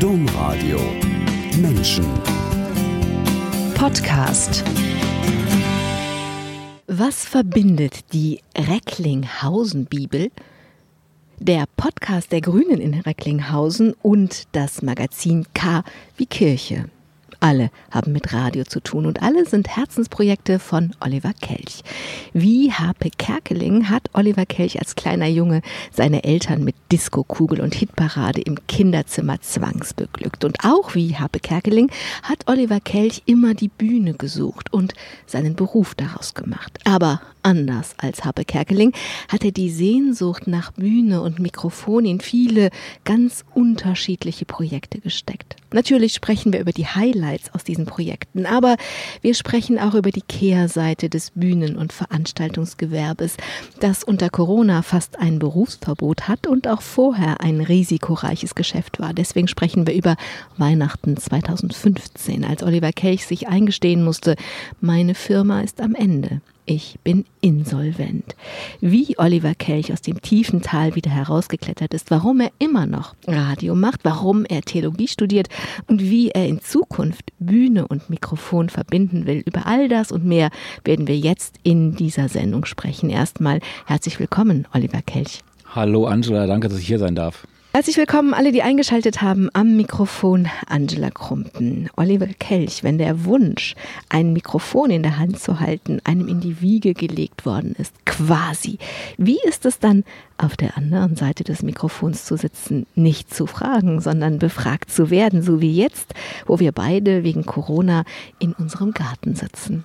Domradio. 0.00 0.78
Menschen. 1.60 2.04
Podcast. 3.74 4.64
Was 6.86 7.24
verbindet 7.24 8.12
die 8.12 8.40
Recklinghausen-Bibel, 8.56 10.30
der 11.38 11.64
Podcast 11.76 12.32
der 12.32 12.40
Grünen 12.40 12.80
in 12.80 12.94
Recklinghausen 12.94 13.94
und 14.02 14.44
das 14.52 14.82
Magazin 14.82 15.46
K 15.54 15.82
wie 16.16 16.26
Kirche? 16.26 16.90
Alle 17.40 17.70
haben 17.90 18.12
mit 18.12 18.32
Radio 18.32 18.64
zu 18.64 18.80
tun 18.80 19.06
und 19.06 19.22
alle 19.22 19.46
sind 19.46 19.68
Herzensprojekte 19.76 20.58
von 20.58 20.92
Oliver 21.00 21.32
Kelch. 21.40 21.82
Wie 22.32 22.72
Harpe 22.72 23.10
Kerkeling 23.16 23.88
hat 23.88 24.10
Oliver 24.12 24.46
Kelch 24.46 24.78
als 24.78 24.94
kleiner 24.94 25.26
Junge 25.26 25.62
seine 25.92 26.24
Eltern 26.24 26.64
mit 26.64 26.74
Diskokugel 26.92 27.60
und 27.60 27.74
Hitparade 27.74 28.40
im 28.40 28.66
Kinderzimmer 28.66 29.40
zwangsbeglückt. 29.40 30.44
Und 30.44 30.64
auch 30.64 30.94
wie 30.94 31.16
Harpe 31.16 31.40
Kerkeling 31.40 31.90
hat 32.22 32.44
Oliver 32.46 32.80
Kelch 32.80 33.22
immer 33.26 33.54
die 33.54 33.68
Bühne 33.68 34.14
gesucht 34.14 34.72
und 34.72 34.94
seinen 35.26 35.54
Beruf 35.54 35.94
daraus 35.94 36.34
gemacht. 36.34 36.78
Aber 36.84 37.20
anders 37.46 37.94
als 37.98 38.24
Harpe 38.24 38.44
Kerkeling 38.44 38.92
hat 39.28 39.44
er 39.44 39.52
die 39.52 39.70
Sehnsucht 39.70 40.48
nach 40.48 40.72
Bühne 40.72 41.22
und 41.22 41.38
Mikrofon 41.38 42.04
in 42.04 42.20
viele 42.20 42.70
ganz 43.04 43.44
unterschiedliche 43.54 44.44
Projekte 44.44 44.98
gesteckt. 44.98 45.54
Natürlich 45.72 46.14
sprechen 46.14 46.52
wir 46.52 46.58
über 46.58 46.72
die 46.72 46.88
Highlights 46.88 47.54
aus 47.54 47.62
diesen 47.62 47.86
Projekten, 47.86 48.46
aber 48.46 48.76
wir 49.20 49.34
sprechen 49.34 49.78
auch 49.78 49.94
über 49.94 50.10
die 50.10 50.22
Kehrseite 50.22 51.08
des 51.08 51.30
Bühnen- 51.30 51.76
und 51.76 51.92
Veranstaltungsgewerbes, 51.92 53.36
das 53.78 54.02
unter 54.02 54.28
Corona 54.28 54.82
fast 54.82 55.16
ein 55.20 55.38
Berufsverbot 55.38 56.26
hat 56.26 56.48
und 56.48 56.66
auch 56.66 56.82
vorher 56.82 57.40
ein 57.40 57.60
risikoreiches 57.60 58.56
Geschäft 58.56 58.98
war. 58.98 59.14
Deswegen 59.14 59.46
sprechen 59.46 59.86
wir 59.86 59.94
über 59.94 60.16
Weihnachten 60.56 61.16
2015, 61.16 62.44
als 62.44 62.64
Oliver 62.64 62.92
Kelch 62.92 63.24
sich 63.24 63.46
eingestehen 63.46 64.02
musste, 64.02 64.34
meine 64.80 65.14
Firma 65.14 65.60
ist 65.60 65.80
am 65.80 65.94
Ende 65.94 66.40
ich 66.66 66.98
bin 67.02 67.24
insolvent. 67.40 68.36
Wie 68.80 69.18
Oliver 69.18 69.54
Kelch 69.54 69.92
aus 69.92 70.02
dem 70.02 70.20
tiefen 70.20 70.62
Tal 70.62 70.94
wieder 70.94 71.10
herausgeklettert 71.10 71.94
ist, 71.94 72.10
warum 72.10 72.40
er 72.40 72.50
immer 72.58 72.86
noch 72.86 73.14
Radio 73.26 73.74
macht, 73.74 74.00
warum 74.04 74.44
er 74.44 74.62
Theologie 74.62 75.08
studiert 75.08 75.48
und 75.86 76.02
wie 76.02 76.30
er 76.30 76.46
in 76.46 76.60
Zukunft 76.60 77.30
Bühne 77.38 77.86
und 77.86 78.10
Mikrofon 78.10 78.68
verbinden 78.68 79.26
will. 79.26 79.42
Über 79.46 79.66
all 79.66 79.88
das 79.88 80.12
und 80.12 80.24
mehr 80.24 80.50
werden 80.84 81.06
wir 81.06 81.16
jetzt 81.16 81.56
in 81.62 81.94
dieser 81.94 82.28
Sendung 82.28 82.64
sprechen. 82.64 83.10
Erstmal 83.10 83.60
herzlich 83.86 84.18
willkommen, 84.18 84.66
Oliver 84.74 85.02
Kelch. 85.02 85.42
Hallo 85.74 86.06
Angela, 86.06 86.46
danke, 86.46 86.68
dass 86.68 86.78
ich 86.78 86.86
hier 86.86 86.98
sein 86.98 87.14
darf. 87.14 87.46
Herzlich 87.76 87.98
willkommen 87.98 88.32
alle, 88.32 88.52
die 88.52 88.62
eingeschaltet 88.62 89.20
haben 89.20 89.50
am 89.52 89.76
Mikrofon 89.76 90.48
Angela 90.66 91.10
Krumpen. 91.10 91.90
Oliver 91.94 92.26
Kelch, 92.26 92.82
wenn 92.82 92.96
der 92.96 93.26
Wunsch, 93.26 93.74
ein 94.08 94.32
Mikrofon 94.32 94.88
in 94.88 95.02
der 95.02 95.18
Hand 95.18 95.38
zu 95.38 95.60
halten, 95.60 96.00
einem 96.04 96.26
in 96.26 96.40
die 96.40 96.62
Wiege 96.62 96.94
gelegt 96.94 97.44
worden 97.44 97.74
ist, 97.78 97.92
quasi. 98.06 98.78
Wie 99.18 99.38
ist 99.46 99.66
es 99.66 99.78
dann, 99.78 100.04
auf 100.38 100.56
der 100.56 100.78
anderen 100.78 101.16
Seite 101.16 101.44
des 101.44 101.62
Mikrofons 101.62 102.24
zu 102.24 102.38
sitzen, 102.38 102.86
nicht 102.94 103.34
zu 103.34 103.46
fragen, 103.46 104.00
sondern 104.00 104.38
befragt 104.38 104.90
zu 104.90 105.10
werden, 105.10 105.42
so 105.42 105.60
wie 105.60 105.76
jetzt, 105.76 106.14
wo 106.46 106.58
wir 106.58 106.72
beide 106.72 107.24
wegen 107.24 107.44
Corona 107.44 108.04
in 108.38 108.54
unserem 108.54 108.92
Garten 108.92 109.34
sitzen? 109.34 109.84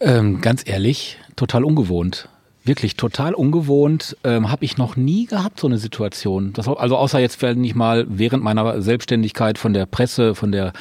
Ähm, 0.00 0.42
ganz 0.42 0.64
ehrlich, 0.66 1.16
total 1.34 1.64
ungewohnt 1.64 2.28
wirklich 2.66 2.96
total 2.96 3.34
ungewohnt. 3.34 4.16
Ähm, 4.24 4.50
Habe 4.50 4.64
ich 4.64 4.76
noch 4.76 4.96
nie 4.96 5.26
gehabt, 5.26 5.60
so 5.60 5.66
eine 5.66 5.78
Situation. 5.78 6.52
Das, 6.52 6.68
also 6.68 6.96
außer 6.96 7.18
jetzt, 7.18 7.42
wenn 7.42 7.62
ich 7.64 7.74
mal 7.74 8.06
während 8.08 8.42
meiner 8.42 8.80
Selbstständigkeit 8.82 9.58
von 9.58 9.72
der 9.72 9.86
Presse, 9.86 10.34
von 10.34 10.52
der 10.52 10.72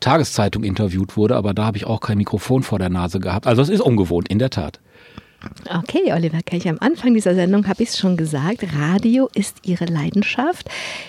Tageszeitung 0.00 0.64
interviewt 0.64 1.16
wurde, 1.16 1.36
aber 1.36 1.54
da 1.54 1.64
habe 1.64 1.76
ich 1.76 1.86
auch 1.86 2.00
kein 2.00 2.18
Mikrofon 2.18 2.62
vor 2.62 2.78
der 2.78 2.88
Nase 2.88 3.20
gehabt. 3.20 3.46
Also 3.46 3.62
es 3.62 3.68
ist 3.68 3.80
ungewohnt, 3.80 4.28
in 4.28 4.38
der 4.38 4.50
Tat. 4.50 4.80
Okay, 5.68 6.12
Oliver 6.12 6.42
Kelch, 6.42 6.68
am 6.68 6.78
Anfang 6.80 7.14
dieser 7.14 7.34
Sendung 7.34 7.66
habe 7.68 7.82
ich 7.82 7.90
es 7.90 7.98
schon 7.98 8.16
gesagt, 8.16 8.64
Radio 8.74 9.28
ist 9.34 9.58
Ihre 9.64 9.84
Leidenschaft. 9.84 10.68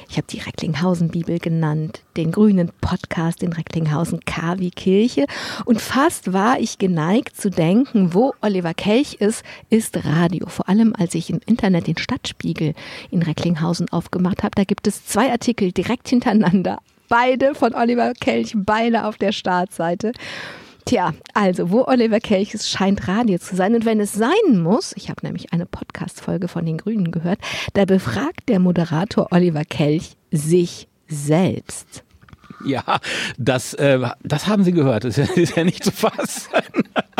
Ich 0.10 0.18
habe 0.18 0.28
die 0.28 0.40
Recklinghausen-Bibel 0.40 1.40
genannt, 1.40 2.02
den 2.18 2.32
grünen 2.32 2.72
Podcast 2.82 3.42
in 3.44 3.54
Recklinghausen 3.54 4.20
KW 4.26 4.70
Kirche 4.70 5.26
und 5.66 5.82
fast 5.82 6.34
war 6.34 6.60
ich 6.60 6.78
geneigt 6.78 7.40
zu 7.40 7.50
denken, 7.50 8.14
wo 8.14 8.34
Oliver 8.42 8.74
Kelch 8.74 9.16
ist, 9.16 9.44
ist 9.70 10.06
Radio. 10.06 10.48
Vor 10.48 10.68
allem, 10.68 10.94
als 10.98 11.16
ich 11.16 11.30
im 11.30 11.40
Internet 11.46 11.88
den 11.88 11.98
Stadtspiegel 11.98 12.74
in 13.12 13.22
Recklinghausen 13.22 13.90
aufgemacht 13.90 14.44
habe, 14.44 14.56
da 14.56 14.64
gibt 14.64 14.88
es 14.88 15.06
zwei 15.06 15.32
Artikel 15.32 15.72
direkt 15.72 16.10
hintereinander. 16.10 16.80
Beide 17.10 17.56
von 17.56 17.74
Oliver 17.74 18.14
Kelch, 18.14 18.54
beide 18.56 19.06
auf 19.06 19.18
der 19.18 19.32
Startseite. 19.32 20.12
Tja, 20.88 21.14
also, 21.34 21.70
wo 21.70 21.84
Oliver 21.84 22.22
Kelch 22.22 22.54
ist, 22.54 22.70
scheint 22.70 23.10
Radio 23.10 23.38
zu 23.40 23.58
sein. 23.58 23.76
Und 23.76 23.84
wenn 23.84 24.00
es 24.00 24.14
sein 24.14 24.58
muss, 24.58 24.94
ich 24.96 25.10
habe 25.10 25.26
nämlich 25.26 25.52
eine 25.52 25.66
Podcast-Folge 25.66 26.48
von 26.48 26.66
den 26.66 26.78
Grünen 26.78 27.12
gehört, 27.12 27.40
da 27.74 27.84
befragt 27.84 28.48
der 28.48 28.60
Moderator 28.60 29.28
Oliver 29.32 29.66
Kelch 29.66 30.16
sich 30.32 30.88
selbst. 31.10 32.06
Ja, 32.66 32.84
das, 33.38 33.74
äh, 33.76 34.00
das 34.24 34.48
haben 34.48 34.64
Sie 34.64 34.72
gehört. 34.72 35.04
Das 35.04 35.18
ist 35.36 35.56
ja 35.56 35.64
nicht 35.64 35.84
zu 35.84 35.92
fassen. 35.92 36.52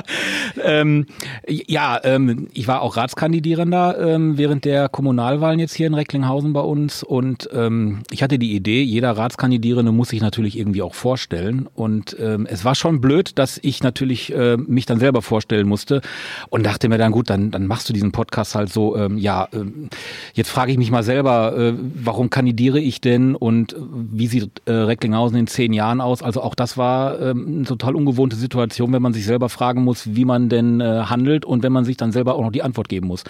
ähm, 0.64 1.06
ja, 1.48 2.00
ähm, 2.04 2.48
ich 2.54 2.68
war 2.68 2.82
auch 2.82 2.98
Ratskandidierender 2.98 3.98
ähm, 4.00 4.38
während 4.38 4.66
der 4.66 4.90
Kommunalwahlen 4.90 5.60
jetzt 5.60 5.74
hier 5.74 5.88
in 5.88 5.94
Recklinghausen 5.94 6.54
bei 6.54 6.62
uns 6.62 7.04
und 7.04 7.50
ähm, 7.54 8.04
ich 8.12 8.24
hatte 8.24 8.40
die 8.40 8.56
Idee, 8.56 8.82
jeder 8.82 9.12
Ratskandidierende 9.12 9.92
muss 9.92 10.10
sich 10.10 10.22
natürlich 10.22 10.58
irgendwie 10.58 10.82
auch 10.82 10.94
vorstellen 10.94 11.68
und 11.76 12.16
ähm, 12.20 12.48
es 12.50 12.64
war 12.64 12.76
schon 12.76 13.02
blöd, 13.02 13.38
dass 13.38 13.60
ich 13.62 13.84
natürlich 13.84 14.34
äh, 14.34 14.58
mich 14.58 14.86
dann 14.86 15.00
selber 15.00 15.22
vorstellen 15.22 15.68
musste 15.68 16.02
und 16.50 16.66
dachte 16.66 16.90
mir 16.90 16.98
dann 16.98 17.12
gut, 17.12 17.30
dann, 17.30 17.52
dann 17.52 17.68
machst 17.68 17.90
du 17.90 17.94
diesen 17.94 18.12
Podcast 18.12 18.56
halt 18.56 18.72
so, 18.72 18.96
ähm, 18.96 19.18
ja, 19.18 19.48
ähm, 19.54 19.90
jetzt 20.34 20.50
frage 20.50 20.72
ich 20.72 20.78
mich 20.78 20.92
mal 20.92 21.04
selber, 21.04 21.58
äh, 21.58 21.74
warum 21.96 22.30
kandidiere 22.30 22.80
ich 22.80 23.02
denn 23.02 23.36
und 23.36 23.76
wie 23.80 24.28
sieht 24.28 24.62
äh, 24.66 24.72
Recklinghausen 24.72 25.27
in 25.36 25.48
zehn 25.48 25.74
Jahren 25.74 26.02
aus? 26.02 26.22
Also 26.24 26.42
auch 26.42 26.56
das 26.56 26.78
war 26.78 27.20
ähm, 27.20 27.46
eine 27.48 27.64
total 27.66 27.96
ungewohnte 27.96 28.36
Situation, 28.36 28.94
wenn 28.94 29.02
man 29.02 29.14
sich 29.14 29.26
selber 29.26 29.50
fragen 29.50 29.84
muss, 29.84 30.16
wie 30.16 30.26
man 30.26 30.50
denn 30.50 30.82
äh, 30.82 31.04
handelt 31.06 31.46
und 31.46 31.64
wenn 31.64 31.72
man 31.72 31.86
sich 31.86 31.98
dann 31.98 32.12
selber 32.12 32.36
auch 32.36 32.42
noch 32.42 32.52
die 32.52 32.64
Antwort 32.64 32.90
geben 32.90 33.08
muss. 33.08 33.24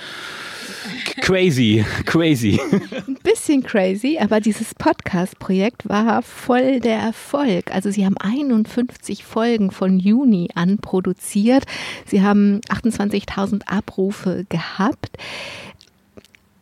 Crazy, 1.21 1.85
crazy. 2.05 2.59
Ein 3.07 3.17
bisschen 3.23 3.63
crazy, 3.63 4.17
aber 4.19 4.39
dieses 4.39 4.73
Podcast-Projekt 4.75 5.87
war 5.89 6.21
voll 6.21 6.79
der 6.79 6.97
Erfolg. 6.99 7.73
Also 7.73 7.91
Sie 7.91 8.05
haben 8.05 8.17
51 8.17 9.23
Folgen 9.23 9.71
von 9.71 9.99
Juni 9.99 10.49
an 10.55 10.77
produziert. 10.77 11.65
Sie 12.05 12.21
haben 12.21 12.61
28.000 12.69 13.67
Abrufe 13.67 14.45
gehabt. 14.49 15.17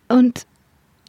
Und 0.08 0.46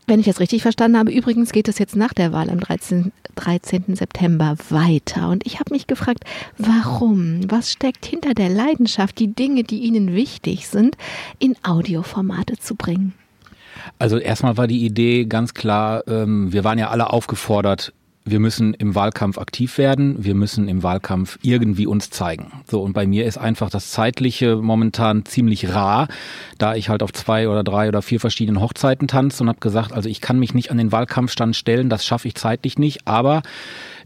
wenn 0.06 0.20
ich 0.20 0.26
das 0.26 0.40
richtig 0.40 0.62
verstanden 0.62 0.98
habe, 0.98 1.10
übrigens 1.10 1.52
geht 1.52 1.68
es 1.68 1.78
jetzt 1.78 1.96
nach 1.96 2.12
der 2.12 2.32
Wahl 2.32 2.50
am 2.50 2.60
13. 2.60 3.12
13. 3.36 3.94
September 3.94 4.56
weiter. 4.70 5.28
Und 5.28 5.46
ich 5.46 5.60
habe 5.60 5.72
mich 5.72 5.86
gefragt, 5.86 6.24
warum? 6.58 7.40
Was 7.50 7.70
steckt 7.70 8.06
hinter 8.06 8.34
der 8.34 8.48
Leidenschaft, 8.48 9.18
die 9.18 9.28
Dinge, 9.28 9.62
die 9.62 9.80
Ihnen 9.80 10.14
wichtig 10.14 10.68
sind, 10.68 10.96
in 11.38 11.54
Audioformate 11.62 12.58
zu 12.58 12.74
bringen? 12.74 13.12
Also 13.98 14.16
erstmal 14.18 14.56
war 14.56 14.66
die 14.66 14.84
Idee 14.84 15.26
ganz 15.26 15.54
klar, 15.54 16.02
ähm, 16.08 16.52
wir 16.52 16.64
waren 16.64 16.78
ja 16.78 16.88
alle 16.88 17.12
aufgefordert, 17.12 17.92
wir 18.26 18.40
müssen 18.40 18.74
im 18.74 18.96
Wahlkampf 18.96 19.38
aktiv 19.38 19.78
werden, 19.78 20.24
wir 20.24 20.34
müssen 20.34 20.68
im 20.68 20.82
Wahlkampf 20.82 21.38
irgendwie 21.42 21.86
uns 21.86 22.10
zeigen. 22.10 22.50
So, 22.68 22.82
und 22.82 22.92
bei 22.92 23.06
mir 23.06 23.24
ist 23.24 23.38
einfach 23.38 23.70
das 23.70 23.92
Zeitliche 23.92 24.56
momentan 24.56 25.24
ziemlich 25.24 25.72
rar, 25.72 26.08
da 26.58 26.74
ich 26.74 26.88
halt 26.88 27.04
auf 27.04 27.12
zwei 27.12 27.48
oder 27.48 27.62
drei 27.62 27.88
oder 27.88 28.02
vier 28.02 28.18
verschiedenen 28.18 28.60
Hochzeiten 28.60 29.06
tanze 29.06 29.44
und 29.44 29.48
habe 29.48 29.60
gesagt, 29.60 29.92
also 29.92 30.08
ich 30.08 30.20
kann 30.20 30.40
mich 30.40 30.54
nicht 30.54 30.72
an 30.72 30.78
den 30.78 30.90
Wahlkampfstand 30.90 31.54
stellen, 31.54 31.88
das 31.88 32.04
schaffe 32.04 32.26
ich 32.26 32.34
zeitlich 32.34 32.78
nicht, 32.78 33.06
aber 33.06 33.42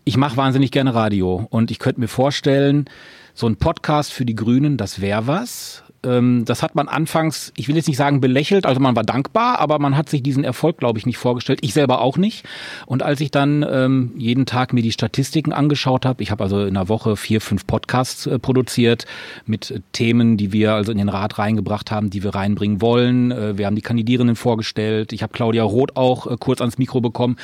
ich 0.04 0.18
mache 0.18 0.36
wahnsinnig 0.36 0.70
gerne 0.70 0.94
Radio 0.94 1.46
und 1.48 1.70
ich 1.70 1.78
könnte 1.78 2.00
mir 2.00 2.08
vorstellen, 2.08 2.90
so 3.32 3.46
ein 3.46 3.56
Podcast 3.56 4.12
für 4.12 4.26
die 4.26 4.34
Grünen, 4.34 4.76
das 4.76 5.00
wäre 5.00 5.26
was 5.26 5.82
ähm, 6.02 6.44
das 6.46 6.62
hat 6.62 6.74
man 6.74 6.88
anfangs, 6.88 7.52
ich 7.56 7.68
will 7.68 7.76
jetzt 7.76 7.88
nicht 7.88 7.96
sagen 7.96 8.20
belächelt, 8.20 8.64
also 8.64 8.80
man 8.80 8.96
war 8.96 9.02
dankbar, 9.02 9.58
aber 9.58 9.78
man 9.78 9.96
hat 9.96 10.08
sich 10.08 10.22
diesen 10.22 10.44
Erfolg, 10.44 10.78
glaube 10.78 10.98
ich, 10.98 11.06
nicht 11.06 11.18
vorgestellt. 11.18 11.60
Ich 11.62 11.74
selber 11.74 12.00
auch 12.00 12.16
nicht. 12.16 12.44
Und 12.86 13.02
als 13.02 13.20
ich 13.20 13.30
dann 13.30 13.64
ähm, 13.70 14.12
jeden 14.16 14.46
Tag 14.46 14.72
mir 14.72 14.82
die 14.82 14.92
Statistiken 14.92 15.52
angeschaut 15.52 16.06
habe, 16.06 16.22
ich 16.22 16.30
habe 16.30 16.42
also 16.42 16.62
in 16.62 16.76
einer 16.76 16.88
Woche 16.88 17.16
vier, 17.16 17.40
fünf 17.40 17.66
Podcasts 17.66 18.26
äh, 18.26 18.38
produziert 18.38 19.06
mit 19.44 19.82
Themen, 19.92 20.36
die 20.36 20.52
wir 20.52 20.72
also 20.72 20.92
in 20.92 20.98
den 20.98 21.08
Rat 21.08 21.38
reingebracht 21.38 21.90
haben, 21.90 22.10
die 22.10 22.22
wir 22.22 22.34
reinbringen 22.34 22.80
wollen. 22.80 23.30
Äh, 23.30 23.58
wir 23.58 23.66
haben 23.66 23.76
die 23.76 23.82
Kandidierenden 23.82 24.36
vorgestellt. 24.36 25.12
Ich 25.12 25.22
habe 25.22 25.32
Claudia 25.32 25.64
Roth 25.64 25.96
auch 25.96 26.26
äh, 26.26 26.36
kurz 26.38 26.60
ans 26.60 26.78
Mikro 26.78 27.00
bekommen. 27.00 27.36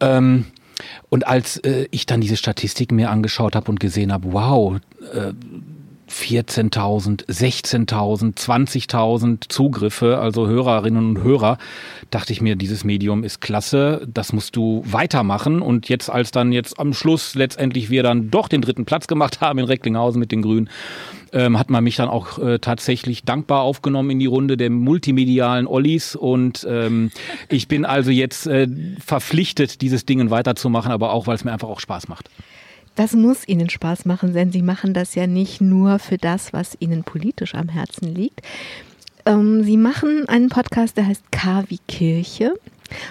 Ähm, 0.00 0.46
und 1.08 1.26
als 1.26 1.58
äh, 1.58 1.88
ich 1.90 2.06
dann 2.06 2.20
diese 2.20 2.36
Statistiken 2.36 2.96
mir 2.96 3.10
angeschaut 3.10 3.54
habe 3.56 3.70
und 3.70 3.80
gesehen 3.80 4.12
habe, 4.12 4.32
wow, 4.32 4.76
äh, 5.12 5.32
14.000, 6.10 7.26
16.000, 7.26 8.36
20.000 8.36 9.48
Zugriffe, 9.48 10.18
also 10.18 10.46
Hörerinnen 10.46 11.16
und 11.16 11.22
Hörer, 11.22 11.58
dachte 12.10 12.32
ich 12.32 12.40
mir, 12.40 12.56
dieses 12.56 12.84
Medium 12.84 13.24
ist 13.24 13.40
klasse, 13.40 14.06
das 14.12 14.32
musst 14.32 14.56
du 14.56 14.82
weitermachen. 14.86 15.60
Und 15.62 15.88
jetzt, 15.88 16.08
als 16.08 16.30
dann 16.30 16.52
jetzt 16.52 16.78
am 16.78 16.94
Schluss 16.94 17.34
letztendlich 17.34 17.90
wir 17.90 18.02
dann 18.02 18.30
doch 18.30 18.48
den 18.48 18.62
dritten 18.62 18.84
Platz 18.84 19.06
gemacht 19.06 19.40
haben 19.40 19.58
in 19.58 19.64
Recklinghausen 19.64 20.20
mit 20.20 20.32
den 20.32 20.42
Grünen, 20.42 20.70
ähm, 21.32 21.58
hat 21.58 21.70
man 21.70 21.82
mich 21.82 21.96
dann 21.96 22.08
auch 22.08 22.38
äh, 22.38 22.58
tatsächlich 22.58 23.24
dankbar 23.24 23.62
aufgenommen 23.62 24.10
in 24.10 24.18
die 24.18 24.26
Runde 24.26 24.56
der 24.56 24.70
multimedialen 24.70 25.66
Ollis. 25.66 26.14
Und 26.14 26.66
ähm, 26.68 27.10
ich 27.48 27.68
bin 27.68 27.84
also 27.84 28.10
jetzt 28.10 28.46
äh, 28.46 28.68
verpflichtet, 29.04 29.80
dieses 29.80 30.06
Ding 30.06 30.30
weiterzumachen, 30.30 30.92
aber 30.92 31.12
auch, 31.12 31.26
weil 31.26 31.34
es 31.34 31.44
mir 31.44 31.52
einfach 31.52 31.68
auch 31.68 31.80
Spaß 31.80 32.08
macht. 32.08 32.30
Das 32.96 33.12
muss 33.12 33.46
Ihnen 33.46 33.68
Spaß 33.68 34.06
machen, 34.06 34.32
denn 34.32 34.50
Sie 34.50 34.62
machen 34.62 34.94
das 34.94 35.14
ja 35.14 35.26
nicht 35.26 35.60
nur 35.60 35.98
für 35.98 36.16
das, 36.16 36.52
was 36.52 36.76
Ihnen 36.80 37.04
politisch 37.04 37.54
am 37.54 37.68
Herzen 37.68 38.12
liegt. 38.12 38.40
Ähm, 39.26 39.62
Sie 39.62 39.76
machen 39.76 40.26
einen 40.28 40.48
Podcast, 40.48 40.96
der 40.96 41.06
heißt 41.06 41.30
K 41.30 41.64
wie 41.68 41.78
Kirche 41.86 42.54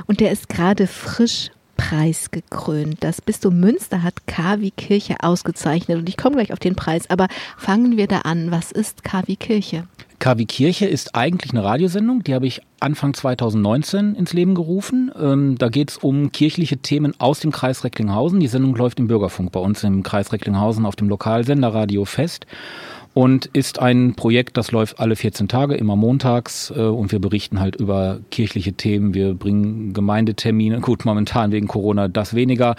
und 0.08 0.20
der 0.20 0.32
ist 0.32 0.50
gerade 0.50 0.88
frisch 0.88 1.52
preisgekrönt. 1.76 2.98
Das 3.00 3.22
Bistum 3.22 3.60
Münster 3.60 4.04
hat 4.04 4.28
K 4.28 4.60
wie 4.60 4.72
Kirche 4.72 5.16
ausgezeichnet 5.22 5.98
und 5.98 6.10
ich 6.10 6.18
komme 6.18 6.36
gleich 6.36 6.54
auf 6.54 6.60
den 6.60 6.76
Preis, 6.76 7.10
aber 7.10 7.28
fangen 7.58 7.98
wir 7.98 8.08
da 8.08 8.20
an. 8.20 8.52
Was 8.52 8.72
ist 8.72 9.04
K 9.04 9.24
wie 9.26 9.36
Kirche? 9.36 9.86
KW 10.20 10.46
Kirche 10.46 10.86
ist 10.86 11.14
eigentlich 11.14 11.52
eine 11.52 11.64
Radiosendung, 11.64 12.24
die 12.24 12.34
habe 12.34 12.48
ich 12.48 12.62
Anfang 12.80 13.14
2019 13.14 14.16
ins 14.16 14.34
Leben 14.34 14.56
gerufen. 14.56 15.12
Ähm, 15.20 15.58
da 15.58 15.70
geht 15.70 15.92
es 15.92 15.98
um 15.98 16.32
kirchliche 16.32 16.78
Themen 16.78 17.14
aus 17.20 17.42
dem 17.42 17.52
Kreis 17.52 17.84
Recklinghausen. 17.84 18.40
Die 18.40 18.48
Sendung 18.48 18.76
läuft 18.76 19.00
im 19.00 19.08
Bürgerfunk 19.08 19.52
bei 19.52 19.60
uns 19.60 19.84
im 19.84 20.04
Kreis 20.04 20.32
Recklinghausen 20.32 20.86
auf 20.86 20.96
dem 20.96 21.10
Lokalsender 21.10 21.74
Radio 21.74 22.06
Fest 22.06 22.46
und 23.16 23.46
ist 23.46 23.80
ein 23.80 24.16
Projekt, 24.16 24.58
das 24.58 24.74
läuft 24.74 25.00
alle 25.00 25.16
14 25.16 25.48
Tage, 25.48 25.76
immer 25.76 25.96
montags 25.96 26.70
äh, 26.76 26.82
und 26.82 27.14
wir 27.14 27.20
berichten 27.20 27.62
halt 27.62 27.78
über 27.78 28.20
kirchliche 28.30 28.74
Themen. 28.74 29.14
Wir 29.14 29.34
bringen 29.34 29.94
Gemeindetermine, 29.94 30.82
gut, 30.82 31.06
momentan 31.06 31.54
wegen 31.54 31.68
Corona 31.68 32.10
das 32.10 32.36
weniger. 32.36 32.76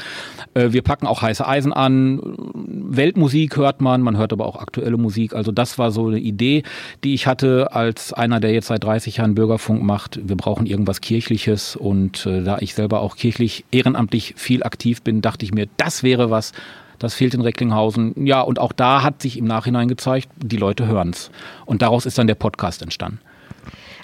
Äh, 0.53 0.73
wir 0.73 0.83
packen 0.83 1.07
auch 1.07 1.23
heiße 1.23 1.49
Eisen 1.49 1.73
an. 1.73 2.21
Weltmusik 2.55 3.57
hört 3.57 3.81
man, 3.81 4.03
man 4.03 4.19
hört 4.19 4.35
aber 4.35 4.45
auch 4.45 4.57
aktuelle 4.57 4.99
Musik. 4.99 5.33
Also 5.35 5.53
das 5.53 5.79
war 5.79 5.91
so 5.91 6.09
eine 6.09 6.19
Idee, 6.19 6.65
die 7.03 7.15
ich 7.15 7.27
hatte 7.27 7.73
als 7.73 8.13
einer, 8.13 8.39
der 8.39 8.53
jetzt 8.53 8.67
seit 8.67 8.85
30 8.85 9.17
Jahren 9.17 9.35
Bürgerfunk 9.35 9.83
macht. 9.83 10.21
Wir 10.23 10.37
brauchen 10.37 10.67
irgendwas 10.67 11.01
Kirchliches 11.01 11.77
und 11.77 12.27
äh, 12.27 12.43
da 12.43 12.59
ich 12.61 12.75
selber 12.75 13.01
auch 13.01 13.17
kirchlich 13.17 13.65
ehrenamtlich 13.73 14.35
viel 14.37 14.63
aktiv 14.65 15.01
bin, 15.01 15.23
dachte 15.23 15.47
ich 15.47 15.55
mir, 15.55 15.67
das 15.79 16.03
wäre 16.03 16.31
was, 16.31 16.53
das 16.99 17.15
fehlt 17.15 17.35
in 17.35 17.41
Recklinghausen. 17.41 18.27
Ja, 18.27 18.41
und 18.41 18.59
auch 18.59 18.73
da 18.73 19.03
hat 19.03 19.23
sich 19.23 19.37
im 19.39 19.45
Nachhinein 19.45 19.89
gezeigt, 19.89 20.29
die 20.37 20.57
Leute 20.57 20.87
hören 20.87 21.11
es. 21.11 21.31
Und 21.65 21.83
daraus 21.83 22.07
ist 22.07 22.19
dann 22.19 22.27
der 22.27 22.35
Podcast 22.35 22.83
entstanden. 22.83 23.21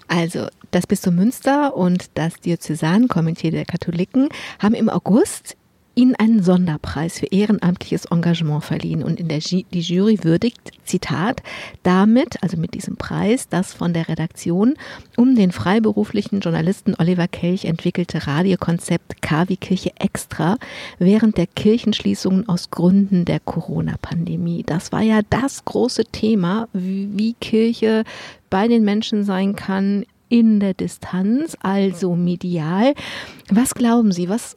Also, 0.09 0.49
das 0.73 0.87
Bistum 0.87 1.15
Münster 1.15 1.77
und 1.77 2.11
das 2.15 2.35
Diözesankomitee 2.41 3.51
der 3.51 3.65
Katholiken 3.65 4.29
haben 4.59 4.75
im 4.75 4.89
August 4.89 5.57
Ihnen 5.95 6.15
einen 6.17 6.43
Sonderpreis 6.43 7.19
für 7.19 7.27
ehrenamtliches 7.27 8.07
Engagement 8.07 8.65
verliehen 8.65 9.03
und 9.03 9.21
in 9.21 9.29
der 9.29 9.39
G 9.39 9.65
die 9.73 9.81
Jury 9.81 10.23
würdigt, 10.23 10.71
Zitat, 10.85 11.43
damit, 11.83 12.43
also 12.43 12.57
mit 12.57 12.75
diesem 12.75 12.97
Preis, 12.97 13.49
das 13.49 13.73
von 13.73 13.93
der 13.93 14.09
Redaktion 14.09 14.75
um 15.17 15.35
den 15.35 15.53
freiberuflichen 15.53 16.41
Journalisten 16.41 16.95
Oliver 16.99 17.29
Kelch 17.29 17.65
entwickelte 17.65 18.27
Radiokonzept 18.27 19.23
KW 19.23 19.57
Kirche 19.57 19.93
Extra 19.99 20.57
während 20.99 21.37
der 21.37 21.47
Kirchenschließungen 21.47 22.49
aus 22.49 22.71
Gründen 22.71 23.25
der 23.25 23.41
Corona-Pandemie. 23.41 24.63
Das 24.65 24.93
war 24.93 25.03
ja 25.03 25.21
das 25.29 25.65
große 25.65 26.05
Thema, 26.07 26.69
wie 26.73 27.35
Kirche 27.41 28.05
bei 28.51 28.69
den 28.69 28.85
Menschen 28.85 29.25
sein 29.25 29.57
kann, 29.57 30.05
in 30.33 30.61
der 30.61 30.73
Distanz, 30.73 31.59
also 31.61 32.17
medial. 32.17 32.95
Was 33.51 33.75
glauben 33.75 34.13
Sie, 34.13 34.31
was, 34.31 34.57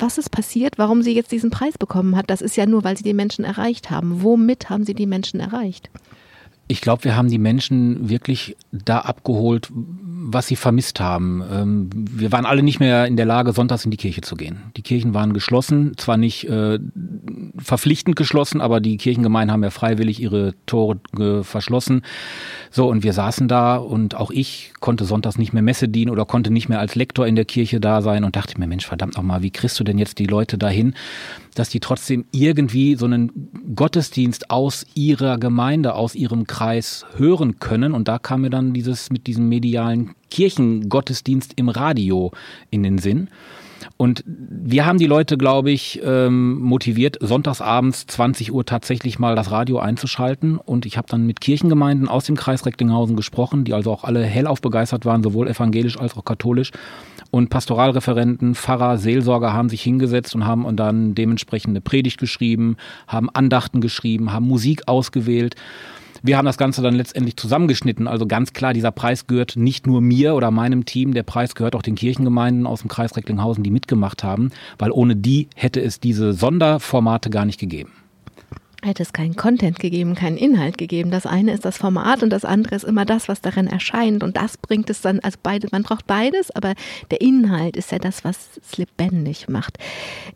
was 0.00 0.18
ist 0.18 0.30
passiert, 0.30 0.78
warum 0.78 1.02
sie 1.02 1.14
jetzt 1.14 1.32
diesen 1.32 1.50
Preis 1.50 1.76
bekommen 1.78 2.16
hat. 2.16 2.30
Das 2.30 2.40
ist 2.40 2.56
ja 2.56 2.66
nur, 2.66 2.84
weil 2.84 2.96
sie 2.96 3.04
die 3.04 3.14
Menschen 3.14 3.44
erreicht 3.44 3.90
haben. 3.90 4.22
Womit 4.22 4.70
haben 4.70 4.84
sie 4.84 4.94
die 4.94 5.06
Menschen 5.06 5.40
erreicht? 5.40 5.90
Ich 6.70 6.80
glaube, 6.80 7.02
wir 7.02 7.16
haben 7.16 7.28
die 7.28 7.38
Menschen 7.38 8.10
wirklich 8.10 8.56
da 8.70 9.00
abgeholt, 9.00 9.68
was 9.72 10.46
sie 10.46 10.54
vermisst 10.54 11.00
haben. 11.00 11.42
Ähm, 11.52 11.90
wir 11.92 12.30
waren 12.30 12.46
alle 12.46 12.62
nicht 12.62 12.78
mehr 12.78 13.06
in 13.06 13.16
der 13.16 13.26
Lage, 13.26 13.52
sonntags 13.52 13.84
in 13.84 13.90
die 13.90 13.96
Kirche 13.96 14.20
zu 14.20 14.36
gehen. 14.36 14.62
Die 14.76 14.82
Kirchen 14.82 15.12
waren 15.12 15.32
geschlossen, 15.32 15.94
zwar 15.96 16.16
nicht 16.16 16.48
äh, 16.48 16.78
verpflichtend 17.58 18.14
geschlossen, 18.14 18.60
aber 18.60 18.78
die 18.78 18.98
Kirchengemeinden 18.98 19.52
haben 19.52 19.64
ja 19.64 19.70
freiwillig 19.70 20.22
ihre 20.22 20.54
Tore 20.66 21.00
äh, 21.18 21.42
verschlossen. 21.42 22.02
So, 22.70 22.88
und 22.88 23.02
wir 23.02 23.14
saßen 23.14 23.48
da 23.48 23.74
und 23.74 24.14
auch 24.14 24.30
ich 24.30 24.72
konnte 24.78 25.04
sonntags 25.06 25.38
nicht 25.38 25.52
mehr 25.52 25.64
Messe 25.64 25.88
dienen 25.88 26.12
oder 26.12 26.24
konnte 26.24 26.52
nicht 26.52 26.68
mehr 26.68 26.78
als 26.78 26.94
Lektor 26.94 27.26
in 27.26 27.34
der 27.34 27.46
Kirche 27.46 27.80
da 27.80 28.00
sein 28.00 28.22
und 28.22 28.36
dachte 28.36 28.60
mir, 28.60 28.68
Mensch, 28.68 28.86
verdammt 28.86 29.16
nochmal, 29.16 29.42
wie 29.42 29.50
kriegst 29.50 29.80
du 29.80 29.82
denn 29.82 29.98
jetzt 29.98 30.20
die 30.20 30.26
Leute 30.26 30.56
dahin, 30.56 30.94
dass 31.54 31.68
die 31.68 31.80
trotzdem 31.80 32.24
irgendwie 32.32 32.96
so 32.96 33.06
einen 33.06 33.50
Gottesdienst 33.74 34.50
aus 34.50 34.86
ihrer 34.94 35.38
Gemeinde, 35.38 35.94
aus 35.94 36.14
ihrem 36.14 36.46
Kreis 36.46 37.04
hören 37.16 37.58
können. 37.58 37.92
Und 37.92 38.08
da 38.08 38.18
kam 38.18 38.42
mir 38.42 38.50
dann 38.50 38.72
dieses 38.72 39.10
mit 39.10 39.26
diesem 39.26 39.48
medialen 39.48 40.14
Kirchengottesdienst 40.30 41.52
im 41.56 41.68
Radio 41.68 42.32
in 42.70 42.82
den 42.82 42.98
Sinn. 42.98 43.28
Und 43.96 44.24
wir 44.26 44.86
haben 44.86 44.98
die 44.98 45.06
Leute, 45.06 45.36
glaube 45.36 45.70
ich, 45.70 46.00
ähm, 46.04 46.58
motiviert, 46.60 47.18
sonntagsabends 47.20 48.06
20 48.06 48.52
Uhr 48.52 48.64
tatsächlich 48.64 49.18
mal 49.18 49.36
das 49.36 49.50
Radio 49.50 49.78
einzuschalten. 49.78 50.58
Und 50.58 50.86
ich 50.86 50.96
habe 50.96 51.08
dann 51.08 51.26
mit 51.26 51.40
Kirchengemeinden 51.40 52.08
aus 52.08 52.24
dem 52.24 52.36
Kreis 52.36 52.66
Recklinghausen 52.66 53.16
gesprochen, 53.16 53.64
die 53.64 53.74
also 53.74 53.92
auch 53.92 54.04
alle 54.04 54.24
hellauf 54.24 54.60
begeistert 54.60 55.04
waren, 55.04 55.22
sowohl 55.22 55.48
evangelisch 55.48 55.98
als 55.98 56.16
auch 56.16 56.24
katholisch. 56.24 56.72
Und 57.30 57.48
Pastoralreferenten, 57.48 58.54
Pfarrer, 58.54 58.98
Seelsorger 58.98 59.52
haben 59.52 59.68
sich 59.68 59.82
hingesetzt 59.82 60.34
und 60.34 60.46
haben 60.46 60.76
dann 60.76 61.14
dementsprechend 61.14 61.70
eine 61.70 61.80
Predigt 61.80 62.18
geschrieben, 62.18 62.76
haben 63.06 63.30
Andachten 63.30 63.80
geschrieben, 63.80 64.32
haben 64.32 64.46
Musik 64.46 64.82
ausgewählt. 64.86 65.54
Wir 66.22 66.36
haben 66.36 66.44
das 66.44 66.58
Ganze 66.58 66.82
dann 66.82 66.94
letztendlich 66.94 67.36
zusammengeschnitten. 67.36 68.06
Also 68.06 68.26
ganz 68.26 68.52
klar, 68.52 68.74
dieser 68.74 68.90
Preis 68.90 69.26
gehört 69.26 69.56
nicht 69.56 69.86
nur 69.86 70.00
mir 70.00 70.34
oder 70.34 70.50
meinem 70.50 70.84
Team, 70.84 71.14
der 71.14 71.22
Preis 71.22 71.54
gehört 71.54 71.74
auch 71.74 71.82
den 71.82 71.94
Kirchengemeinden 71.94 72.66
aus 72.66 72.80
dem 72.80 72.88
Kreis 72.88 73.16
Recklinghausen, 73.16 73.62
die 73.64 73.70
mitgemacht 73.70 74.22
haben, 74.22 74.50
weil 74.78 74.90
ohne 74.90 75.16
die 75.16 75.48
hätte 75.54 75.80
es 75.80 76.00
diese 76.00 76.32
Sonderformate 76.32 77.30
gar 77.30 77.46
nicht 77.46 77.60
gegeben 77.60 77.92
hätte 78.82 79.02
es 79.02 79.12
keinen 79.12 79.36
Content 79.36 79.78
gegeben, 79.78 80.14
keinen 80.14 80.36
Inhalt 80.36 80.78
gegeben. 80.78 81.10
Das 81.10 81.26
eine 81.26 81.52
ist 81.52 81.64
das 81.64 81.78
Format 81.78 82.22
und 82.22 82.30
das 82.30 82.44
andere 82.44 82.74
ist 82.74 82.84
immer 82.84 83.04
das, 83.04 83.28
was 83.28 83.40
darin 83.40 83.66
erscheint. 83.66 84.22
Und 84.22 84.36
das 84.36 84.56
bringt 84.56 84.90
es 84.90 85.00
dann, 85.00 85.20
also 85.20 85.38
beide, 85.42 85.68
man 85.72 85.82
braucht 85.82 86.06
beides, 86.06 86.50
aber 86.50 86.74
der 87.10 87.20
Inhalt 87.20 87.76
ist 87.76 87.92
ja 87.92 87.98
das, 87.98 88.24
was 88.24 88.50
es 88.60 88.78
lebendig 88.78 89.48
macht. 89.48 89.78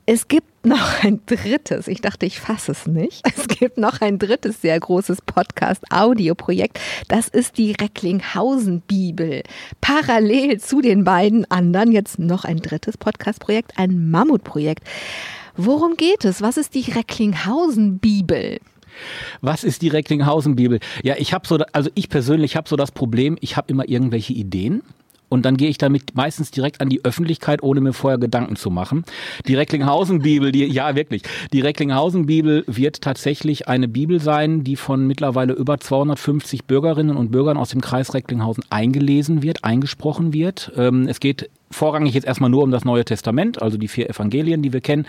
Es 0.07 0.29
gibt 0.29 0.67
noch 0.67 1.05
ein 1.05 1.21
drittes, 1.27 1.89
ich 1.89 2.01
dachte, 2.01 2.27
ich 2.27 2.41
fasse 2.41 2.73
es 2.73 2.87
nicht. 2.87 3.23
Es 3.37 3.49
gibt 3.49 3.79
noch 3.79 4.01
ein 4.01 4.19
drittes 4.19 4.63
sehr 4.63 4.79
großes 4.79 5.23
Podcast-Audio-Projekt. 5.23 6.81
Das 7.09 7.29
ist 7.29 7.59
die 7.59 7.73
Recklinghausen-Bibel. 7.73 9.43
Parallel 9.81 10.61
zu 10.61 10.81
den 10.81 11.05
beiden 11.05 11.51
anderen 11.51 11.93
jetzt 11.93 12.19
noch 12.19 12.45
ein 12.45 12.59
drittes 12.59 12.97
Podcast-Projekt, 12.97 13.73
ein 13.77 14.11
Mammutprojekt. 14.11 14.85
Worum 15.57 15.97
geht 15.97 16.25
es? 16.25 16.43
Was 16.43 16.57
ist 16.57 16.75
die 16.75 16.91
Recklinghausen-Bibel? 16.91 18.59
Was 19.41 19.65
ist 19.65 19.83
die 19.83 19.89
Recklinghausen-Bibel? 19.89 20.81
Ja, 21.03 21.15
ich 21.19 21.33
habe 21.33 21.47
so, 21.47 21.59
also 21.73 21.91
ich 21.95 22.09
persönlich 22.09 22.57
habe 22.57 22.69
so 22.69 22.77
das 22.77 22.91
Problem, 22.91 23.37
ich 23.41 23.57
habe 23.57 23.71
immer 23.71 23.89
irgendwelche 23.89 24.33
Ideen 24.33 24.83
und 25.29 25.45
dann 25.45 25.57
gehe 25.57 25.69
ich 25.69 25.79
damit 25.79 26.15
meistens 26.15 26.51
direkt 26.51 26.81
an 26.81 26.89
die 26.89 27.05
Öffentlichkeit, 27.05 27.63
ohne 27.63 27.81
mir 27.81 27.93
vorher 27.93 28.19
Gedanken 28.19 28.57
zu 28.57 28.71
machen. 28.71 29.05
Die 29.47 29.55
Recklinghausen-Bibel, 29.55 30.53
die, 30.53 30.65
ja 30.65 30.95
wirklich, 30.95 31.23
die 31.53 31.61
Recklinghausen-Bibel 31.61 32.65
wird 32.67 33.01
tatsächlich 33.01 33.67
eine 33.69 33.89
Bibel 33.89 34.21
sein, 34.21 34.65
die 34.65 34.77
von 34.77 35.07
mittlerweile 35.07 35.53
über 35.55 35.79
250 35.79 36.65
Bürgerinnen 36.65 37.17
und 37.17 37.31
Bürgern 37.31 37.57
aus 37.57 37.71
dem 37.71 37.81
Kreis 37.81 38.15
Recklinghausen 38.15 38.65
eingelesen 38.71 39.43
wird, 39.43 39.65
eingesprochen 39.65 40.33
wird. 40.33 40.73
Ähm, 40.77 41.09
es 41.09 41.21
geht 41.21 41.51
vorrangig 41.75 42.15
jetzt 42.15 42.27
erstmal 42.27 42.51
nur 42.51 42.63
um 42.63 42.71
das 42.71 42.85
Neue 42.85 43.05
Testament, 43.05 43.61
also 43.61 43.77
die 43.77 43.89
vier 43.89 44.09
Evangelien, 44.09 44.63
die 44.63 44.73
wir 44.73 44.81
kennen. 44.81 45.07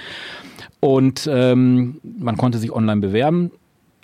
Und 0.80 1.30
ähm, 1.32 2.00
man 2.04 2.38
konnte 2.38 2.58
sich 2.58 2.72
online 2.72 3.02
bewerben. 3.02 3.52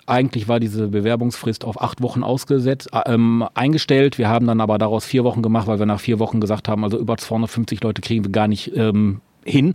Eigentlich 0.06 0.48
war 0.48 0.58
diese 0.58 0.88
Bewerbungsfrist 0.88 1.64
auf 1.64 1.80
acht 1.80 2.02
Wochen 2.02 2.22
ausgesetzt, 2.22 2.90
äh, 2.92 3.12
ähm, 3.12 3.44
eingestellt. 3.54 4.18
Wir 4.18 4.28
haben 4.28 4.46
dann 4.46 4.60
aber 4.60 4.78
daraus 4.78 5.04
vier 5.04 5.24
Wochen 5.24 5.42
gemacht, 5.42 5.66
weil 5.66 5.78
wir 5.78 5.86
nach 5.86 6.00
vier 6.00 6.18
Wochen 6.18 6.40
gesagt 6.40 6.68
haben, 6.68 6.82
also 6.82 6.98
über 6.98 7.16
250 7.16 7.82
Leute 7.82 8.00
kriegen 8.00 8.24
wir 8.24 8.32
gar 8.32 8.48
nicht 8.48 8.76
ähm, 8.76 9.20
hin. 9.44 9.74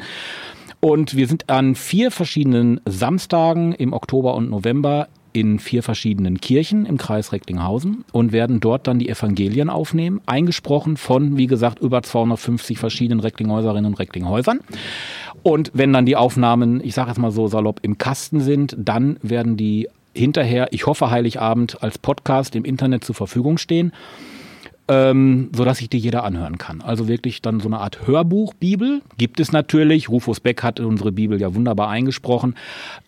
Und 0.79 1.15
wir 1.15 1.27
sind 1.27 1.49
an 1.49 1.75
vier 1.75 2.11
verschiedenen 2.11 2.81
Samstagen 2.85 3.73
im 3.73 3.93
Oktober 3.93 4.35
und 4.35 4.49
November 4.49 5.07
in 5.37 5.59
vier 5.59 5.83
verschiedenen 5.83 6.41
Kirchen 6.41 6.87
im 6.87 6.97
Kreis 6.97 7.31
Recklinghausen 7.31 8.05
und 8.11 8.31
werden 8.31 8.59
dort 8.59 8.87
dann 8.87 8.97
die 8.97 9.07
Evangelien 9.07 9.69
aufnehmen, 9.69 10.19
eingesprochen 10.25 10.97
von, 10.97 11.37
wie 11.37 11.45
gesagt, 11.45 11.77
über 11.77 12.01
250 12.01 12.79
verschiedenen 12.79 13.19
Recklinghäuserinnen 13.19 13.85
und 13.85 13.99
Recklinghäusern. 13.99 14.61
Und 15.43 15.69
wenn 15.75 15.93
dann 15.93 16.07
die 16.07 16.15
Aufnahmen, 16.15 16.81
ich 16.83 16.95
sage 16.95 17.09
jetzt 17.09 17.19
mal 17.19 17.29
so 17.29 17.47
salopp, 17.47 17.81
im 17.83 17.99
Kasten 17.99 18.39
sind, 18.39 18.75
dann 18.79 19.17
werden 19.21 19.57
die 19.57 19.87
hinterher, 20.15 20.69
ich 20.71 20.87
hoffe, 20.87 21.11
Heiligabend 21.11 21.83
als 21.83 21.99
Podcast 21.99 22.55
im 22.55 22.65
Internet 22.65 23.03
zur 23.03 23.13
Verfügung 23.13 23.59
stehen 23.59 23.91
ähm, 24.87 25.49
so 25.53 25.65
dass 25.65 25.79
sich 25.79 25.89
die 25.89 25.97
jeder 25.97 26.23
anhören 26.23 26.57
kann. 26.57 26.81
Also 26.81 27.07
wirklich 27.07 27.41
dann 27.41 27.59
so 27.59 27.67
eine 27.67 27.79
Art 27.79 28.07
Hörbuch-Bibel 28.07 29.01
gibt 29.17 29.39
es 29.39 29.51
natürlich. 29.51 30.09
Rufus 30.09 30.39
Beck 30.39 30.63
hat 30.63 30.79
unsere 30.79 31.11
Bibel 31.11 31.39
ja 31.39 31.53
wunderbar 31.53 31.89
eingesprochen. 31.89 32.55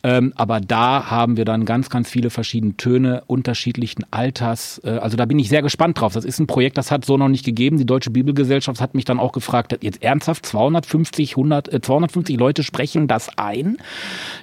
Ähm, 0.04 0.34
aber 0.36 0.60
da 0.60 1.10
haben 1.10 1.38
wir 1.38 1.46
dann 1.46 1.66
ganz, 1.66 1.90
ganz 1.90 2.10
viele 2.10 2.30
verschiedene 2.30 2.76
Töne 2.76 3.24
unterschiedlichen 3.28 4.06
Alters. 4.12 4.82
Äh, 4.84 4.92
also 4.92 5.16
da 5.16 5.26
bin 5.26 5.40
ich 5.40 5.50
sehr 5.50 5.62
gespannt 5.62 6.00
drauf. 6.00 6.14
Das 6.14 6.26
ist 6.26 6.40
ein 6.40 6.48
Projekt, 6.48 6.78
das 6.78 6.92
hat 6.92 7.06
so 7.06 7.18
noch 7.18 7.30
nicht 7.30 7.46
gegeben. 7.46 7.78
Die 7.78 7.86
Deutsche 7.86 8.12
Bibelgesellschaft 8.12 8.82
hat 8.82 8.94
mich 8.96 9.06
dann 9.06 9.20
auch 9.20 9.32
gefragt, 9.32 9.78
jetzt 9.82 10.04
ernsthaft 10.04 10.46
250, 10.46 11.32
100, 11.32 11.72
äh, 11.72 11.82
250 11.82 12.38
Leute 12.38 12.64
sprechen 12.64 13.08
das 13.08 13.38
ein? 13.38 13.78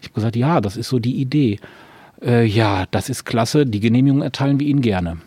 Ich 0.00 0.09
habe 0.09 0.14
gesagt, 0.14 0.37
ja, 0.37 0.61
das 0.61 0.76
ist 0.76 0.88
so 0.88 0.99
die 0.99 1.16
Idee. 1.16 1.59
Äh, 2.23 2.47
ja, 2.47 2.87
das 2.90 3.11
ist 3.11 3.25
klasse. 3.25 3.66
Die 3.66 3.81
Genehmigung 3.81 4.23
erteilen 4.23 4.59
wir 4.59 4.66
Ihnen 4.66 4.81
gerne. 4.81 5.19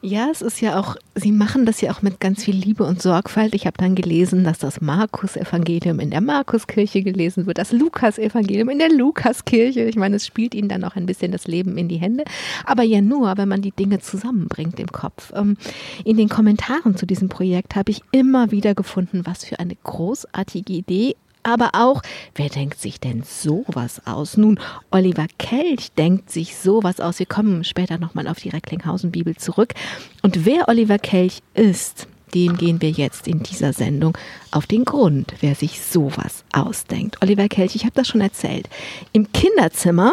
Ja, 0.00 0.28
es 0.30 0.42
ist 0.42 0.60
ja 0.60 0.78
auch, 0.78 0.96
Sie 1.16 1.32
machen 1.32 1.66
das 1.66 1.80
ja 1.80 1.90
auch 1.90 2.02
mit 2.02 2.20
ganz 2.20 2.44
viel 2.44 2.54
Liebe 2.54 2.84
und 2.84 3.02
Sorgfalt. 3.02 3.54
Ich 3.54 3.66
habe 3.66 3.76
dann 3.78 3.96
gelesen, 3.96 4.44
dass 4.44 4.58
das 4.58 4.80
Markus-Evangelium 4.80 5.98
in 5.98 6.10
der 6.10 6.20
Markuskirche 6.20 7.02
gelesen 7.02 7.46
wird, 7.46 7.58
das 7.58 7.72
Lukas-Evangelium 7.72 8.68
in 8.68 8.78
der 8.78 8.90
Lukaskirche. 8.90 9.82
Ich 9.82 9.96
meine, 9.96 10.16
es 10.16 10.26
spielt 10.26 10.54
Ihnen 10.54 10.68
dann 10.68 10.84
auch 10.84 10.94
ein 10.94 11.06
bisschen 11.06 11.32
das 11.32 11.48
Leben 11.48 11.76
in 11.76 11.88
die 11.88 11.96
Hände. 11.96 12.24
Aber 12.64 12.84
ja 12.84 13.00
nur, 13.00 13.36
wenn 13.36 13.48
man 13.48 13.62
die 13.62 13.72
Dinge 13.72 13.98
zusammenbringt 13.98 14.78
im 14.78 14.92
Kopf. 14.92 15.32
Ähm, 15.34 15.56
in 16.04 16.16
den 16.16 16.28
Kommentaren 16.28 16.96
zu 16.96 17.04
diesem 17.04 17.28
Projekt 17.28 17.74
habe 17.74 17.90
ich 17.90 18.02
immer 18.12 18.52
wieder 18.52 18.74
gefunden, 18.74 19.22
was 19.24 19.44
für 19.44 19.58
eine 19.58 19.74
großartige 19.82 20.72
Idee 20.72 21.16
aber 21.48 21.70
auch, 21.72 22.02
wer 22.34 22.50
denkt 22.50 22.78
sich 22.78 23.00
denn 23.00 23.22
sowas 23.22 24.02
aus? 24.06 24.36
Nun, 24.36 24.60
Oliver 24.90 25.26
Kelch 25.38 25.92
denkt 25.92 26.30
sich 26.30 26.56
sowas 26.56 27.00
aus. 27.00 27.18
Wir 27.18 27.26
kommen 27.26 27.64
später 27.64 27.96
nochmal 27.96 28.28
auf 28.28 28.38
die 28.38 28.50
Recklinghausen-Bibel 28.50 29.36
zurück. 29.36 29.72
Und 30.20 30.44
wer 30.44 30.68
Oliver 30.68 30.98
Kelch 30.98 31.38
ist, 31.54 32.06
dem 32.34 32.58
gehen 32.58 32.82
wir 32.82 32.90
jetzt 32.90 33.26
in 33.26 33.42
dieser 33.42 33.72
Sendung 33.72 34.16
auf 34.50 34.66
den 34.66 34.84
Grund, 34.84 35.32
wer 35.40 35.54
sich 35.54 35.80
sowas 35.80 36.44
ausdenkt. 36.52 37.16
Oliver 37.22 37.48
Kelch, 37.48 37.74
ich 37.74 37.84
habe 37.84 37.94
das 37.94 38.08
schon 38.08 38.20
erzählt. 38.20 38.68
Im 39.12 39.32
Kinderzimmer 39.32 40.12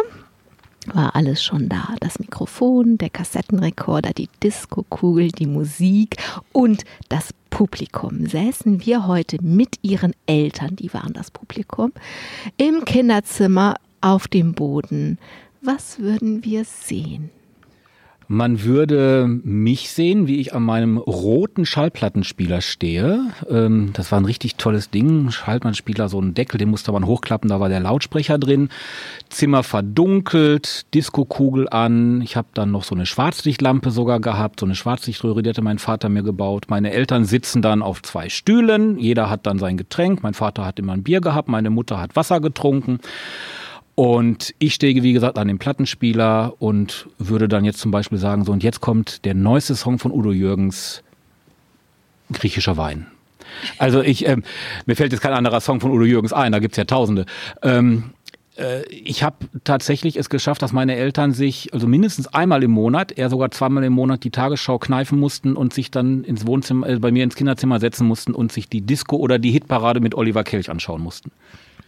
war 0.93 1.15
alles 1.15 1.43
schon 1.43 1.69
da. 1.69 1.95
Das 1.99 2.19
Mikrofon, 2.19 2.97
der 2.97 3.09
Kassettenrekorder, 3.09 4.11
die 4.13 4.29
Diskokugel, 4.43 5.29
die 5.29 5.47
Musik 5.47 6.17
und 6.51 6.83
das 7.09 7.33
Publikum. 7.49 8.27
Säßen 8.27 8.85
wir 8.85 9.07
heute 9.07 9.41
mit 9.41 9.77
ihren 9.81 10.13
Eltern, 10.25 10.75
die 10.75 10.93
waren 10.93 11.13
das 11.13 11.31
Publikum, 11.31 11.91
im 12.57 12.83
Kinderzimmer 12.85 13.75
auf 14.01 14.27
dem 14.27 14.53
Boden. 14.53 15.17
Was 15.61 15.99
würden 15.99 16.43
wir 16.43 16.65
sehen? 16.65 17.31
Man 18.27 18.63
würde 18.63 19.27
mich 19.43 19.91
sehen, 19.91 20.27
wie 20.27 20.39
ich 20.39 20.55
an 20.55 20.63
meinem 20.63 20.97
roten 20.97 21.65
Schallplattenspieler 21.65 22.61
stehe. 22.61 23.21
Ähm, 23.47 23.91
das 23.93 24.11
war 24.11 24.19
ein 24.19 24.25
richtig 24.25 24.55
tolles 24.55 24.89
Ding. 24.89 25.29
Schallplattenspieler, 25.29 26.09
so 26.09 26.19
ein 26.19 26.33
Deckel, 26.33 26.57
den 26.57 26.69
musste 26.69 26.91
man 26.91 27.05
hochklappen, 27.05 27.49
da 27.49 27.59
war 27.59 27.69
der 27.69 27.81
Lautsprecher 27.81 28.39
drin. 28.39 28.69
Zimmer 29.29 29.61
verdunkelt, 29.61 30.91
Diskokugel 30.95 31.69
an. 31.69 32.21
Ich 32.21 32.35
habe 32.35 32.47
dann 32.55 32.71
noch 32.71 32.83
so 32.83 32.95
eine 32.95 33.05
Schwarzlichtlampe 33.05 33.91
sogar 33.91 34.19
gehabt, 34.19 34.59
so 34.59 34.65
eine 34.65 34.75
Schwarzlichtröhre, 34.75 35.43
die 35.43 35.49
hatte 35.49 35.61
mein 35.61 35.79
Vater 35.79 36.09
mir 36.09 36.23
gebaut. 36.23 36.65
Meine 36.67 36.91
Eltern 36.91 37.25
sitzen 37.25 37.61
dann 37.61 37.83
auf 37.83 38.01
zwei 38.01 38.29
Stühlen. 38.29 38.97
Jeder 38.97 39.29
hat 39.29 39.45
dann 39.45 39.59
sein 39.59 39.77
Getränk. 39.77 40.23
Mein 40.23 40.33
Vater 40.33 40.65
hat 40.65 40.79
immer 40.79 40.93
ein 40.93 41.03
Bier 41.03 41.21
gehabt, 41.21 41.47
meine 41.47 41.69
Mutter 41.69 42.01
hat 42.01 42.15
Wasser 42.15 42.39
getrunken. 42.39 42.99
Und 43.95 44.53
ich 44.59 44.73
stehe, 44.73 45.01
wie 45.03 45.13
gesagt, 45.13 45.37
an 45.37 45.47
dem 45.47 45.57
Plattenspieler 45.57 46.53
und 46.59 47.07
würde 47.17 47.47
dann 47.47 47.63
jetzt 47.63 47.79
zum 47.79 47.91
Beispiel 47.91 48.17
sagen, 48.17 48.43
so, 48.43 48.51
und 48.51 48.61
jetzt 48.61 48.81
kommt 48.81 49.23
der 49.23 49.33
neueste 49.33 49.73
Song 49.75 49.99
von 49.99 50.11
Udo 50.11 50.31
Jürgens, 50.31 51.01
Griechischer 52.31 52.75
Wein. 52.75 53.07
Also 53.77 54.01
ich, 54.01 54.27
ähm, 54.27 54.43
mir 54.85 54.97
fällt 54.97 55.13
jetzt 55.13 55.21
kein 55.21 55.33
anderer 55.33 55.61
Song 55.61 55.79
von 55.79 55.91
Udo 55.91 56.03
Jürgens 56.03 56.33
ein, 56.33 56.51
da 56.51 56.59
gibt's 56.59 56.77
ja 56.77 56.83
tausende. 56.83 57.25
Ähm, 57.61 58.11
äh, 58.57 58.85
ich 58.89 59.23
habe 59.23 59.37
tatsächlich 59.63 60.17
es 60.17 60.29
geschafft, 60.29 60.61
dass 60.61 60.73
meine 60.73 60.95
Eltern 60.95 61.31
sich, 61.31 61.73
also 61.73 61.87
mindestens 61.87 62.27
einmal 62.27 62.63
im 62.63 62.71
Monat, 62.71 63.11
eher 63.11 63.29
sogar 63.29 63.51
zweimal 63.51 63.83
im 63.85 63.93
Monat, 63.93 64.23
die 64.23 64.31
Tagesschau 64.31 64.77
kneifen 64.77 65.19
mussten 65.19 65.55
und 65.55 65.73
sich 65.73 65.89
dann 65.91 66.23
ins 66.23 66.45
Wohnzimmer, 66.45 66.89
äh, 66.89 66.99
bei 66.99 67.11
mir 67.11 67.23
ins 67.23 67.35
Kinderzimmer 67.35 67.79
setzen 67.79 68.07
mussten 68.07 68.33
und 68.33 68.51
sich 68.51 68.67
die 68.67 68.81
Disco 68.81 69.15
oder 69.15 69.39
die 69.39 69.51
Hitparade 69.51 69.99
mit 69.99 70.15
Oliver 70.15 70.43
Kelch 70.43 70.69
anschauen 70.69 71.01
mussten. 71.01 71.31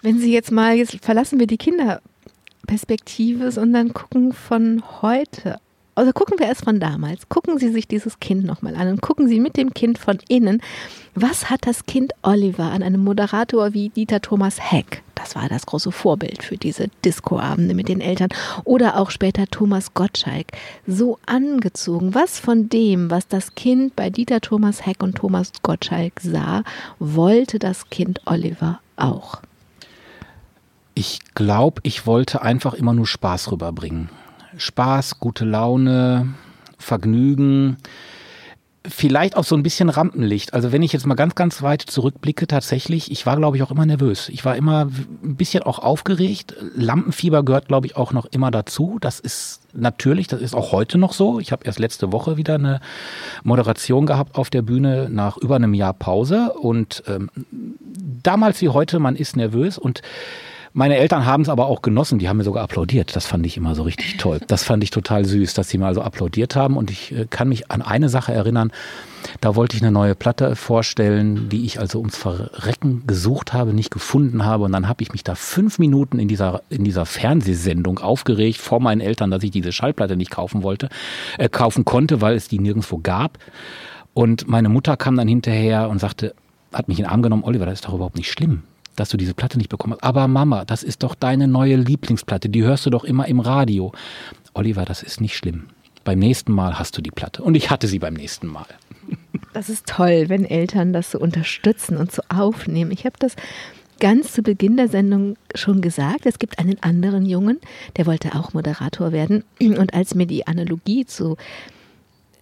Wenn 0.02 0.20
Sie 0.20 0.32
jetzt 0.32 0.52
mal, 0.52 0.76
jetzt 0.76 0.98
verlassen 1.04 1.40
wir 1.40 1.48
die 1.48 1.58
Kinderperspektive, 1.58 3.52
sondern 3.52 3.94
gucken 3.94 4.34
von 4.34 4.84
heute. 5.02 5.60
Also 5.98 6.12
gucken 6.12 6.38
wir 6.38 6.46
erst 6.46 6.64
von 6.64 6.80
damals. 6.80 7.28
Gucken 7.28 7.58
Sie 7.58 7.70
sich 7.70 7.88
dieses 7.88 8.20
Kind 8.20 8.46
nochmal 8.46 8.76
an 8.76 8.88
und 8.88 9.02
gucken 9.02 9.28
Sie 9.28 9.40
mit 9.40 9.58
dem 9.58 9.74
Kind 9.74 9.98
von 9.98 10.20
innen. 10.28 10.62
Was 11.16 11.50
hat 11.50 11.66
das 11.66 11.88
Kind 11.88 12.14
Oliver 12.22 12.66
an 12.66 12.84
einem 12.84 13.04
Moderator 13.04 13.74
wie 13.74 13.90
Dieter 13.90 14.22
Thomas 14.22 14.72
Heck? 14.72 15.02
Das 15.16 15.36
war 15.36 15.50
das 15.50 15.66
große 15.66 15.92
Vorbild 15.92 16.44
für 16.44 16.56
diese 16.56 16.90
Discoabende 17.04 17.74
mit 17.74 17.90
den 17.90 18.00
Eltern. 18.00 18.30
Oder 18.64 19.00
auch 19.00 19.10
später 19.10 19.48
Thomas 19.48 19.96
Gottschalk. 19.96 20.46
So 20.86 21.18
angezogen. 21.26 22.14
Was 22.14 22.40
von 22.40 22.70
dem, 22.70 23.10
was 23.10 23.28
das 23.28 23.56
Kind 23.56 23.96
bei 23.96 24.12
Dieter 24.12 24.40
Thomas 24.40 24.86
Heck 24.86 25.02
und 25.02 25.16
Thomas 25.16 25.52
Gottschalk 25.64 26.20
sah, 26.22 26.64
wollte 27.00 27.58
das 27.58 27.90
Kind 27.90 28.22
Oliver 28.26 28.80
auch? 28.98 29.42
Ich 30.98 31.20
glaube, 31.36 31.80
ich 31.84 32.08
wollte 32.08 32.42
einfach 32.42 32.74
immer 32.74 32.92
nur 32.92 33.06
Spaß 33.06 33.52
rüberbringen. 33.52 34.10
Spaß, 34.58 35.20
gute 35.20 35.46
Laune, 35.46 36.34
Vergnügen, 36.80 37.78
vielleicht 38.84 39.38
auch 39.38 39.44
so 39.44 39.56
ein 39.56 39.62
bisschen 39.62 39.90
Rampenlicht. 39.90 40.56
Also 40.56 40.72
wenn 40.72 40.82
ich 40.82 40.94
jetzt 40.94 41.06
mal 41.06 41.14
ganz, 41.14 41.36
ganz 41.36 41.62
weit 41.62 41.84
zurückblicke, 41.84 42.48
tatsächlich, 42.48 43.12
ich 43.12 43.28
war, 43.28 43.38
glaube 43.38 43.58
ich, 43.58 43.62
auch 43.62 43.70
immer 43.70 43.86
nervös. 43.86 44.28
Ich 44.30 44.44
war 44.44 44.56
immer 44.56 44.90
ein 45.24 45.36
bisschen 45.36 45.62
auch 45.62 45.78
aufgeregt. 45.78 46.56
Lampenfieber 46.74 47.44
gehört, 47.44 47.68
glaube 47.68 47.86
ich, 47.86 47.96
auch 47.96 48.12
noch 48.12 48.26
immer 48.26 48.50
dazu. 48.50 48.98
Das 49.00 49.20
ist 49.20 49.62
natürlich, 49.74 50.26
das 50.26 50.42
ist 50.42 50.56
auch 50.56 50.72
heute 50.72 50.98
noch 50.98 51.14
so. 51.14 51.40
Ich 51.40 51.52
habe 51.52 51.64
erst 51.64 51.78
letzte 51.78 52.12
Woche 52.12 52.38
wieder 52.38 52.56
eine 52.56 52.82
Moderation 53.44 54.08
gehabt 54.08 54.36
auf 54.36 54.50
der 54.50 54.64
Bühne 54.64 55.10
nach 55.12 55.38
über 55.38 55.58
einem 55.58 55.76
Jahr 55.76 55.94
Pause. 55.94 56.54
Und 56.54 57.04
ähm, 57.06 57.30
damals 58.24 58.62
wie 58.62 58.70
heute, 58.70 58.98
man 58.98 59.16
ist 59.16 59.36
nervös 59.36 59.78
und 59.78 60.02
meine 60.78 60.98
Eltern 60.98 61.26
haben 61.26 61.42
es 61.42 61.50
aber 61.50 61.66
auch 61.66 61.82
genossen, 61.82 62.20
die 62.20 62.30
haben 62.30 62.38
mir 62.38 62.44
sogar 62.44 62.64
applaudiert. 62.64 63.16
Das 63.16 63.26
fand 63.26 63.44
ich 63.48 63.58
immer 63.58 63.74
so 63.74 63.82
richtig 63.82 64.18
toll. 64.18 64.40
Das 64.46 64.64
fand 64.64 64.84
ich 64.84 64.92
total 64.92 65.26
süß, 65.26 65.56
dass 65.56 65.70
sie 65.70 65.80
mir 65.80 65.88
also 65.88 66.04
applaudiert 66.04 66.56
haben. 66.56 66.78
Und 66.78 66.92
ich 66.92 67.12
äh, 67.12 67.26
kann 67.28 67.50
mich 67.50 67.72
an 67.72 67.82
eine 67.82 68.10
Sache 68.10 68.32
erinnern, 68.32 68.72
da 69.42 69.56
wollte 69.56 69.76
ich 69.76 69.82
eine 69.82 69.92
neue 69.92 70.14
Platte 70.14 70.56
vorstellen, 70.56 71.50
die 71.50 71.66
ich 71.66 71.80
also 71.80 71.98
ums 71.98 72.16
Verrecken 72.16 73.08
gesucht 73.08 73.54
habe, 73.54 73.74
nicht 73.74 73.90
gefunden 73.90 74.46
habe. 74.46 74.66
Und 74.66 74.72
dann 74.72 74.88
habe 74.88 75.02
ich 75.02 75.12
mich 75.12 75.24
da 75.24 75.34
fünf 75.34 75.80
Minuten 75.80 76.20
in 76.20 76.28
dieser, 76.28 76.62
in 76.70 76.84
dieser 76.84 77.08
Fernsehsendung 77.08 77.98
aufgeregt 77.98 78.60
vor 78.60 78.80
meinen 78.80 79.02
Eltern, 79.02 79.32
dass 79.32 79.42
ich 79.42 79.50
diese 79.50 79.72
Schallplatte 79.72 80.16
nicht 80.16 80.30
kaufen 80.30 80.62
wollte, 80.62 80.90
äh, 81.40 81.50
kaufen 81.50 81.86
konnte, 81.86 82.22
weil 82.22 82.36
es 82.36 82.50
die 82.50 82.60
nirgendwo 82.60 83.00
gab. 83.00 83.40
Und 84.14 84.48
meine 84.48 84.70
Mutter 84.70 84.96
kam 84.96 85.16
dann 85.18 85.28
hinterher 85.28 85.90
und 85.90 85.98
sagte, 85.98 86.36
hat 86.72 86.88
mich 86.88 87.00
in 87.00 87.06
den 87.06 87.12
Arm 87.12 87.24
genommen, 87.24 87.44
Oliver, 87.44 87.66
das 87.66 87.80
ist 87.80 87.86
doch 87.86 87.96
überhaupt 87.96 88.18
nicht 88.18 88.32
schlimm 88.32 88.62
dass 88.98 89.10
du 89.10 89.18
diese 89.18 89.34
Platte 89.34 89.58
nicht 89.58 89.70
bekommen 89.70 89.94
hast. 89.94 90.04
Aber 90.04 90.28
Mama, 90.28 90.66
das 90.66 90.84
ist 90.84 91.04
doch 91.04 91.16
deine 91.16 91.48
neue 91.48 91.78
Lieblingsplatte, 91.78 92.50
die 92.50 92.64
hörst 92.64 92.86
du 92.86 92.90
doch 92.90 93.06
immer 93.06 93.28
im 93.28 93.40
Radio. 93.40 93.94
Oliver, 94.54 94.84
das 94.84 95.04
ist 95.04 95.22
nicht 95.22 95.38
schlimm. 95.38 95.68
Beim 96.04 96.20
nächsten 96.20 96.52
Mal 96.52 96.78
hast 96.78 96.98
du 96.98 97.02
die 97.02 97.12
Platte. 97.12 97.44
Und 97.44 97.56
ich 97.56 97.70
hatte 97.70 97.88
sie 97.88 98.00
beim 98.00 98.14
nächsten 98.14 98.48
Mal. 98.48 98.68
Das 99.54 99.70
ist 99.70 99.88
toll, 99.88 100.26
wenn 100.28 100.46
Eltern 100.46 100.94
das 100.94 101.10
so 101.10 101.20
unterstützen 101.20 101.98
und 101.98 102.12
so 102.12 102.22
aufnehmen. 102.30 102.92
Ich 102.92 103.06
habe 103.06 103.16
das 103.18 103.36
ganz 104.00 104.34
zu 104.34 104.44
Beginn 104.44 104.78
der 104.78 104.88
Sendung 104.88 105.36
schon 105.56 105.82
gesagt. 105.82 106.28
Es 106.28 106.38
gibt 106.38 106.60
einen 106.60 106.82
anderen 106.84 107.26
Jungen, 107.26 107.60
der 107.96 108.06
wollte 108.06 108.36
auch 108.36 108.54
Moderator 108.54 109.12
werden. 109.12 109.44
Und 109.60 109.96
als 109.96 110.14
mir 110.14 110.28
die 110.28 110.46
Analogie 110.46 111.08
zu 111.08 111.38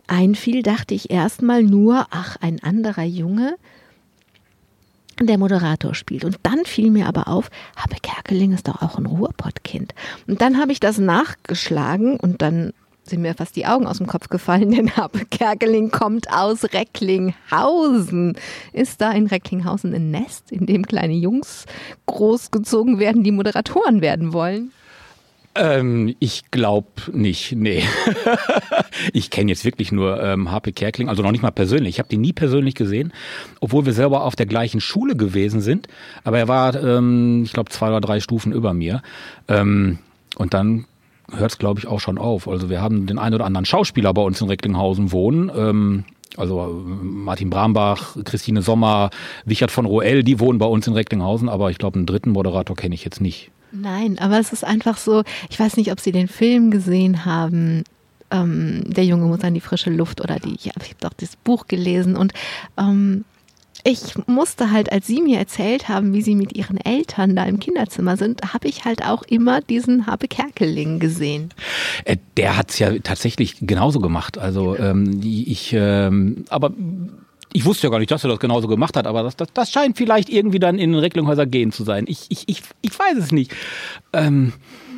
einfiel, 0.07 0.61
dachte 0.61 0.93
ich 0.93 1.09
erstmal 1.09 1.63
nur, 1.63 2.07
ach, 2.09 2.37
ein 2.41 2.61
anderer 2.61 3.03
Junge, 3.03 3.55
der 5.21 5.37
Moderator 5.37 5.93
spielt. 5.93 6.25
Und 6.25 6.37
dann 6.43 6.65
fiel 6.65 6.91
mir 6.91 7.07
aber 7.07 7.27
auf, 7.27 7.49
Habe 7.75 7.95
Kerkeling 8.01 8.53
ist 8.53 8.67
doch 8.67 8.81
auch 8.81 8.97
ein 8.97 9.05
Ruhrpottkind. 9.05 9.93
Und 10.27 10.41
dann 10.41 10.59
habe 10.59 10.71
ich 10.71 10.79
das 10.79 10.97
nachgeschlagen 10.97 12.17
und 12.17 12.41
dann 12.41 12.73
sind 13.07 13.21
mir 13.21 13.35
fast 13.35 13.55
die 13.55 13.65
Augen 13.65 13.87
aus 13.87 13.99
dem 13.99 14.07
Kopf 14.07 14.29
gefallen, 14.29 14.71
denn 14.75 14.95
Habe 14.97 15.25
Kerkeling 15.25 15.91
kommt 15.91 16.31
aus 16.31 16.63
Recklinghausen. 16.65 18.37
Ist 18.73 19.01
da 19.01 19.11
in 19.11 19.27
Recklinghausen 19.27 19.93
ein 19.93 20.11
Nest, 20.11 20.51
in 20.51 20.65
dem 20.65 20.85
kleine 20.85 21.13
Jungs 21.13 21.65
großgezogen 22.07 22.99
werden, 22.99 23.23
die 23.23 23.31
Moderatoren 23.31 24.01
werden 24.01 24.33
wollen? 24.33 24.71
Ähm, 25.55 26.15
ich 26.19 26.51
glaube 26.51 26.87
nicht, 27.13 27.53
nee. 27.55 27.81
ich 29.13 29.29
kenne 29.29 29.51
jetzt 29.51 29.63
wirklich 29.63 29.91
nur 29.91 30.21
ähm, 30.21 30.51
HP 30.51 30.73
Kerkling, 30.73 31.07
also 31.07 31.23
noch 31.23 31.31
nicht 31.31 31.41
mal 31.41 31.51
persönlich. 31.51 31.95
Ich 31.95 31.99
habe 31.99 32.09
den 32.09 32.21
nie 32.21 32.33
persönlich 32.33 32.75
gesehen, 32.75 33.13
obwohl 33.61 33.85
wir 33.85 33.93
selber 33.93 34.23
auf 34.23 34.35
der 34.35 34.47
gleichen 34.47 34.81
Schule 34.81 35.15
gewesen 35.15 35.61
sind. 35.61 35.87
Aber 36.25 36.39
er 36.39 36.49
war, 36.49 36.75
ähm, 36.75 37.43
ich 37.45 37.53
glaube, 37.53 37.69
zwei 37.69 37.87
oder 37.87 38.01
drei 38.01 38.19
Stufen 38.19 38.51
über 38.51 38.73
mir. 38.73 39.01
Ähm, 39.47 39.99
und 40.37 40.53
dann 40.53 40.85
hört 41.31 41.51
es, 41.51 41.57
glaube 41.57 41.79
ich, 41.79 41.87
auch 41.87 42.01
schon 42.01 42.17
auf. 42.17 42.49
Also 42.49 42.69
wir 42.69 42.81
haben 42.81 43.07
den 43.07 43.17
einen 43.17 43.35
oder 43.35 43.45
anderen 43.45 43.65
Schauspieler 43.65 44.13
bei 44.13 44.21
uns 44.21 44.41
in 44.41 44.47
Recklinghausen 44.47 45.13
wohnen. 45.13 45.49
Ähm, 45.55 46.03
also 46.37 46.83
Martin 47.01 47.49
Brambach, 47.49 48.17
Christine 48.25 48.61
Sommer, 48.61 49.09
Wichert 49.45 49.71
von 49.71 49.85
Roel, 49.85 50.23
die 50.23 50.41
wohnen 50.41 50.59
bei 50.59 50.65
uns 50.65 50.85
in 50.85 50.93
Recklinghausen, 50.93 51.47
aber 51.47 51.69
ich 51.69 51.77
glaube, 51.77 51.95
einen 51.95 52.05
dritten 52.05 52.31
Moderator 52.31 52.75
kenne 52.75 52.93
ich 52.93 53.05
jetzt 53.05 53.21
nicht. 53.21 53.51
Nein, 53.75 54.17
aber 54.19 54.39
es 54.39 54.53
ist 54.53 54.63
einfach 54.63 54.97
so, 54.97 55.23
ich 55.49 55.59
weiß 55.59 55.77
nicht, 55.77 55.91
ob 55.91 55.99
Sie 55.99 56.11
den 56.11 56.27
Film 56.27 56.71
gesehen 56.71 57.25
haben. 57.25 57.83
Ähm, 58.31 58.83
der 58.85 59.05
Junge 59.05 59.25
muss 59.25 59.41
an 59.41 59.53
die 59.53 59.61
frische 59.61 59.89
Luft 59.89 60.21
oder 60.21 60.39
die, 60.39 60.57
ja, 60.61 60.71
ich 60.81 60.89
habe 60.89 61.01
doch 61.01 61.13
das 61.13 61.35
Buch 61.35 61.67
gelesen 61.67 62.15
und 62.15 62.33
ähm, 62.77 63.23
ich 63.87 64.15
musste 64.25 64.71
halt, 64.71 64.91
als 64.91 65.05
Sie 65.05 65.21
mir 65.21 65.37
erzählt 65.37 65.89
haben, 65.89 66.11
wie 66.13 66.23
Sie 66.23 66.33
mit 66.33 66.57
Ihren 66.57 66.77
Eltern 66.77 67.35
da 67.35 67.43
im 67.43 67.59
Kinderzimmer 67.59 68.17
sind, 68.17 68.41
habe 68.51 68.67
ich 68.67 68.83
halt 68.83 69.05
auch 69.05 69.21
immer 69.23 69.61
diesen 69.61 70.07
Habe 70.07 70.27
Kerkeling 70.27 70.97
gesehen. 70.97 71.51
Äh, 72.03 72.17
der 72.35 72.57
hat 72.57 72.71
es 72.71 72.79
ja 72.79 72.97
tatsächlich 72.99 73.57
genauso 73.61 73.99
gemacht. 73.99 74.39
Also 74.39 74.75
ähm, 74.75 75.21
ich, 75.23 75.73
ähm, 75.77 76.45
aber 76.49 76.71
ich 77.55 77.65
wusste 77.65 77.87
ja 77.87 77.91
gar 77.91 77.99
nicht, 77.99 78.11
dass 78.11 78.23
er 78.23 78.29
das 78.29 78.39
genauso 78.39 78.67
gemacht 78.67 78.97
hat, 78.97 79.07
aber 79.07 79.23
das, 79.23 79.37
das, 79.37 79.47
das 79.53 79.71
scheint 79.71 79.95
vielleicht 79.97 80.29
irgendwie 80.29 80.59
dann 80.59 80.77
in 80.77 80.91
den 80.91 80.99
Recklinghäuser 80.99 81.45
gehen 81.45 81.71
zu 81.71 81.85
sein. 81.85 82.03
Ich, 82.07 82.25
ich, 82.27 82.43
ich, 82.47 82.61
ich 82.81 82.99
weiß 82.99 83.17
es 83.17 83.31
nicht. 83.31 83.55
Ähm, 84.11 84.51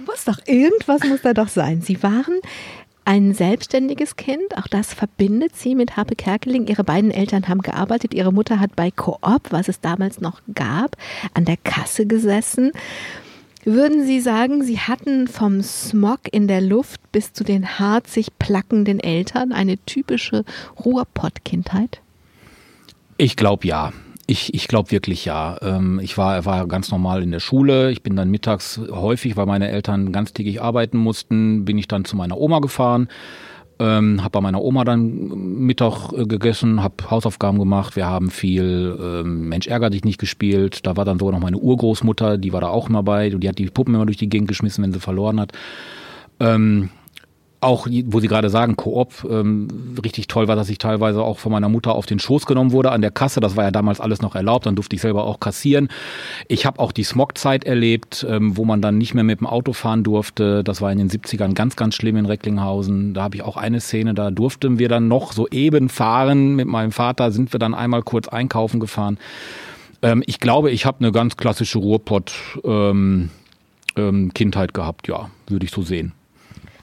muss 0.08 0.26
doch, 0.26 0.40
irgendwas 0.48 1.04
muss 1.04 1.22
da 1.22 1.34
doch 1.34 1.50
sein. 1.50 1.82
Sie 1.82 2.02
waren 2.02 2.40
ein 3.06 3.36
selbstständiges 3.36 4.16
Kind. 4.16 4.58
Auch 4.58 4.68
das 4.68 4.96
verbindet 4.96 5.56
sie 5.56 5.76
mit 5.76 5.98
Harpe 5.98 6.16
Kerkeling. 6.16 6.66
Ihre 6.66 6.84
beiden 6.84 7.12
Eltern 7.12 7.48
haben 7.48 7.62
gearbeitet. 7.62 8.16
Ihre 8.16 8.34
Mutter 8.34 8.60
hat 8.60 8.76
bei 8.76 8.90
Coop, 8.90 9.52
was 9.52 9.68
es 9.68 9.80
damals 9.80 10.20
noch 10.20 10.42
gab, 10.56 10.98
an 11.36 11.46
der 11.46 11.58
Kasse 11.58 12.08
gesessen. 12.08 12.72
Würden 13.66 14.04
Sie 14.04 14.20
sagen, 14.20 14.64
Sie 14.64 14.80
hatten 14.80 15.28
vom 15.28 15.62
Smog 15.62 16.22
in 16.32 16.48
der 16.48 16.62
Luft 16.62 17.12
bis 17.12 17.34
zu 17.34 17.44
den 17.44 17.78
harzig 17.78 18.30
plackenden 18.40 19.00
Eltern 19.00 19.52
eine 19.52 19.78
typische 19.86 20.44
Ruhrpott-Kindheit? 20.84 22.02
Ich 23.18 23.36
glaube 23.36 23.68
ja. 23.68 23.94
Ich, 24.30 24.54
ich 24.54 24.68
glaube 24.68 24.92
wirklich 24.92 25.26
ja. 25.26 25.58
Ähm, 25.62 26.00
ich 26.04 26.18
war, 26.18 26.46
war 26.46 26.68
ganz 26.68 26.92
normal 26.92 27.24
in 27.24 27.32
der 27.32 27.40
Schule. 27.40 27.92
Ich 27.92 28.04
bin 28.04 28.16
dann 28.16 28.30
mittags 28.30 28.80
häufig, 28.92 29.38
weil 29.38 29.46
meine 29.46 29.70
Eltern 29.70 30.12
ganztägig 30.12 30.62
arbeiten 30.62 30.98
mussten, 30.98 31.66
bin 31.66 31.78
ich 31.78 31.88
dann 31.88 32.06
zu 32.06 32.16
meiner 32.18 32.38
Oma 32.38 32.60
gefahren. 32.60 33.08
Ähm, 33.80 34.22
habe 34.24 34.32
bei 34.32 34.42
meiner 34.42 34.62
Oma 34.62 34.84
dann 34.84 35.30
Mittag 35.60 36.12
äh, 36.12 36.26
gegessen, 36.26 36.84
habe 36.84 37.10
Hausaufgaben 37.10 37.60
gemacht. 37.60 37.96
Wir 37.96 38.08
haben 38.08 38.32
viel 38.32 38.98
ähm, 39.00 39.50
Mensch 39.50 39.68
ärger 39.68 39.92
dich 39.92 40.04
nicht 40.04 40.20
gespielt. 40.20 40.86
Da 40.86 40.98
war 40.98 41.06
dann 41.06 41.20
sogar 41.20 41.34
noch 41.34 41.42
meine 41.42 41.58
Urgroßmutter, 41.58 42.38
die 42.38 42.54
war 42.54 42.62
da 42.62 42.70
auch 42.70 42.90
immer 42.90 43.04
bei. 43.04 43.30
Die 43.30 43.48
hat 43.48 43.60
die 43.60 43.68
Puppen 43.68 43.96
immer 43.96 44.06
durch 44.06 44.18
die 44.18 44.30
Gegend 44.30 44.48
geschmissen, 44.48 44.84
wenn 44.84 44.94
sie 44.94 45.00
verloren 45.00 45.40
hat. 45.40 45.52
Ähm, 46.40 46.90
auch, 47.68 47.88
wo 48.06 48.20
Sie 48.20 48.28
gerade 48.28 48.50
sagen, 48.50 48.76
Koop, 48.76 49.28
ähm, 49.30 49.68
richtig 50.04 50.28
toll 50.28 50.48
war, 50.48 50.56
dass 50.56 50.70
ich 50.70 50.78
teilweise 50.78 51.22
auch 51.22 51.38
von 51.38 51.52
meiner 51.52 51.70
Mutter 51.70 51.94
auf 51.94 52.06
den 52.06 52.18
Schoß 52.18 52.46
genommen 52.46 52.72
wurde 52.72 52.92
an 52.92 53.02
der 53.02 53.12
Kasse. 53.12 53.40
Das 53.40 53.56
war 53.56 53.66
ja 53.66 53.72
damals 53.72 54.00
alles 54.00 54.22
noch 54.22 54.36
erlaubt, 54.36 54.66
dann 54.66 54.76
durfte 54.76 54.96
ich 54.96 55.02
selber 55.02 55.26
auch 55.26 55.40
kassieren. 55.40 55.90
Ich 56.48 56.66
habe 56.66 56.80
auch 56.80 56.92
die 56.92 57.04
Smogzeit 57.04 57.66
erlebt, 57.66 58.26
ähm, 58.28 58.58
wo 58.58 58.66
man 58.66 58.82
dann 58.82 58.98
nicht 58.98 59.14
mehr 59.14 59.24
mit 59.24 59.40
dem 59.40 59.48
Auto 59.48 59.74
fahren 59.74 60.04
durfte. 60.04 60.64
Das 60.64 60.82
war 60.82 60.92
in 60.92 60.98
den 60.98 61.10
70ern 61.10 61.54
ganz, 61.54 61.76
ganz 61.76 61.96
schlimm 61.96 62.16
in 62.16 62.26
Recklinghausen. 62.26 63.14
Da 63.14 63.24
habe 63.24 63.36
ich 63.36 63.44
auch 63.44 63.58
eine 63.58 63.82
Szene, 63.82 64.14
da 64.14 64.32
durften 64.32 64.80
wir 64.80 64.90
dann 64.90 65.08
noch 65.08 65.34
so 65.34 65.48
eben 65.50 65.90
fahren. 65.90 66.56
Mit 66.56 66.68
meinem 66.68 66.92
Vater 66.92 67.32
sind 67.32 67.54
wir 67.54 67.60
dann 67.60 67.76
einmal 67.76 68.02
kurz 68.02 68.28
einkaufen 68.28 68.80
gefahren. 68.80 69.18
Ähm, 70.02 70.24
ich 70.26 70.40
glaube, 70.40 70.72
ich 70.72 70.86
habe 70.86 71.00
eine 71.00 71.12
ganz 71.12 71.38
klassische 71.38 71.80
Ruhrpott 71.80 72.34
ähm, 72.64 73.30
ähm, 73.98 74.32
gehabt, 74.34 75.08
ja, 75.08 75.30
würde 75.48 75.66
ich 75.66 75.72
so 75.72 75.82
sehen. 75.82 76.14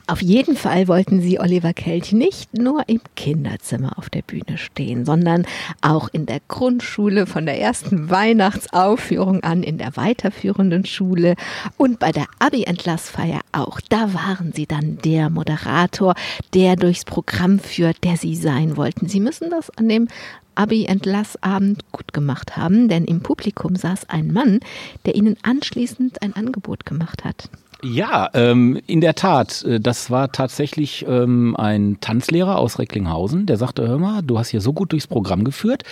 Auf 0.07 0.21
jeden 0.21 0.55
Fall 0.55 0.87
wollten 0.87 1.23
sie 1.23 1.41
Oliver 1.41 1.73
Kelch 1.73 2.13
nicht 2.13 2.59
nur 2.59 2.87
im 2.89 3.01
Kinderzimmer 3.17 3.97
auf 3.97 4.11
der 4.11 4.21
Bühne 4.21 4.59
stehen, 4.59 5.07
sondern 5.07 5.47
auch 5.81 6.11
in 6.13 6.27
der 6.27 6.41
Grundschule 6.47 7.27
von 7.27 7.47
der 7.47 7.59
ersten 7.59 8.11
Weihnachtsaufführung 8.11 9.43
an, 9.43 9.63
in 9.63 9.79
der 9.79 9.97
weiterführenden 9.97 10.85
Schule 10.85 11.37
und 11.79 12.01
bei 12.01 12.13
der 12.13 12.27
Abi-Entlassfeier 12.39 13.41
auch. 13.53 13.81
Da 13.89 14.13
waren 14.13 14.53
sie 14.53 14.67
dann 14.67 14.99
der 14.99 15.31
Moderator, 15.31 16.15
der 16.53 16.77
durchs 16.77 17.07
Programm 17.07 17.59
führt, 17.59 18.05
der 18.05 18.19
sie 18.19 18.37
sein 18.37 18.77
wollten. 18.77 19.09
Sie 19.09 19.21
müssen 19.21 19.49
das 19.49 19.71
an 19.71 19.89
dem 19.89 20.09
Abi-Entlassabend 20.55 21.91
gut 21.93 22.13
gemacht 22.13 22.59
haben, 22.59 22.89
denn 22.89 23.07
im 23.07 23.23
Publikum 23.23 23.75
saß 23.75 24.11
ein 24.11 24.33
Mann, 24.33 24.61
der 25.07 25.15
ihnen 25.15 25.37
anschließend 25.43 26.21
ein 26.21 26.37
Angebot 26.37 26.85
gemacht 26.85 27.25
hat. 27.25 27.49
Ja, 27.87 28.31
ähm, 28.33 28.81
in 28.87 29.03
der 29.03 29.15
Tat. 29.15 29.63
Äh, 29.65 29.79
das 29.79 30.11
war 30.11 30.33
tatsächlich 30.33 31.05
ähm, 31.07 31.55
ein 31.55 31.99
Tanzlehrer 32.01 32.57
aus 32.57 32.79
Recklinghausen, 32.79 33.45
der 33.45 33.59
sagte, 33.59 33.87
hör 33.87 33.99
mal, 33.99 34.23
du 34.23 34.39
hast 34.39 34.49
hier 34.49 34.63
so 34.63 34.73
gut 34.73 34.93
durchs 34.93 35.07
Programm 35.07 35.45
geführt. 35.45 35.83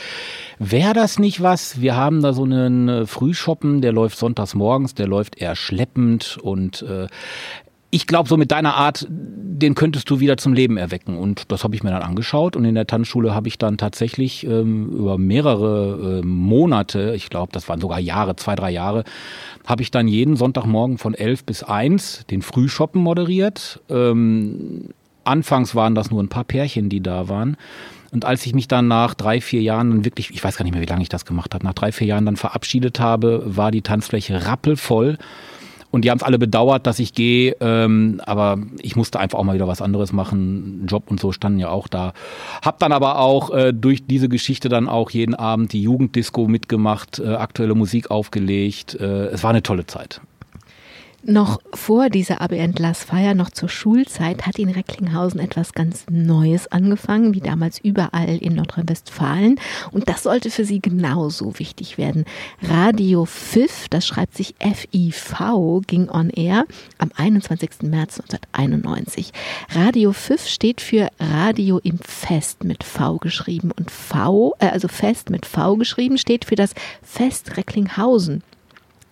Wäre 0.58 0.94
das 0.94 1.18
nicht 1.18 1.42
was? 1.42 1.82
Wir 1.82 1.94
haben 1.94 2.22
da 2.22 2.32
so 2.32 2.44
einen 2.44 2.88
äh, 2.88 3.06
Frühschoppen, 3.06 3.82
der 3.82 3.92
läuft 3.92 4.16
sonntags 4.16 4.54
morgens, 4.54 4.94
der 4.94 5.06
läuft 5.06 5.36
eher 5.36 5.54
schleppend 5.54 6.38
und 6.40 6.80
äh, 6.80 7.08
ich 7.94 8.06
glaube, 8.06 8.26
so 8.26 8.38
mit 8.38 8.50
deiner 8.50 8.74
Art, 8.74 9.06
den 9.10 9.74
könntest 9.74 10.08
du 10.08 10.18
wieder 10.18 10.38
zum 10.38 10.54
Leben 10.54 10.78
erwecken. 10.78 11.18
Und 11.18 11.52
das 11.52 11.62
habe 11.62 11.74
ich 11.76 11.82
mir 11.82 11.90
dann 11.90 12.00
angeschaut. 12.00 12.56
Und 12.56 12.64
in 12.64 12.74
der 12.74 12.86
Tanzschule 12.86 13.34
habe 13.34 13.48
ich 13.48 13.58
dann 13.58 13.76
tatsächlich 13.76 14.46
ähm, 14.46 14.88
über 14.88 15.18
mehrere 15.18 16.20
äh, 16.20 16.26
Monate, 16.26 17.12
ich 17.14 17.28
glaube, 17.28 17.52
das 17.52 17.68
waren 17.68 17.82
sogar 17.82 18.00
Jahre, 18.00 18.34
zwei, 18.36 18.56
drei 18.56 18.70
Jahre, 18.70 19.04
habe 19.66 19.82
ich 19.82 19.90
dann 19.90 20.08
jeden 20.08 20.36
Sonntagmorgen 20.36 20.96
von 20.96 21.12
elf 21.12 21.44
bis 21.44 21.62
eins 21.62 22.24
den 22.30 22.40
Frühshoppen 22.40 23.02
moderiert. 23.02 23.80
Ähm, 23.90 24.88
anfangs 25.24 25.74
waren 25.74 25.94
das 25.94 26.10
nur 26.10 26.22
ein 26.22 26.30
paar 26.30 26.44
Pärchen, 26.44 26.88
die 26.88 27.02
da 27.02 27.28
waren. 27.28 27.58
Und 28.10 28.24
als 28.24 28.46
ich 28.46 28.54
mich 28.54 28.68
dann 28.68 28.88
nach 28.88 29.12
drei, 29.12 29.42
vier 29.42 29.60
Jahren 29.60 29.90
dann 29.90 30.04
wirklich, 30.06 30.30
ich 30.30 30.42
weiß 30.42 30.56
gar 30.56 30.64
nicht 30.64 30.72
mehr, 30.72 30.82
wie 30.82 30.86
lange 30.86 31.02
ich 31.02 31.10
das 31.10 31.26
gemacht 31.26 31.52
habe, 31.52 31.64
nach 31.66 31.74
drei, 31.74 31.92
vier 31.92 32.06
Jahren 32.06 32.24
dann 32.24 32.36
verabschiedet 32.36 33.00
habe, 33.00 33.42
war 33.44 33.70
die 33.70 33.82
Tanzfläche 33.82 34.46
rappelvoll. 34.46 35.18
Und 35.92 36.04
die 36.04 36.10
haben 36.10 36.16
es 36.18 36.24
alle 36.24 36.38
bedauert, 36.38 36.86
dass 36.86 36.98
ich 36.98 37.12
gehe, 37.12 37.54
ähm, 37.60 38.20
aber 38.24 38.58
ich 38.80 38.96
musste 38.96 39.20
einfach 39.20 39.38
auch 39.38 39.44
mal 39.44 39.54
wieder 39.54 39.68
was 39.68 39.82
anderes 39.82 40.12
machen. 40.12 40.86
Job 40.88 41.10
und 41.10 41.20
so 41.20 41.32
standen 41.32 41.60
ja 41.60 41.68
auch 41.68 41.86
da. 41.86 42.14
Hab 42.64 42.78
dann 42.78 42.92
aber 42.92 43.18
auch 43.18 43.50
äh, 43.50 43.72
durch 43.72 44.06
diese 44.06 44.30
Geschichte 44.30 44.70
dann 44.70 44.88
auch 44.88 45.10
jeden 45.10 45.34
Abend 45.34 45.72
die 45.74 45.82
Jugenddisco 45.82 46.48
mitgemacht, 46.48 47.18
äh, 47.18 47.34
aktuelle 47.34 47.74
Musik 47.74 48.10
aufgelegt. 48.10 48.94
Äh, 48.94 49.26
es 49.26 49.44
war 49.44 49.50
eine 49.50 49.62
tolle 49.62 49.86
Zeit. 49.86 50.22
Noch 51.24 51.60
vor 51.72 52.10
dieser 52.10 52.40
Abi-Entlassfeier, 52.40 53.34
noch 53.34 53.50
zur 53.50 53.68
Schulzeit, 53.68 54.44
hat 54.44 54.58
in 54.58 54.70
Recklinghausen 54.70 55.38
etwas 55.38 55.72
ganz 55.72 56.04
Neues 56.10 56.66
angefangen, 56.72 57.32
wie 57.32 57.40
damals 57.40 57.78
überall 57.78 58.38
in 58.38 58.56
Nordrhein-Westfalen. 58.56 59.60
Und 59.92 60.08
das 60.08 60.24
sollte 60.24 60.50
für 60.50 60.64
sie 60.64 60.80
genauso 60.80 61.60
wichtig 61.60 61.96
werden. 61.96 62.24
Radio 62.60 63.24
FIF, 63.24 63.86
das 63.88 64.04
schreibt 64.04 64.36
sich 64.36 64.56
F-I-V, 64.58 65.82
ging 65.86 66.08
on 66.08 66.28
air 66.30 66.64
am 66.98 67.12
21. 67.14 67.82
März 67.82 68.18
1991. 68.18 69.32
Radio 69.70 70.12
FIF 70.12 70.48
steht 70.48 70.80
für 70.80 71.08
Radio 71.20 71.78
im 71.78 71.98
Fest 71.98 72.64
mit 72.64 72.82
V 72.82 73.18
geschrieben 73.18 73.70
und 73.70 73.92
V, 73.92 74.56
äh, 74.58 74.66
also 74.66 74.88
Fest 74.88 75.30
mit 75.30 75.46
V 75.46 75.76
geschrieben, 75.76 76.18
steht 76.18 76.46
für 76.46 76.56
das 76.56 76.74
Fest 77.00 77.56
Recklinghausen. 77.56 78.42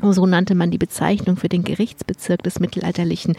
So 0.02 0.26
nannte 0.26 0.54
man 0.54 0.70
die 0.70 0.78
Bezeichnung 0.78 1.36
für 1.36 1.48
den 1.48 1.64
Gerichtsbezirk 1.64 2.42
des 2.42 2.60
mittelalterlichen 2.60 3.36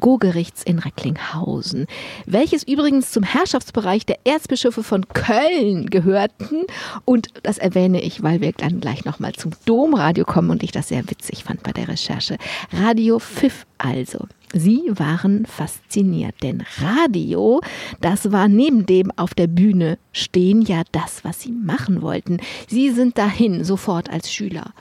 Gogerichts 0.00 0.62
in 0.62 0.78
Recklinghausen, 0.78 1.86
welches 2.26 2.62
übrigens 2.62 3.10
zum 3.10 3.22
Herrschaftsbereich 3.22 4.06
der 4.06 4.18
Erzbischöfe 4.24 4.82
von 4.82 5.08
Köln 5.08 5.90
gehörten. 5.90 6.64
Und 7.04 7.28
das 7.42 7.58
erwähne 7.58 8.00
ich, 8.02 8.22
weil 8.22 8.40
wir 8.40 8.52
dann 8.52 8.80
gleich 8.80 9.04
nochmal 9.04 9.32
zum 9.32 9.52
Domradio 9.64 10.24
kommen 10.24 10.50
und 10.50 10.62
ich 10.62 10.72
das 10.72 10.88
sehr 10.88 11.08
witzig 11.10 11.44
fand 11.44 11.62
bei 11.62 11.72
der 11.72 11.88
Recherche. 11.88 12.36
Radio 12.72 13.18
Pfiff 13.18 13.66
also. 13.78 14.26
Sie 14.54 14.82
waren 14.94 15.44
fasziniert, 15.46 16.36
denn 16.42 16.64
Radio, 16.78 17.60
das 18.00 18.32
war 18.32 18.48
neben 18.48 18.86
dem 18.86 19.10
auf 19.16 19.34
der 19.34 19.48
Bühne 19.48 19.98
stehen 20.12 20.62
ja 20.62 20.82
das, 20.92 21.24
was 21.24 21.42
Sie 21.42 21.52
machen 21.52 22.00
wollten. 22.00 22.38
Sie 22.68 22.90
sind 22.90 23.18
dahin, 23.18 23.64
sofort 23.64 24.10
als 24.10 24.32
Schüler 24.32 24.72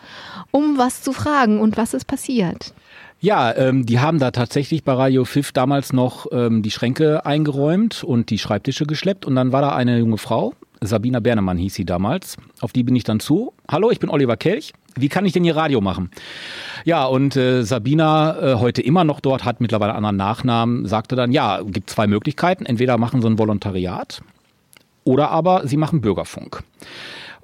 um 0.54 0.78
was 0.78 1.02
zu 1.02 1.12
fragen 1.12 1.60
und 1.60 1.78
was 1.78 1.94
ist 1.94 2.06
passiert. 2.06 2.74
Ja, 3.20 3.56
ähm, 3.56 3.86
die 3.86 4.00
haben 4.00 4.20
da 4.20 4.32
tatsächlich 4.32 4.84
bei 4.84 4.94
Radio 4.94 5.26
Pfiff 5.26 5.52
damals 5.52 5.94
noch 5.94 6.28
ähm, 6.32 6.62
die 6.62 6.72
Schränke 6.72 7.26
eingeräumt 7.26 8.04
und 8.04 8.30
die 8.30 8.38
Schreibtische 8.38 8.86
geschleppt 8.86 9.26
und 9.26 9.36
dann 9.36 9.52
war 9.52 9.62
da 9.62 9.74
eine 9.74 9.98
junge 9.98 10.18
Frau, 10.18 10.54
Sabina 10.86 11.20
Bernemann 11.20 11.58
hieß 11.58 11.74
sie 11.74 11.86
damals, 11.86 12.38
auf 12.62 12.74
die 12.74 12.84
bin 12.84 12.96
ich 12.96 13.04
dann 13.04 13.20
zu. 13.20 13.54
Hallo, 13.70 13.92
ich 13.92 14.00
bin 14.00 14.10
Oliver 14.10 14.38
Kelch. 14.38 14.74
Wie 14.96 15.10
kann 15.10 15.26
ich 15.26 15.34
denn 15.34 15.44
hier 15.44 15.56
Radio 15.56 15.82
machen? 15.82 16.12
Ja, 16.86 17.06
und 17.06 17.36
äh, 17.36 17.64
Sabina, 17.64 18.40
äh, 18.40 18.56
heute 18.56 18.82
immer 18.82 19.04
noch 19.04 19.20
dort, 19.20 19.46
hat 19.46 19.62
mittlerweile 19.62 19.94
einen 19.94 20.06
anderen 20.06 20.18
Nachnamen, 20.18 20.86
sagte 20.86 21.16
dann, 21.16 21.32
ja, 21.32 21.62
gibt 21.64 21.90
zwei 21.90 22.08
Möglichkeiten. 22.08 22.66
Entweder 22.66 22.98
machen 22.98 23.22
sie 23.22 23.28
ein 23.28 23.40
Volontariat 23.40 24.22
oder 25.04 25.32
aber 25.32 25.68
sie 25.68 25.78
machen 25.78 26.02
Bürgerfunk. 26.02 26.64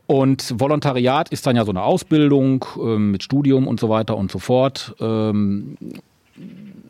Und 0.06 0.60
Volontariat 0.60 1.30
ist 1.30 1.46
dann 1.46 1.56
ja 1.56 1.66
so 1.66 1.72
eine 1.72 1.84
Ausbildung 1.84 2.66
ähm, 2.78 3.12
mit 3.12 3.24
Studium 3.24 3.68
und 3.68 3.80
so 3.80 3.90
weiter 3.90 4.18
und 4.18 4.32
so 4.32 4.40
fort. 4.40 4.96
Ähm, 5.00 5.78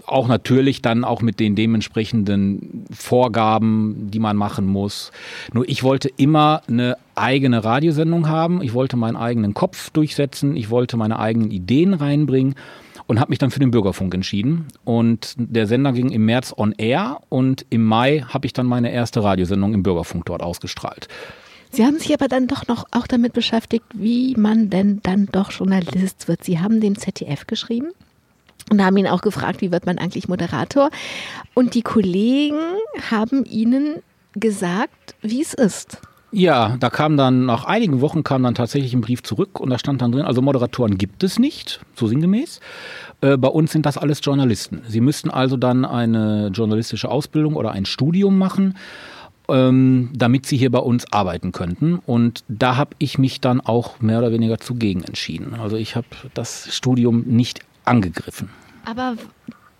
auch 0.10 0.28
natürlich 0.28 0.82
dann 0.82 1.04
auch 1.04 1.22
mit 1.22 1.40
den 1.40 1.56
dementsprechenden 1.56 2.86
Vorgaben, 2.92 4.10
die 4.12 4.20
man 4.20 4.36
machen 4.38 4.66
muss. 4.66 5.12
Nur 5.54 5.68
ich 5.68 5.84
wollte 5.84 6.10
immer 6.18 6.62
eine 6.68 6.98
eigene 7.16 7.64
Radiosendung 7.64 8.28
haben. 8.28 8.62
Ich 8.62 8.74
wollte 8.74 8.98
meinen 8.98 9.16
eigenen 9.16 9.54
Kopf 9.54 9.90
durchsetzen. 9.92 10.56
Ich 10.56 10.70
wollte 10.70 10.98
meine 10.98 11.20
eigenen 11.20 11.52
Ideen 11.52 11.94
reinbringen 11.94 12.56
und 13.08 13.20
habe 13.20 13.30
mich 13.30 13.40
dann 13.40 13.52
für 13.52 13.60
den 13.60 13.72
Bürgerfunk 13.72 14.14
entschieden. 14.14 14.68
Und 14.84 15.36
der 15.38 15.68
Sender 15.68 15.94
ging 15.94 16.10
im 16.10 16.26
März 16.26 16.54
on 16.56 16.74
air 16.78 17.20
und 17.30 17.66
im 17.70 17.84
Mai 17.84 18.26
habe 18.28 18.46
ich 18.46 18.54
dann 18.54 18.66
meine 18.66 18.92
erste 18.92 19.24
Radiosendung 19.24 19.74
im 19.74 19.84
Bürgerfunk 19.84 20.26
dort 20.26 20.42
ausgestrahlt. 20.42 21.08
Sie 21.72 21.86
haben 21.86 22.00
sich 22.00 22.14
aber 22.14 22.28
dann 22.28 22.48
doch 22.48 22.68
noch 22.68 22.86
auch 22.92 23.06
damit 23.06 23.34
beschäftigt, 23.34 23.86
wie 23.94 24.36
man 24.36 24.72
denn 24.72 25.02
dann 25.04 25.28
doch 25.32 25.52
Journalist 25.52 26.28
wird. 26.28 26.44
Sie 26.44 26.60
haben 26.60 26.82
dem 26.82 26.98
ZDF 26.98 27.46
geschrieben 27.46 27.90
und 28.70 28.84
haben 28.84 28.98
ihn 28.98 29.08
auch 29.08 29.22
gefragt, 29.22 29.62
wie 29.62 29.72
wird 29.72 29.86
man 29.86 29.98
eigentlich 29.98 30.28
Moderator. 30.28 30.90
Und 31.54 31.76
die 31.76 31.82
Kollegen 31.82 32.60
haben 33.10 33.46
ihnen 33.46 33.96
gesagt, 34.34 35.16
wie 35.22 35.42
es 35.42 35.54
ist. 35.54 36.02
Ja, 36.32 36.78
da 36.80 36.92
kam 36.92 37.18
dann 37.18 37.48
nach 37.48 37.66
einigen 37.66 38.02
Wochen 38.02 38.24
kam 38.24 38.44
dann 38.44 38.54
tatsächlich 38.54 38.94
ein 38.94 39.02
Brief 39.02 39.24
zurück 39.24 39.60
und 39.60 39.72
da 39.72 39.80
stand 39.80 40.04
dann 40.04 40.12
drin, 40.12 40.26
also 40.26 40.44
Moderatoren 40.44 41.00
gibt 41.00 41.24
es 41.24 41.40
nicht, 41.40 41.82
so 41.96 42.06
sinngemäß. 42.06 42.60
Äh, 43.22 43.38
bei 43.38 43.48
uns 43.48 43.72
sind 43.72 43.88
das 43.88 43.98
alles 43.98 44.20
Journalisten. 44.24 44.84
Sie 44.88 45.02
müssten 45.02 45.32
also 45.32 45.58
dann 45.58 45.86
eine 45.86 46.52
journalistische 46.54 47.10
Ausbildung 47.10 47.56
oder 47.56 47.72
ein 47.72 47.86
Studium 47.86 48.38
machen 48.38 48.76
ähm, 49.50 50.10
damit 50.14 50.46
sie 50.46 50.58
hier 50.58 50.72
bei 50.72 50.80
uns 50.80 51.12
arbeiten 51.12 51.52
könnten. 51.52 52.00
Und 52.06 52.44
da 52.48 52.78
habe 52.78 52.96
ich 53.00 53.18
mich 53.18 53.42
dann 53.42 53.62
auch 53.62 54.00
mehr 54.00 54.20
oder 54.20 54.32
weniger 54.32 54.60
zugegen 54.60 55.04
entschieden. 55.04 55.56
Also 55.56 55.76
ich 55.76 55.96
habe 55.96 56.08
das 56.34 56.74
Studium 56.74 57.24
nicht 57.26 57.62
angegriffen. 57.86 58.50
Aber 58.89 59.17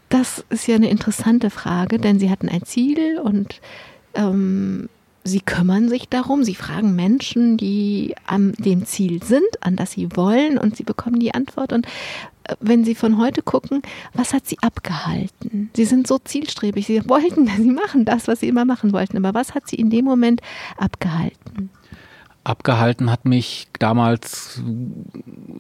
das 0.10 0.46
ist 0.52 0.68
ja 0.68 0.76
eine 0.76 0.92
interessante 0.92 1.50
Frage, 1.50 1.98
denn 1.98 2.20
Sie 2.20 2.30
hatten 2.30 2.48
ein 2.48 2.62
Ziel 2.64 3.18
und 3.18 3.60
ähm, 4.14 4.88
Sie 5.24 5.42
kümmern 5.42 5.90
sich 5.90 6.08
darum. 6.08 6.44
Sie 6.44 6.54
fragen 6.54 6.96
Menschen, 6.96 7.58
die 7.58 8.14
an 8.28 8.54
dem 8.60 8.86
Ziel 8.86 9.24
sind, 9.24 9.48
an 9.62 9.76
das 9.76 9.94
sie 9.94 10.16
wollen, 10.16 10.60
und 10.60 10.76
Sie 10.76 10.84
bekommen 10.84 11.20
die 11.20 11.34
Antwort. 11.34 11.74
Und 11.74 11.88
wenn 12.60 12.86
Sie 12.86 12.94
von 12.94 13.18
heute 13.18 13.42
gucken, 13.42 13.82
was 14.14 14.32
hat 14.32 14.48
Sie 14.48 14.60
abgehalten? 14.62 15.72
Sie 15.76 15.86
sind 15.86 16.06
so 16.06 16.20
zielstrebig, 16.20 16.86
Sie 16.86 17.10
wollten, 17.10 17.48
Sie 17.58 17.72
machen 17.72 18.06
das, 18.06 18.28
was 18.28 18.42
Sie 18.42 18.48
immer 18.48 18.66
machen 18.66 18.94
wollten, 18.94 19.18
aber 19.18 19.34
was 19.34 19.56
hat 19.56 19.68
Sie 19.68 19.78
in 19.78 19.90
dem 19.90 20.06
Moment 20.06 20.42
abgehalten? 20.78 21.72
Abgehalten 22.50 23.12
hat 23.12 23.26
mich 23.26 23.68
damals, 23.78 24.62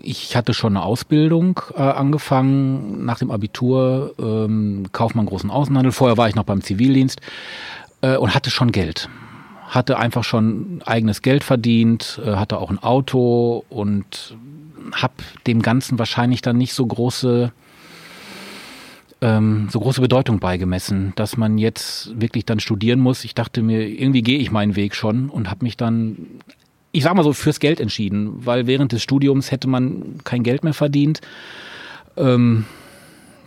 ich 0.01 0.35
hatte 0.35 0.53
schon 0.53 0.75
eine 0.75 0.85
Ausbildung 0.85 1.61
äh, 1.75 1.81
angefangen, 1.81 3.05
nach 3.05 3.19
dem 3.19 3.31
Abitur, 3.31 4.15
ähm, 4.19 4.87
Kaufmann 4.91 5.27
großen 5.27 5.51
Außenhandel. 5.51 5.91
Vorher 5.91 6.17
war 6.17 6.27
ich 6.27 6.35
noch 6.35 6.43
beim 6.43 6.61
Zivildienst 6.61 7.21
äh, 8.01 8.17
und 8.17 8.33
hatte 8.33 8.49
schon 8.49 8.71
Geld. 8.71 9.09
Hatte 9.67 9.99
einfach 9.99 10.23
schon 10.23 10.81
eigenes 10.85 11.21
Geld 11.21 11.43
verdient, 11.43 12.19
äh, 12.25 12.35
hatte 12.35 12.57
auch 12.57 12.71
ein 12.71 12.79
Auto 12.79 13.63
und 13.69 14.35
habe 14.93 15.13
dem 15.45 15.61
Ganzen 15.61 15.99
wahrscheinlich 15.99 16.41
dann 16.41 16.57
nicht 16.57 16.73
so 16.73 16.85
große 16.85 17.51
ähm, 19.21 19.67
so 19.69 19.79
große 19.79 20.01
Bedeutung 20.01 20.39
beigemessen, 20.39 21.13
dass 21.15 21.37
man 21.37 21.57
jetzt 21.57 22.19
wirklich 22.19 22.45
dann 22.45 22.59
studieren 22.59 22.99
muss. 22.99 23.23
Ich 23.25 23.35
dachte 23.35 23.61
mir, 23.61 23.81
irgendwie 23.87 24.21
gehe 24.21 24.39
ich 24.39 24.51
meinen 24.51 24.75
Weg 24.75 24.95
schon 24.95 25.29
und 25.29 25.49
habe 25.49 25.65
mich 25.65 25.77
dann, 25.77 26.17
ich 26.91 27.03
sag 27.03 27.15
mal 27.15 27.23
so, 27.23 27.33
fürs 27.33 27.59
Geld 27.59 27.79
entschieden, 27.79 28.45
weil 28.45 28.67
während 28.67 28.91
des 28.91 29.03
Studiums 29.03 29.51
hätte 29.51 29.67
man 29.67 30.19
kein 30.23 30.43
Geld 30.43 30.63
mehr 30.63 30.73
verdient. 30.73 31.21
Ähm, 32.17 32.65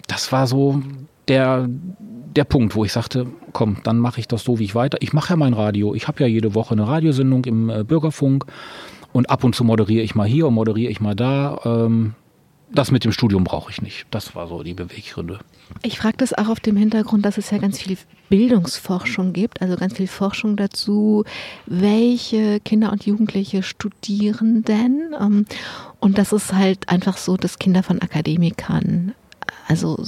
das 0.07 0.31
war 0.33 0.47
so 0.47 0.83
der, 1.29 1.69
der 1.69 2.45
Punkt, 2.45 2.75
wo 2.75 2.85
ich 2.85 2.93
sagte, 2.93 3.27
komm, 3.53 3.79
dann 3.85 3.99
mache 3.99 4.21
ich 4.21 4.29
das 4.29 4.45
so, 4.45 4.59
wie 4.59 4.65
ich 4.65 4.75
weiter. 4.75 4.99
Ich 5.01 5.13
mache 5.13 5.31
ja 5.31 5.37
mein 5.37 5.55
Radio. 5.55 5.95
Ich 5.95 6.09
habe 6.09 6.21
ja 6.23 6.27
jede 6.27 6.55
Woche 6.55 6.73
eine 6.73 6.87
Radiosendung 6.87 7.45
im 7.45 7.71
äh, 7.71 7.85
Bürgerfunk 7.85 8.47
und 9.13 9.31
ab 9.31 9.45
und 9.45 9.55
zu 9.55 9.65
moderiere 9.65 10.03
ich 10.03 10.15
mal 10.15 10.27
hier 10.27 10.47
und 10.47 10.55
moderiere 10.55 10.91
ich 10.91 11.01
mal 11.01 11.15
da. 11.15 11.59
Ähm, 11.65 12.15
das 12.75 12.91
mit 12.91 13.05
dem 13.05 13.13
Studium 13.13 13.45
brauche 13.45 13.71
ich 13.71 13.83
nicht. 13.83 14.07
Das 14.11 14.35
war 14.35 14.49
so 14.49 14.63
die 14.63 14.75
Beweggründe. 14.75 15.39
Ich 15.83 15.99
frage 15.99 16.17
das 16.19 16.33
auch 16.33 16.49
auf 16.49 16.61
dem 16.61 16.77
Hintergrund, 16.77 17.25
dass 17.25 17.39
es 17.39 17.51
ja 17.51 17.59
ganz 17.59 17.81
viel 17.81 17.97
Bildungsforschung 18.29 19.33
gibt, 19.33 19.61
also 19.61 19.77
ganz 19.77 19.97
viel 19.97 20.07
Forschung 20.07 20.57
dazu, 20.57 21.25
welche 21.67 22.61
Kinder 22.61 22.93
und 22.93 23.05
Jugendliche 23.07 23.63
studieren 23.63 24.63
denn. 24.65 25.15
Ähm, 25.21 25.47
und 26.01 26.19
das 26.19 26.33
ist 26.33 26.53
halt 26.53 26.89
einfach 26.89 27.17
so, 27.17 27.37
dass 27.37 27.59
Kinder 27.59 27.83
von 27.83 28.01
Akademikern, 28.01 29.15
also 29.69 30.03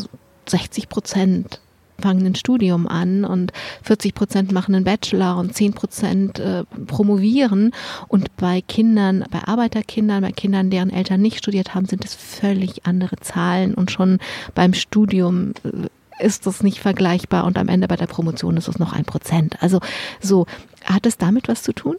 60 0.46 0.88
Prozent 0.88 1.60
fangen 2.00 2.26
ein 2.26 2.34
Studium 2.34 2.86
an 2.86 3.24
und 3.24 3.52
40 3.82 4.14
Prozent 4.14 4.52
machen 4.52 4.74
einen 4.74 4.84
Bachelor 4.84 5.36
und 5.36 5.54
10 5.54 5.74
Prozent 5.74 6.38
äh, 6.38 6.64
promovieren. 6.86 7.72
Und 8.08 8.36
bei 8.36 8.60
Kindern, 8.60 9.24
bei 9.30 9.40
Arbeiterkindern, 9.46 10.22
bei 10.22 10.32
Kindern, 10.32 10.70
deren 10.70 10.90
Eltern 10.90 11.20
nicht 11.20 11.38
studiert 11.38 11.74
haben, 11.74 11.86
sind 11.86 12.04
es 12.04 12.14
völlig 12.14 12.86
andere 12.86 13.16
Zahlen. 13.16 13.74
Und 13.74 13.90
schon 13.90 14.18
beim 14.54 14.74
Studium 14.74 15.52
äh, 15.64 15.88
ist 16.24 16.46
das 16.46 16.62
nicht 16.62 16.78
vergleichbar 16.80 17.44
und 17.44 17.58
am 17.58 17.68
Ende 17.68 17.88
bei 17.88 17.96
der 17.96 18.06
Promotion 18.06 18.56
ist 18.56 18.68
es 18.68 18.78
noch 18.78 18.92
ein 18.92 19.04
Prozent. 19.04 19.60
Also 19.62 19.80
so, 20.20 20.46
hat 20.84 21.06
es 21.06 21.18
damit 21.18 21.48
was 21.48 21.62
zu 21.62 21.72
tun? 21.72 21.96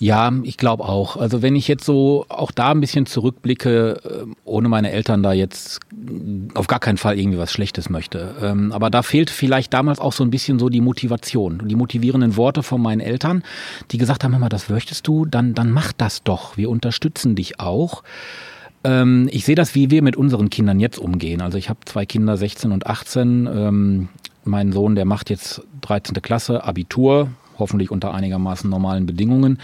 Ja, 0.00 0.32
ich 0.44 0.56
glaube 0.56 0.84
auch. 0.84 1.18
Also 1.18 1.42
wenn 1.42 1.54
ich 1.54 1.68
jetzt 1.68 1.84
so 1.84 2.24
auch 2.30 2.52
da 2.52 2.70
ein 2.70 2.80
bisschen 2.80 3.04
zurückblicke, 3.04 4.00
äh, 4.02 4.34
ohne 4.46 4.70
meine 4.70 4.92
Eltern 4.92 5.22
da 5.22 5.34
jetzt 5.34 5.78
auf 6.54 6.68
gar 6.68 6.80
keinen 6.80 6.96
Fall 6.96 7.18
irgendwie 7.18 7.36
was 7.36 7.52
Schlechtes 7.52 7.90
möchte. 7.90 8.34
Ähm, 8.40 8.72
aber 8.72 8.88
da 8.88 9.02
fehlt 9.02 9.28
vielleicht 9.28 9.74
damals 9.74 10.00
auch 10.00 10.14
so 10.14 10.24
ein 10.24 10.30
bisschen 10.30 10.58
so 10.58 10.70
die 10.70 10.80
Motivation, 10.80 11.68
die 11.68 11.74
motivierenden 11.74 12.38
Worte 12.38 12.62
von 12.62 12.80
meinen 12.80 13.00
Eltern, 13.00 13.42
die 13.90 13.98
gesagt 13.98 14.24
haben, 14.24 14.32
Mama, 14.32 14.48
das 14.48 14.70
möchtest 14.70 15.06
du, 15.06 15.26
dann, 15.26 15.52
dann 15.52 15.70
mach 15.70 15.92
das 15.92 16.22
doch. 16.22 16.56
Wir 16.56 16.70
unterstützen 16.70 17.34
dich 17.34 17.60
auch. 17.60 18.02
Ähm, 18.84 19.28
ich 19.30 19.44
sehe 19.44 19.54
das, 19.54 19.74
wie 19.74 19.90
wir 19.90 20.00
mit 20.00 20.16
unseren 20.16 20.48
Kindern 20.48 20.80
jetzt 20.80 20.98
umgehen. 20.98 21.42
Also 21.42 21.58
ich 21.58 21.68
habe 21.68 21.80
zwei 21.84 22.06
Kinder, 22.06 22.38
16 22.38 22.72
und 22.72 22.86
18. 22.86 23.46
Ähm, 23.46 24.08
mein 24.44 24.72
Sohn, 24.72 24.94
der 24.94 25.04
macht 25.04 25.28
jetzt 25.28 25.60
13. 25.82 26.22
Klasse, 26.22 26.64
Abitur, 26.64 27.28
hoffentlich 27.60 27.90
unter 27.90 28.12
einigermaßen 28.12 28.68
normalen 28.68 29.06
Bedingungen. 29.06 29.58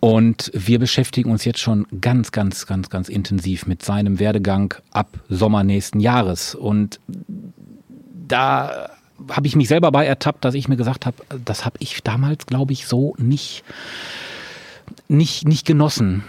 Und 0.00 0.50
wir 0.54 0.78
beschäftigen 0.78 1.30
uns 1.30 1.46
jetzt 1.46 1.60
schon 1.60 1.86
ganz, 2.00 2.30
ganz, 2.30 2.66
ganz, 2.66 2.90
ganz 2.90 3.08
intensiv 3.08 3.66
mit 3.66 3.82
seinem 3.82 4.18
Werdegang 4.18 4.74
ab 4.92 5.08
Sommer 5.30 5.64
nächsten 5.64 5.98
Jahres. 5.98 6.54
Und 6.54 7.00
da 8.28 8.90
habe 9.30 9.46
ich 9.46 9.56
mich 9.56 9.68
selber 9.68 9.90
bei 9.92 10.04
ertappt, 10.04 10.44
dass 10.44 10.54
ich 10.54 10.68
mir 10.68 10.76
gesagt 10.76 11.06
habe, 11.06 11.16
das 11.44 11.64
habe 11.64 11.76
ich 11.78 12.02
damals, 12.02 12.46
glaube 12.46 12.72
ich, 12.72 12.86
so 12.86 13.14
nicht, 13.18 13.64
nicht, 15.08 15.48
nicht 15.48 15.66
genossen. 15.66 16.22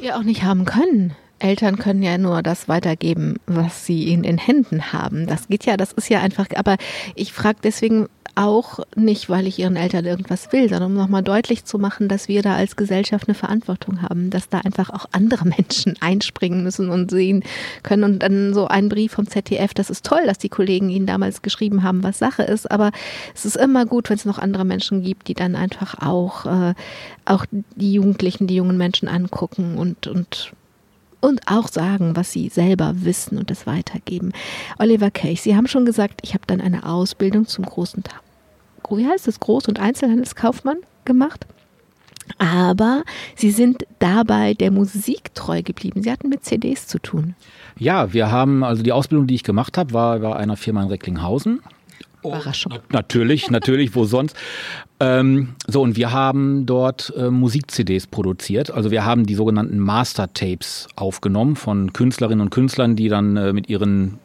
Ja, 0.00 0.18
auch 0.18 0.22
nicht 0.22 0.42
haben 0.42 0.64
können. 0.64 1.14
Eltern 1.38 1.78
können 1.78 2.02
ja 2.02 2.16
nur 2.16 2.42
das 2.42 2.68
weitergeben, 2.68 3.36
was 3.46 3.86
sie 3.86 4.10
in 4.10 4.22
den 4.22 4.38
Händen 4.38 4.92
haben. 4.92 5.26
Das 5.26 5.48
geht 5.48 5.66
ja, 5.66 5.76
das 5.76 5.92
ist 5.92 6.08
ja 6.08 6.20
einfach, 6.20 6.46
aber 6.54 6.76
ich 7.14 7.32
frage 7.32 7.58
deswegen, 7.62 8.08
auch 8.34 8.80
nicht, 8.96 9.28
weil 9.28 9.46
ich 9.46 9.58
ihren 9.58 9.76
Eltern 9.76 10.04
irgendwas 10.04 10.52
will, 10.52 10.68
sondern 10.68 10.92
um 10.92 10.94
nochmal 10.94 11.22
deutlich 11.22 11.64
zu 11.64 11.78
machen, 11.78 12.08
dass 12.08 12.28
wir 12.28 12.42
da 12.42 12.56
als 12.56 12.76
Gesellschaft 12.76 13.28
eine 13.28 13.34
Verantwortung 13.34 14.02
haben, 14.02 14.30
dass 14.30 14.48
da 14.48 14.58
einfach 14.58 14.90
auch 14.90 15.06
andere 15.12 15.44
Menschen 15.56 15.96
einspringen 16.00 16.62
müssen 16.62 16.90
und 16.90 17.10
sehen 17.10 17.44
können. 17.82 18.04
Und 18.04 18.18
dann 18.22 18.54
so 18.54 18.66
ein 18.66 18.88
Brief 18.88 19.12
vom 19.12 19.28
ZDF, 19.28 19.74
das 19.74 19.90
ist 19.90 20.04
toll, 20.04 20.22
dass 20.26 20.38
die 20.38 20.48
Kollegen 20.48 20.90
Ihnen 20.90 21.06
damals 21.06 21.42
geschrieben 21.42 21.82
haben, 21.82 22.02
was 22.02 22.18
Sache 22.18 22.42
ist, 22.42 22.70
aber 22.70 22.90
es 23.34 23.44
ist 23.44 23.56
immer 23.56 23.86
gut, 23.86 24.10
wenn 24.10 24.16
es 24.16 24.24
noch 24.24 24.38
andere 24.38 24.64
Menschen 24.64 25.02
gibt, 25.02 25.28
die 25.28 25.34
dann 25.34 25.54
einfach 25.56 26.00
auch, 26.02 26.46
äh, 26.46 26.74
auch 27.24 27.46
die 27.76 27.92
Jugendlichen, 27.92 28.46
die 28.46 28.56
jungen 28.56 28.76
Menschen 28.76 29.08
angucken 29.08 29.78
und, 29.78 30.06
und 30.06 30.52
und 31.20 31.40
auch 31.46 31.68
sagen, 31.68 32.16
was 32.16 32.32
sie 32.32 32.50
selber 32.50 32.92
wissen 32.96 33.38
und 33.38 33.50
das 33.50 33.66
weitergeben. 33.66 34.32
Oliver 34.78 35.10
Kelch, 35.10 35.40
Sie 35.40 35.56
haben 35.56 35.66
schon 35.66 35.86
gesagt, 35.86 36.20
ich 36.22 36.34
habe 36.34 36.44
dann 36.46 36.60
eine 36.60 36.84
Ausbildung 36.84 37.46
zum 37.46 37.64
großen 37.64 38.02
Tag 38.02 38.23
wie 38.90 39.06
heißt 39.06 39.28
es, 39.28 39.40
Groß- 39.40 39.68
und 39.68 39.80
Einzelhandelskaufmann 39.80 40.78
gemacht. 41.04 41.46
Aber 42.38 43.02
Sie 43.36 43.50
sind 43.50 43.84
dabei 43.98 44.54
der 44.54 44.70
Musik 44.70 45.34
treu 45.34 45.62
geblieben. 45.62 46.02
Sie 46.02 46.10
hatten 46.10 46.28
mit 46.28 46.44
CDs 46.44 46.86
zu 46.86 46.98
tun. 46.98 47.34
Ja, 47.78 48.12
wir 48.12 48.30
haben, 48.30 48.64
also 48.64 48.82
die 48.82 48.92
Ausbildung, 48.92 49.26
die 49.26 49.34
ich 49.34 49.42
gemacht 49.42 49.76
habe, 49.76 49.92
war 49.92 50.18
bei 50.18 50.34
einer 50.34 50.56
Firma 50.56 50.82
in 50.82 50.88
Recklinghausen. 50.88 51.60
Überraschung. 52.24 52.72
Oh, 52.74 52.80
natürlich, 52.90 53.50
natürlich, 53.50 53.94
wo 53.94 54.04
sonst. 54.04 54.36
Ähm, 55.00 55.54
so, 55.66 55.82
und 55.82 55.96
wir 55.96 56.12
haben 56.12 56.66
dort 56.66 57.12
äh, 57.16 57.30
Musik-CDs 57.30 58.06
produziert. 58.06 58.70
Also 58.70 58.90
wir 58.90 59.04
haben 59.04 59.26
die 59.26 59.34
sogenannten 59.34 59.78
Master-Tapes 59.78 60.88
aufgenommen 60.96 61.56
von 61.56 61.92
Künstlerinnen 61.92 62.40
und 62.40 62.50
Künstlern, 62.50 62.96
die 62.96 63.08
dann 63.08 63.36
äh, 63.36 63.52
mit 63.52 63.68
ihren 63.68 64.18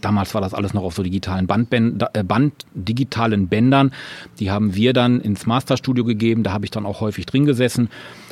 damals 0.00 0.34
war 0.34 0.40
das 0.40 0.54
alles 0.54 0.74
noch 0.74 0.82
auf 0.82 0.94
so 0.94 1.02
digitalen 1.02 1.46
Bandbänd, 1.46 2.04
äh, 2.12 2.22
Band, 2.24 2.52
digitalen 2.74 3.48
Bändern. 3.48 3.92
Die 4.38 4.50
haben 4.50 4.74
wir 4.74 4.92
dann 4.92 5.20
ins 5.20 5.46
Masterstudio 5.46 6.04
gegeben. 6.04 6.42
Da 6.42 6.52
habe 6.52 6.64
ich 6.64 6.70
dann 6.70 6.86
auch 6.86 7.00
häufig 7.00 7.26
drin 7.26 7.46
gesessen. 7.46 7.88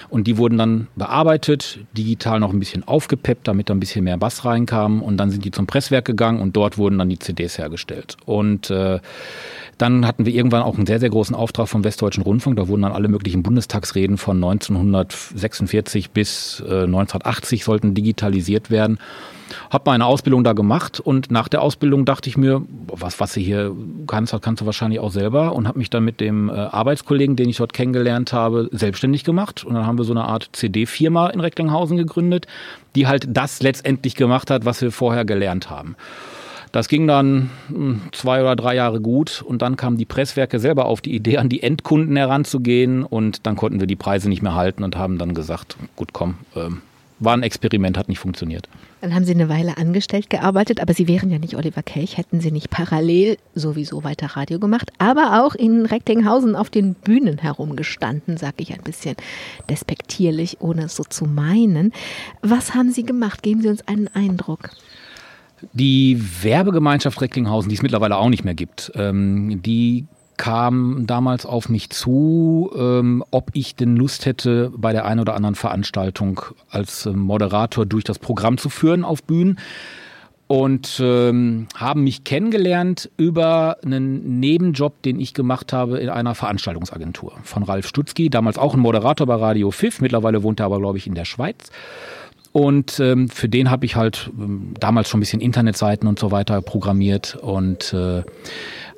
Und 0.09 0.27
die 0.27 0.37
wurden 0.39 0.59
dann 0.59 0.89
bearbeitet, 0.97 1.79
digital 1.97 2.41
noch 2.41 2.53
ein 2.53 2.59
bisschen 2.59 2.87
aufgepeppt, 2.87 3.47
damit 3.47 3.71
da 3.71 3.75
ein 3.75 3.81
bisschen 3.81 4.05
mehr 4.05 4.19
Bass 4.19 4.45
reinkam. 4.45 5.03
Und 5.03 5.17
dann 5.19 5.31
sind 5.31 5.45
die 5.45 5.51
zum 5.51 5.67
Presswerk 5.67 6.05
gegangen 6.05 6.41
und 6.41 6.57
dort 6.57 6.79
wurden 6.79 6.99
dann 6.99 7.09
die 7.09 7.19
CDs 7.19 7.59
hergestellt. 7.59 8.17
Und 8.27 8.71
äh, 8.71 8.99
dann 9.79 10.07
hatten 10.07 10.27
wir 10.27 10.35
irgendwann 10.35 10.63
auch 10.63 10.77
einen 10.77 10.87
sehr, 10.87 11.01
sehr 11.01 11.09
großen 11.09 11.35
Auftrag 11.35 11.69
vom 11.69 11.85
Westdeutschen 11.85 12.23
Rundfunk. 12.23 12.57
Da 12.57 12.69
wurden 12.69 12.83
dann 12.83 12.93
alle 12.93 13.09
möglichen 13.09 13.43
Bundestagsreden 13.43 14.19
von 14.19 14.37
1946 14.37 16.11
bis 16.11 16.61
äh, 16.61 16.83
1980 16.83 17.65
sollten 17.65 17.95
digitalisiert 17.95 18.71
werden. 18.71 18.99
Hab 19.71 19.87
meine 19.87 20.07
Ausbildung 20.07 20.45
da 20.45 20.53
gemacht 20.53 21.01
und 21.01 21.30
nach 21.31 21.49
der 21.49 21.63
Ausbildung 21.63 22.05
dachte 22.05 22.29
ich 22.29 22.37
mir, 22.37 22.63
was, 22.87 23.21
was 23.21 23.35
du 23.35 23.41
hier 23.41 23.75
kannst, 24.07 24.35
kannst 24.43 24.61
du 24.61 24.67
wahrscheinlich 24.67 25.01
auch 25.01 25.11
selber 25.11 25.55
und 25.55 25.69
habe 25.69 25.79
mich 25.79 25.91
dann 25.91 26.05
mit 26.05 26.21
dem 26.21 26.49
äh, 26.49 26.53
Arbeitskollegen, 26.53 27.37
den 27.37 27.49
ich 27.49 27.59
dort 27.59 27.73
kennengelernt 27.73 28.33
habe, 28.33 28.69
selbstständig 28.73 29.25
gemacht 29.25 29.65
und 29.65 29.75
dann 29.75 29.87
haben 29.87 29.99
wir 29.99 30.05
so 30.05 30.13
eine 30.13 30.25
Art 30.25 30.51
CD-Firma 30.53 31.29
in 31.29 31.41
Recklinghausen 31.41 31.97
gegründet, 31.97 32.47
die 32.95 33.07
halt 33.07 33.27
das 33.29 33.63
letztendlich 33.63 34.17
gemacht 34.17 34.51
hat, 34.51 34.65
was 34.65 34.83
wir 34.83 34.93
vorher 34.93 35.25
gelernt 35.25 35.71
haben. 35.71 35.97
Das 36.73 36.87
ging 36.87 37.07
dann 37.07 37.51
hm, 37.69 38.01
zwei 38.13 38.41
oder 38.41 38.55
drei 38.55 38.77
Jahre 38.77 39.01
gut 39.01 39.43
und 39.43 39.61
dann 39.63 39.77
kamen 39.77 39.97
die 39.97 40.05
Presswerke 40.05 40.61
selber 40.61 40.87
auf 40.87 41.01
die 41.01 41.15
Idee, 41.15 41.39
an 41.39 41.49
die 41.49 41.63
Endkunden 41.63 42.17
heranzugehen 42.17 43.05
und 43.05 43.47
dann 43.47 43.57
konnten 43.57 43.81
wir 43.81 43.87
die 43.87 43.97
Preise 43.97 44.29
nicht 44.29 44.43
mehr 44.43 44.55
halten 44.55 44.85
und 44.85 44.97
haben 44.97 45.19
dann 45.19 45.35
gesagt, 45.35 45.77
gut 45.97 46.13
komm, 46.13 46.37
ähm, 46.55 46.83
war 47.21 47.35
ein 47.35 47.43
Experiment, 47.43 47.97
hat 47.97 48.09
nicht 48.09 48.19
funktioniert. 48.19 48.69
Dann 49.01 49.15
haben 49.15 49.25
Sie 49.25 49.33
eine 49.33 49.49
Weile 49.49 49.77
angestellt 49.77 50.31
gearbeitet, 50.31 50.81
aber 50.81 50.95
Sie 50.95 51.07
wären 51.07 51.31
ja 51.31 51.39
nicht 51.39 51.57
Oliver 51.57 51.83
Kelch, 51.83 52.17
hätten 52.17 52.41
Sie 52.41 52.51
nicht 52.51 52.71
parallel 52.71 53.37
sowieso 53.55 54.03
weiter 54.05 54.27
Radio 54.37 54.59
gemacht, 54.59 54.91
aber 54.99 55.45
auch 55.45 55.55
in 55.55 55.87
Recklinghausen 55.87 56.57
auf 56.57 56.71
den 56.71 56.95
Bühnen 56.95 57.39
herumgestanden, 57.39 58.37
sage 58.37 58.57
ich 58.59 58.73
ein 58.73 58.83
bisschen 58.83 59.17
despektierlich, 59.69 60.61
ohne 60.61 60.85
es 60.85 60.97
so 60.97 61.05
zu 61.05 61.27
meinen. 61.27 61.93
Was 62.43 62.75
haben 62.75 62.91
Sie 62.91 63.05
gemacht? 63.05 63.43
Geben 63.43 63.63
Sie 63.63 63.69
uns 63.69 63.87
einen 63.87 64.09
Eindruck. 64.09 64.71
Die 65.75 66.21
Werbegemeinschaft 66.43 67.21
Recklinghausen, 67.21 67.69
die 67.69 67.77
es 67.77 67.83
mittlerweile 67.83 68.17
auch 68.17 68.31
nicht 68.31 68.45
mehr 68.45 68.55
gibt, 68.55 68.93
ähm, 68.95 69.61
die 69.63 70.07
kam 70.41 71.07
damals 71.07 71.45
auf 71.45 71.69
mich 71.69 71.91
zu, 71.91 72.71
ähm, 72.75 73.23
ob 73.31 73.51
ich 73.53 73.77
denn 73.77 73.95
Lust 73.95 74.25
hätte, 74.25 74.73
bei 74.75 74.95
der 74.95 75.05
einen 75.05 75.21
oder 75.21 75.35
anderen 75.35 75.55
Veranstaltung 75.55 76.41
als 76.71 77.05
äh, 77.05 77.11
Moderator 77.11 77.85
durch 77.85 78.05
das 78.05 78.19
Programm 78.19 78.57
zu 78.57 78.71
führen 78.71 79.05
auf 79.05 79.23
Bühnen. 79.23 79.59
Und 80.47 80.99
ähm, 81.05 81.69
haben 81.77 82.05
mich 82.05 82.25
kennengelernt 82.25 83.11
über 83.19 83.77
einen 83.85 84.41
Nebenjob, 84.41 85.03
den 85.03 85.21
ich 85.21 85.35
gemacht 85.35 85.75
habe 85.75 85.99
in 85.99 86.09
einer 86.09 86.35
Veranstaltungsagentur. 86.35 87.35
Von 87.43 87.63
Ralf 87.63 87.87
Stutzki, 87.87 88.31
damals 88.31 88.57
auch 88.57 88.73
ein 88.73 88.81
Moderator 88.81 89.27
bei 89.27 89.35
Radio 89.35 89.71
FIF, 89.71 90.01
mittlerweile 90.01 90.43
wohnt 90.43 90.59
er 90.61 90.67
aber, 90.67 90.79
glaube 90.79 90.97
ich, 90.97 91.07
in 91.07 91.15
der 91.15 91.27
Schweiz. 91.27 91.71
Und 92.53 92.99
ähm, 92.99 93.29
für 93.29 93.51
den 93.51 93.71
habe 93.71 93.85
ich 93.85 93.95
halt 93.95 94.31
ähm, 94.39 94.73
damals 94.81 95.11
schon 95.11 95.19
ein 95.19 95.21
bisschen 95.21 95.43
Internetseiten 95.43 96.09
und 96.09 96.19
so 96.19 96.31
weiter 96.31 96.63
programmiert. 96.63 97.37
Und 97.37 97.93
äh, 97.93 98.23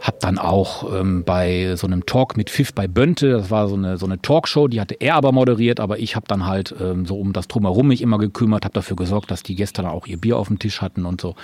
habe 0.03 0.17
dann 0.21 0.37
auch 0.39 0.93
ähm, 0.93 1.23
bei 1.25 1.77
so 1.77 1.87
einem 1.87 2.05
Talk 2.07 2.37
mit 2.37 2.51
Pfiff 2.51 2.75
bei 2.75 2.89
Bönte, 2.89 3.31
das 3.31 3.53
war 3.53 3.69
so 3.69 3.77
eine, 3.77 3.99
so 3.99 4.05
eine 4.05 4.21
Talkshow, 4.21 4.67
die 4.67 4.81
hatte 4.81 4.95
er 4.95 5.15
aber 5.15 5.31
moderiert, 5.31 5.79
aber 5.79 6.01
ich 6.01 6.17
habe 6.17 6.27
dann 6.27 6.45
halt 6.45 6.75
ähm, 6.81 7.07
so 7.07 7.17
um 7.17 7.33
das 7.33 7.47
Drumherum 7.47 7.87
mich 7.87 8.03
immer 8.03 8.19
gekümmert, 8.19 8.65
habe 8.65 8.75
dafür 8.75 8.97
gesorgt, 8.97 9.31
dass 9.31 9.45
die 9.45 9.55
Gäste 9.55 9.83
dann 9.83 9.93
auch 9.93 10.09
ihr 10.09 10.17
Bier 10.17 10.39
auf 10.39 10.49
dem 10.49 10.59
Tisch 10.59 10.83
hatten 10.83 11.07
und 11.07 11.21
so. 11.21 11.37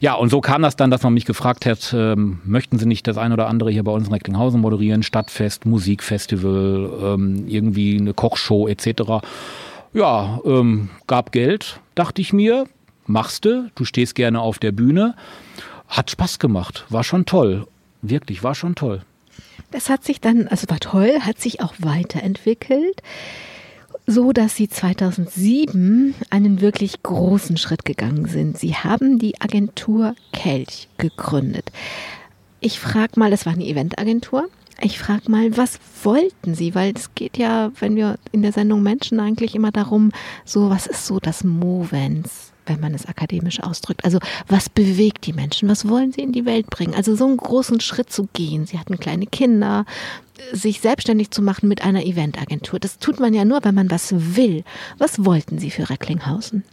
Ja, 0.00 0.14
und 0.14 0.28
so 0.28 0.42
kam 0.42 0.60
das 0.60 0.76
dann, 0.76 0.90
dass 0.90 1.02
man 1.02 1.14
mich 1.14 1.24
gefragt 1.24 1.64
hat, 1.64 1.94
ähm, 1.96 2.40
möchten 2.44 2.78
Sie 2.78 2.86
nicht 2.86 3.06
das 3.06 3.16
ein 3.16 3.32
oder 3.32 3.48
andere 3.48 3.70
hier 3.70 3.84
bei 3.84 3.92
uns 3.92 4.08
in 4.08 4.12
Recklinghausen 4.12 4.60
moderieren, 4.60 5.02
Stadtfest, 5.02 5.64
Musikfestival, 5.64 6.90
ähm, 7.02 7.46
irgendwie 7.48 7.98
eine 7.98 8.12
Kochshow 8.12 8.68
etc., 8.68 9.24
ja, 9.94 10.40
ähm, 10.44 10.90
gab 11.06 11.30
Geld, 11.30 11.78
dachte 11.94 12.20
ich 12.20 12.32
mir, 12.32 12.66
machst 13.06 13.44
du, 13.44 13.70
du 13.76 13.84
stehst 13.84 14.16
gerne 14.16 14.40
auf 14.40 14.58
der 14.58 14.72
Bühne. 14.72 15.14
Hat 15.86 16.10
Spaß 16.10 16.40
gemacht, 16.40 16.84
war 16.88 17.04
schon 17.04 17.26
toll. 17.26 17.66
Wirklich, 18.06 18.42
war 18.42 18.54
schon 18.54 18.74
toll. 18.74 19.02
Das 19.70 19.88
hat 19.88 20.04
sich 20.04 20.20
dann, 20.20 20.46
also 20.48 20.68
war 20.68 20.78
toll, 20.78 21.20
hat 21.20 21.40
sich 21.40 21.62
auch 21.62 21.74
weiterentwickelt, 21.78 23.02
so 24.06 24.32
dass 24.32 24.54
Sie 24.56 24.68
2007 24.68 26.14
einen 26.28 26.60
wirklich 26.60 27.02
großen 27.02 27.56
Schritt 27.56 27.86
gegangen 27.86 28.26
sind. 28.26 28.58
Sie 28.58 28.74
haben 28.74 29.18
die 29.18 29.40
Agentur 29.40 30.14
Kelch 30.32 30.88
gegründet. 30.98 31.72
Ich 32.60 32.78
frage 32.78 33.18
mal, 33.18 33.30
das 33.30 33.46
war 33.46 33.54
eine 33.54 33.64
Eventagentur. 33.64 34.48
Ich 34.82 34.98
frage 34.98 35.30
mal, 35.30 35.56
was 35.56 35.78
wollten 36.02 36.54
Sie? 36.54 36.74
Weil 36.74 36.92
es 36.94 37.14
geht 37.14 37.38
ja, 37.38 37.72
wenn 37.80 37.96
wir 37.96 38.18
in 38.32 38.42
der 38.42 38.52
Sendung 38.52 38.82
Menschen 38.82 39.18
eigentlich 39.18 39.54
immer 39.54 39.72
darum, 39.72 40.12
so 40.44 40.68
was 40.68 40.86
ist 40.86 41.06
so 41.06 41.20
das 41.20 41.42
Movens, 41.42 42.52
wenn 42.66 42.80
man 42.80 42.94
es 42.94 43.06
akademisch 43.06 43.62
ausdrückt. 43.62 44.04
Also 44.04 44.18
was 44.48 44.68
bewegt 44.68 45.26
die 45.26 45.32
Menschen? 45.32 45.68
Was 45.68 45.88
wollen 45.88 46.12
sie 46.12 46.22
in 46.22 46.32
die 46.32 46.44
Welt 46.44 46.68
bringen? 46.70 46.94
Also 46.94 47.14
so 47.16 47.26
einen 47.26 47.36
großen 47.36 47.80
Schritt 47.80 48.10
zu 48.10 48.28
gehen. 48.32 48.66
Sie 48.66 48.78
hatten 48.78 48.98
kleine 48.98 49.26
Kinder, 49.26 49.84
sich 50.52 50.80
selbstständig 50.80 51.30
zu 51.30 51.42
machen 51.42 51.68
mit 51.68 51.82
einer 51.82 52.04
Eventagentur. 52.04 52.78
Das 52.78 52.98
tut 52.98 53.20
man 53.20 53.34
ja 53.34 53.44
nur, 53.44 53.64
wenn 53.64 53.74
man 53.74 53.90
was 53.90 54.14
will. 54.36 54.64
Was 54.98 55.24
wollten 55.24 55.58
Sie 55.58 55.70
für 55.70 55.90
Recklinghausen? 55.90 56.64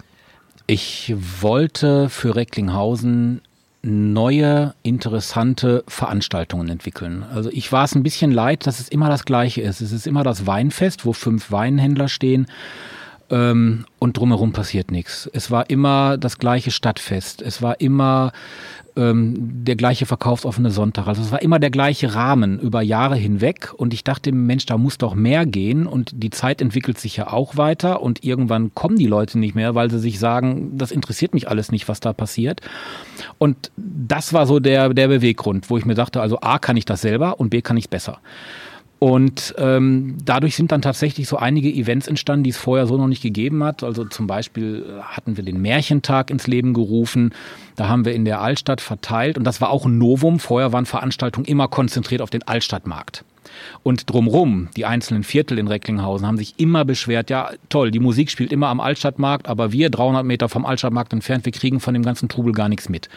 Ich 0.67 1.13
wollte 1.41 2.09
für 2.09 2.35
Recklinghausen 2.35 3.41
neue, 3.83 4.75
interessante 4.83 5.83
Veranstaltungen 5.87 6.69
entwickeln. 6.69 7.23
Also 7.33 7.49
ich 7.51 7.71
war 7.71 7.85
es 7.85 7.95
ein 7.95 8.03
bisschen 8.03 8.31
leid, 8.31 8.67
dass 8.67 8.79
es 8.79 8.89
immer 8.89 9.09
das 9.09 9.25
Gleiche 9.25 9.61
ist. 9.61 9.81
Es 9.81 9.91
ist 9.91 10.05
immer 10.05 10.23
das 10.23 10.45
Weinfest, 10.45 11.05
wo 11.05 11.13
fünf 11.13 11.51
Weinhändler 11.51 12.07
stehen 12.07 12.45
ähm, 13.31 13.85
und 13.97 14.17
drumherum 14.17 14.51
passiert 14.51 14.91
nichts. 14.91 15.29
Es 15.33 15.49
war 15.49 15.69
immer 15.69 16.17
das 16.17 16.37
gleiche 16.37 16.69
Stadtfest. 16.69 17.41
Es 17.41 17.61
war 17.61 17.79
immer 17.79 18.33
ähm, 18.97 19.35
der 19.63 19.77
gleiche 19.77 20.05
verkaufsoffene 20.05 20.69
Sonntag. 20.69 21.07
Also 21.07 21.21
es 21.21 21.31
war 21.31 21.41
immer 21.41 21.57
der 21.57 21.71
gleiche 21.71 22.13
Rahmen 22.13 22.59
über 22.59 22.81
Jahre 22.81 23.15
hinweg. 23.15 23.73
Und 23.75 23.93
ich 23.93 24.03
dachte, 24.03 24.33
Mensch, 24.33 24.65
da 24.65 24.77
muss 24.77 24.97
doch 24.97 25.15
mehr 25.15 25.45
gehen. 25.45 25.87
Und 25.87 26.11
die 26.13 26.29
Zeit 26.29 26.61
entwickelt 26.61 26.99
sich 26.99 27.15
ja 27.17 27.31
auch 27.31 27.55
weiter. 27.55 28.01
Und 28.01 28.23
irgendwann 28.23 28.75
kommen 28.75 28.97
die 28.97 29.07
Leute 29.07 29.39
nicht 29.39 29.55
mehr, 29.55 29.75
weil 29.75 29.89
sie 29.89 29.99
sich 29.99 30.19
sagen, 30.19 30.77
das 30.77 30.91
interessiert 30.91 31.33
mich 31.33 31.47
alles 31.47 31.71
nicht, 31.71 31.87
was 31.87 32.01
da 32.01 32.11
passiert. 32.11 32.59
Und 33.37 33.71
das 33.77 34.33
war 34.33 34.45
so 34.45 34.59
der, 34.59 34.89
der 34.89 35.07
Beweggrund, 35.07 35.69
wo 35.69 35.77
ich 35.77 35.85
mir 35.85 35.95
dachte, 35.95 36.21
also 36.21 36.41
A, 36.41 36.59
kann 36.59 36.75
ich 36.75 36.85
das 36.85 37.01
selber 37.01 37.39
und 37.39 37.49
B, 37.49 37.61
kann 37.61 37.77
ich 37.77 37.85
es 37.85 37.89
besser. 37.89 38.19
Und 39.03 39.55
ähm, 39.57 40.17
dadurch 40.23 40.55
sind 40.55 40.71
dann 40.71 40.83
tatsächlich 40.83 41.27
so 41.27 41.35
einige 41.35 41.73
Events 41.73 42.07
entstanden, 42.07 42.43
die 42.43 42.51
es 42.51 42.57
vorher 42.57 42.85
so 42.85 42.97
noch 42.97 43.07
nicht 43.07 43.23
gegeben 43.23 43.63
hat. 43.63 43.81
Also 43.81 44.05
zum 44.05 44.27
Beispiel 44.27 44.85
äh, 44.87 45.01
hatten 45.01 45.37
wir 45.37 45.43
den 45.43 45.59
Märchentag 45.59 46.29
ins 46.29 46.45
Leben 46.45 46.75
gerufen. 46.75 47.33
Da 47.75 47.87
haben 47.87 48.05
wir 48.05 48.13
in 48.13 48.25
der 48.25 48.41
Altstadt 48.41 48.79
verteilt 48.79 49.39
und 49.39 49.43
das 49.43 49.59
war 49.59 49.71
auch 49.71 49.87
ein 49.87 49.97
Novum. 49.97 50.37
Vorher 50.37 50.71
waren 50.71 50.85
Veranstaltungen 50.85 51.47
immer 51.47 51.67
konzentriert 51.67 52.21
auf 52.21 52.29
den 52.29 52.43
Altstadtmarkt. 52.43 53.25
Und 53.81 54.07
drumrum, 54.07 54.69
die 54.77 54.85
einzelnen 54.85 55.23
Viertel 55.23 55.57
in 55.57 55.67
Recklinghausen 55.67 56.27
haben 56.27 56.37
sich 56.37 56.53
immer 56.57 56.85
beschwert, 56.85 57.31
ja 57.31 57.49
toll, 57.69 57.89
die 57.89 57.99
Musik 57.99 58.29
spielt 58.29 58.53
immer 58.53 58.67
am 58.67 58.79
Altstadtmarkt, 58.79 59.47
aber 59.47 59.71
wir 59.71 59.89
300 59.89 60.23
Meter 60.23 60.47
vom 60.47 60.63
Altstadtmarkt 60.63 61.11
entfernt, 61.11 61.45
wir 61.45 61.51
kriegen 61.51 61.79
von 61.79 61.95
dem 61.95 62.03
ganzen 62.03 62.29
Trubel 62.29 62.53
gar 62.53 62.69
nichts 62.69 62.87
mit. 62.87 63.09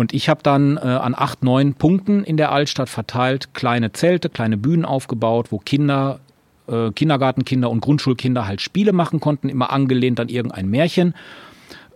Und 0.00 0.14
ich 0.14 0.30
habe 0.30 0.42
dann 0.42 0.78
äh, 0.78 0.80
an 0.80 1.14
acht, 1.14 1.44
neun 1.44 1.74
Punkten 1.74 2.24
in 2.24 2.38
der 2.38 2.52
Altstadt 2.52 2.88
verteilt 2.88 3.52
kleine 3.52 3.92
Zelte, 3.92 4.30
kleine 4.30 4.56
Bühnen 4.56 4.86
aufgebaut, 4.86 5.48
wo 5.52 5.58
Kinder, 5.58 6.20
äh, 6.68 6.90
Kindergartenkinder 6.90 7.68
und 7.68 7.82
Grundschulkinder 7.82 8.46
halt 8.46 8.62
Spiele 8.62 8.94
machen 8.94 9.20
konnten, 9.20 9.50
immer 9.50 9.70
angelehnt 9.70 10.18
an 10.18 10.30
irgendein 10.30 10.70
Märchen. 10.70 11.12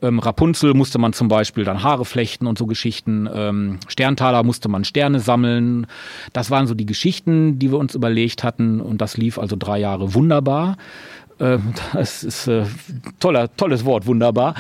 Ähm, 0.02 0.18
Rapunzel 0.18 0.74
musste 0.74 0.98
man 0.98 1.14
zum 1.14 1.28
Beispiel 1.28 1.64
dann 1.64 1.82
Haare 1.82 2.04
flechten 2.04 2.46
und 2.46 2.58
so 2.58 2.66
Geschichten. 2.66 3.26
Ähm, 3.32 3.78
Sterntaler 3.88 4.42
musste 4.42 4.68
man 4.68 4.84
Sterne 4.84 5.18
sammeln. 5.18 5.86
Das 6.34 6.50
waren 6.50 6.66
so 6.66 6.74
die 6.74 6.84
Geschichten, 6.84 7.58
die 7.58 7.70
wir 7.70 7.78
uns 7.78 7.94
überlegt 7.94 8.44
hatten. 8.44 8.82
Und 8.82 9.00
das 9.00 9.16
lief 9.16 9.38
also 9.38 9.56
drei 9.58 9.78
Jahre 9.78 10.12
wunderbar. 10.12 10.76
Ähm, 11.40 11.74
das 11.92 12.22
ist 12.22 12.46
äh, 12.46 12.64
toller, 13.20 13.54
tolles 13.56 13.84
Wort, 13.84 14.06
wunderbar. 14.06 14.54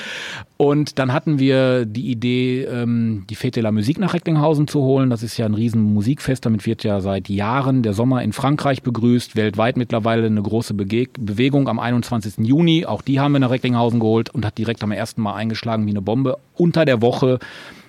Und 0.56 0.98
dann 0.98 1.12
hatten 1.12 1.38
wir 1.38 1.84
die 1.84 2.10
Idee, 2.10 2.62
ähm, 2.62 3.24
die 3.28 3.34
Fete 3.34 3.60
la 3.60 3.72
Musique 3.72 4.00
nach 4.00 4.14
Recklinghausen 4.14 4.68
zu 4.68 4.80
holen. 4.80 5.10
Das 5.10 5.22
ist 5.22 5.36
ja 5.36 5.46
ein 5.46 5.54
riesen 5.54 5.82
Musikfest. 5.82 6.46
Damit 6.46 6.64
wird 6.66 6.84
ja 6.84 7.00
seit 7.00 7.28
Jahren 7.28 7.82
der 7.82 7.92
Sommer 7.92 8.22
in 8.22 8.32
Frankreich 8.32 8.82
begrüßt. 8.82 9.36
Weltweit 9.36 9.76
mittlerweile 9.76 10.26
eine 10.26 10.42
große 10.42 10.74
Bewegung 10.74 11.68
am 11.68 11.78
21. 11.78 12.46
Juni. 12.46 12.86
Auch 12.86 13.02
die 13.02 13.20
haben 13.20 13.32
wir 13.32 13.40
nach 13.40 13.50
Recklinghausen 13.50 14.00
geholt 14.00 14.30
und 14.30 14.44
hat 14.44 14.58
direkt 14.58 14.82
am 14.82 14.92
ersten 14.92 15.22
Mal 15.22 15.34
eingeschlagen 15.34 15.86
wie 15.86 15.90
eine 15.90 16.02
Bombe. 16.02 16.38
Unter 16.56 16.84
der 16.84 17.02
Woche 17.02 17.40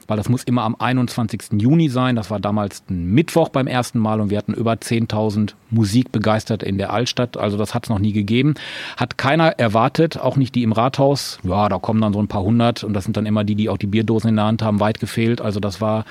weil 0.08 0.18
das 0.18 0.30
muss 0.30 0.44
immer 0.44 0.63
am 0.63 0.76
21. 0.78 1.62
Juni 1.62 1.89
sein. 1.89 2.15
Das 2.15 2.30
war 2.30 2.39
damals 2.39 2.84
ein 2.89 3.12
Mittwoch 3.12 3.50
beim 3.50 3.68
ersten 3.68 4.00
Mal 4.00 4.22
und 4.22 4.30
wir 4.30 4.38
hatten 4.38 4.54
über 4.54 4.74
10.000 4.74 5.54
Musikbegeisterte 5.72 6.65
in 6.65 6.78
der 6.78 6.94
Altstadt. 6.94 7.38
Also 7.38 7.58
das 7.58 7.74
hat 7.74 7.86
es 7.86 7.89
noch 7.89 8.00
nie 8.00 8.13
gegeben. 8.13 8.56
Hat 8.98 9.18
keiner 9.18 9.60
erwartet, 9.60 10.20
auch 10.20 10.38
nicht 10.38 10.56
die 10.56 10.63
im 10.63 10.72
Rathaus. 10.72 11.39
Ja, 11.44 11.70
da 11.70 11.80
kommen 11.80 12.02
dann 12.02 12.13
so 12.13 12.20
ein 12.22 12.28
paar 12.28 12.44
hundert 12.44 12.84
und 12.84 12.94
das 12.94 13.04
sind 13.04 13.18
dann 13.18 13.26
immer 13.26 13.44
die, 13.44 13.56
die 13.56 13.70
auch 13.70 13.78
die 13.78 13.88
Bierdosen 13.88 14.30
in 14.30 14.36
der 14.36 14.46
Hand 14.46 14.62
haben, 14.62 14.80
weit 14.80 15.00
gefehlt. 15.00 15.41
Also 15.41 15.60
das 15.60 15.82
war 15.82 16.06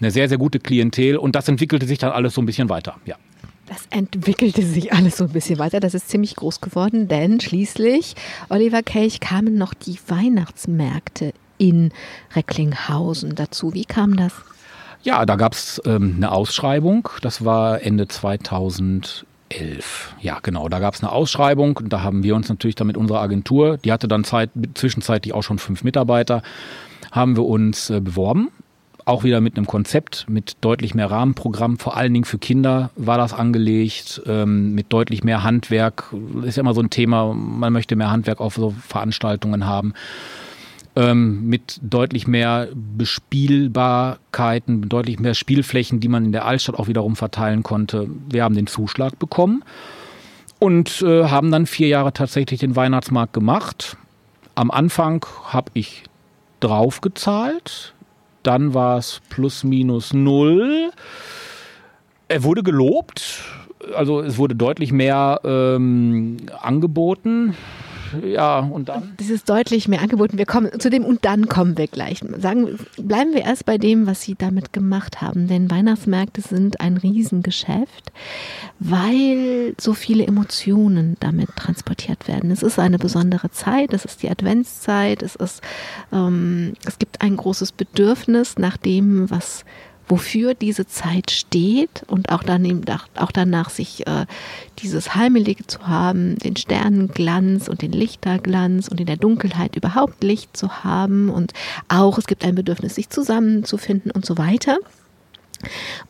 eine 0.00 0.10
sehr, 0.10 0.28
sehr 0.28 0.38
gute 0.38 0.58
Klientel 0.58 1.16
und 1.16 1.34
das 1.36 1.48
entwickelte 1.48 1.86
sich 1.86 1.98
dann 1.98 2.12
alles 2.12 2.34
so 2.34 2.42
ein 2.42 2.46
bisschen 2.46 2.68
weiter. 2.68 2.96
Ja. 3.04 3.16
Das 3.66 3.86
entwickelte 3.90 4.62
sich 4.62 4.92
alles 4.92 5.16
so 5.16 5.24
ein 5.24 5.30
bisschen 5.30 5.58
weiter. 5.58 5.80
Das 5.80 5.94
ist 5.94 6.08
ziemlich 6.08 6.36
groß 6.36 6.60
geworden, 6.60 7.08
denn 7.08 7.40
schließlich, 7.40 8.14
Oliver 8.50 8.82
Kelch, 8.82 9.20
kamen 9.20 9.54
noch 9.54 9.72
die 9.72 9.98
Weihnachtsmärkte 10.08 11.32
in 11.58 11.92
Recklinghausen 12.34 13.34
dazu. 13.34 13.74
Wie 13.74 13.84
kam 13.84 14.16
das? 14.16 14.32
Ja, 15.02 15.26
da 15.26 15.36
gab 15.36 15.54
es 15.54 15.80
ähm, 15.84 16.14
eine 16.16 16.30
Ausschreibung. 16.30 17.08
Das 17.22 17.44
war 17.44 17.82
Ende 17.82 18.06
2011. 18.08 19.24
Ja, 20.20 20.38
genau. 20.42 20.68
Da 20.68 20.78
gab 20.78 20.94
es 20.94 21.02
eine 21.02 21.10
Ausschreibung. 21.10 21.80
Da 21.88 22.02
haben 22.02 22.22
wir 22.22 22.36
uns 22.36 22.48
natürlich 22.48 22.76
dann 22.76 22.86
mit 22.86 22.96
unserer 22.96 23.20
Agentur, 23.20 23.78
die 23.78 23.92
hatte 23.92 24.08
dann 24.08 24.24
Zeit, 24.24 24.50
zwischenzeitlich 24.74 25.34
auch 25.34 25.42
schon 25.42 25.58
fünf 25.58 25.82
Mitarbeiter, 25.82 26.42
haben 27.10 27.36
wir 27.36 27.44
uns 27.44 27.90
äh, 27.90 28.00
beworben 28.00 28.50
auch 29.04 29.24
wieder 29.24 29.40
mit 29.40 29.56
einem 29.56 29.66
Konzept, 29.66 30.26
mit 30.28 30.56
deutlich 30.60 30.94
mehr 30.94 31.10
Rahmenprogramm, 31.10 31.78
vor 31.78 31.96
allen 31.96 32.12
Dingen 32.12 32.24
für 32.24 32.38
Kinder 32.38 32.90
war 32.96 33.18
das 33.18 33.32
angelegt, 33.32 34.22
ähm, 34.26 34.74
mit 34.74 34.92
deutlich 34.92 35.24
mehr 35.24 35.42
Handwerk. 35.42 36.14
Ist 36.44 36.56
ja 36.56 36.60
immer 36.60 36.74
so 36.74 36.80
ein 36.80 36.90
Thema, 36.90 37.34
man 37.34 37.72
möchte 37.72 37.96
mehr 37.96 38.10
Handwerk 38.10 38.40
auf 38.40 38.54
so 38.54 38.74
Veranstaltungen 38.86 39.66
haben. 39.66 39.94
Ähm, 40.94 41.46
mit 41.46 41.80
deutlich 41.80 42.26
mehr 42.26 42.68
Bespielbarkeiten, 42.74 44.90
deutlich 44.90 45.18
mehr 45.18 45.32
Spielflächen, 45.32 46.00
die 46.00 46.08
man 46.08 46.26
in 46.26 46.32
der 46.32 46.44
Altstadt 46.44 46.74
auch 46.74 46.86
wiederum 46.86 47.16
verteilen 47.16 47.62
konnte. 47.62 48.10
Wir 48.28 48.44
haben 48.44 48.54
den 48.54 48.66
Zuschlag 48.66 49.18
bekommen 49.18 49.64
und 50.58 51.00
äh, 51.00 51.24
haben 51.24 51.50
dann 51.50 51.64
vier 51.64 51.88
Jahre 51.88 52.12
tatsächlich 52.12 52.60
den 52.60 52.76
Weihnachtsmarkt 52.76 53.32
gemacht. 53.32 53.96
Am 54.54 54.70
Anfang 54.70 55.24
habe 55.44 55.70
ich 55.72 56.02
draufgezahlt, 56.60 57.94
dann 58.42 58.74
war 58.74 58.98
es 58.98 59.22
plus 59.30 59.64
minus 59.64 60.12
null. 60.12 60.90
Er 62.28 62.44
wurde 62.44 62.62
gelobt, 62.62 63.42
also 63.96 64.20
es 64.20 64.36
wurde 64.36 64.56
deutlich 64.56 64.92
mehr 64.92 65.40
ähm, 65.42 66.36
angeboten 66.60 67.56
ja, 68.24 68.60
und 68.60 68.88
dann? 68.88 69.14
Dieses 69.18 69.44
deutlich 69.44 69.88
mehr 69.88 70.02
angeboten. 70.02 70.38
Wir 70.38 70.46
kommen 70.46 70.78
zu 70.78 70.90
dem 70.90 71.04
und 71.04 71.24
dann 71.24 71.48
kommen 71.48 71.78
wir 71.78 71.86
gleich. 71.86 72.22
Sagen, 72.38 72.78
bleiben 72.96 73.32
wir 73.34 73.42
erst 73.42 73.64
bei 73.66 73.78
dem, 73.78 74.06
was 74.06 74.22
Sie 74.22 74.34
damit 74.34 74.72
gemacht 74.72 75.20
haben. 75.20 75.48
Denn 75.48 75.70
Weihnachtsmärkte 75.70 76.40
sind 76.40 76.80
ein 76.80 76.96
Riesengeschäft, 76.96 78.12
weil 78.78 79.74
so 79.80 79.94
viele 79.94 80.26
Emotionen 80.26 81.16
damit 81.20 81.54
transportiert 81.56 82.28
werden. 82.28 82.50
Es 82.50 82.62
ist 82.62 82.78
eine 82.78 82.98
besondere 82.98 83.50
Zeit, 83.50 83.92
es 83.92 84.04
ist 84.04 84.22
die 84.22 84.30
Adventszeit, 84.30 85.22
es 85.22 85.36
ist, 85.36 85.62
ähm, 86.12 86.74
es 86.86 86.98
gibt 86.98 87.20
ein 87.20 87.36
großes 87.36 87.72
Bedürfnis 87.72 88.58
nach 88.58 88.76
dem, 88.76 89.30
was 89.30 89.64
wofür 90.08 90.54
diese 90.54 90.86
Zeit 90.86 91.30
steht 91.30 92.04
und 92.06 92.30
auch, 92.30 92.42
dann, 92.42 92.84
auch 93.16 93.32
danach 93.32 93.70
sich 93.70 94.06
äh, 94.06 94.26
dieses 94.78 95.14
Heimelige 95.14 95.66
zu 95.66 95.86
haben, 95.86 96.38
den 96.38 96.56
Sternenglanz 96.56 97.68
und 97.68 97.82
den 97.82 97.92
Lichterglanz 97.92 98.88
und 98.88 99.00
in 99.00 99.06
der 99.06 99.16
Dunkelheit 99.16 99.76
überhaupt 99.76 100.22
Licht 100.22 100.56
zu 100.56 100.84
haben 100.84 101.30
und 101.30 101.52
auch 101.88 102.18
es 102.18 102.26
gibt 102.26 102.44
ein 102.44 102.54
Bedürfnis, 102.54 102.94
sich 102.94 103.10
zusammenzufinden 103.10 104.10
und 104.10 104.26
so 104.26 104.38
weiter. 104.38 104.78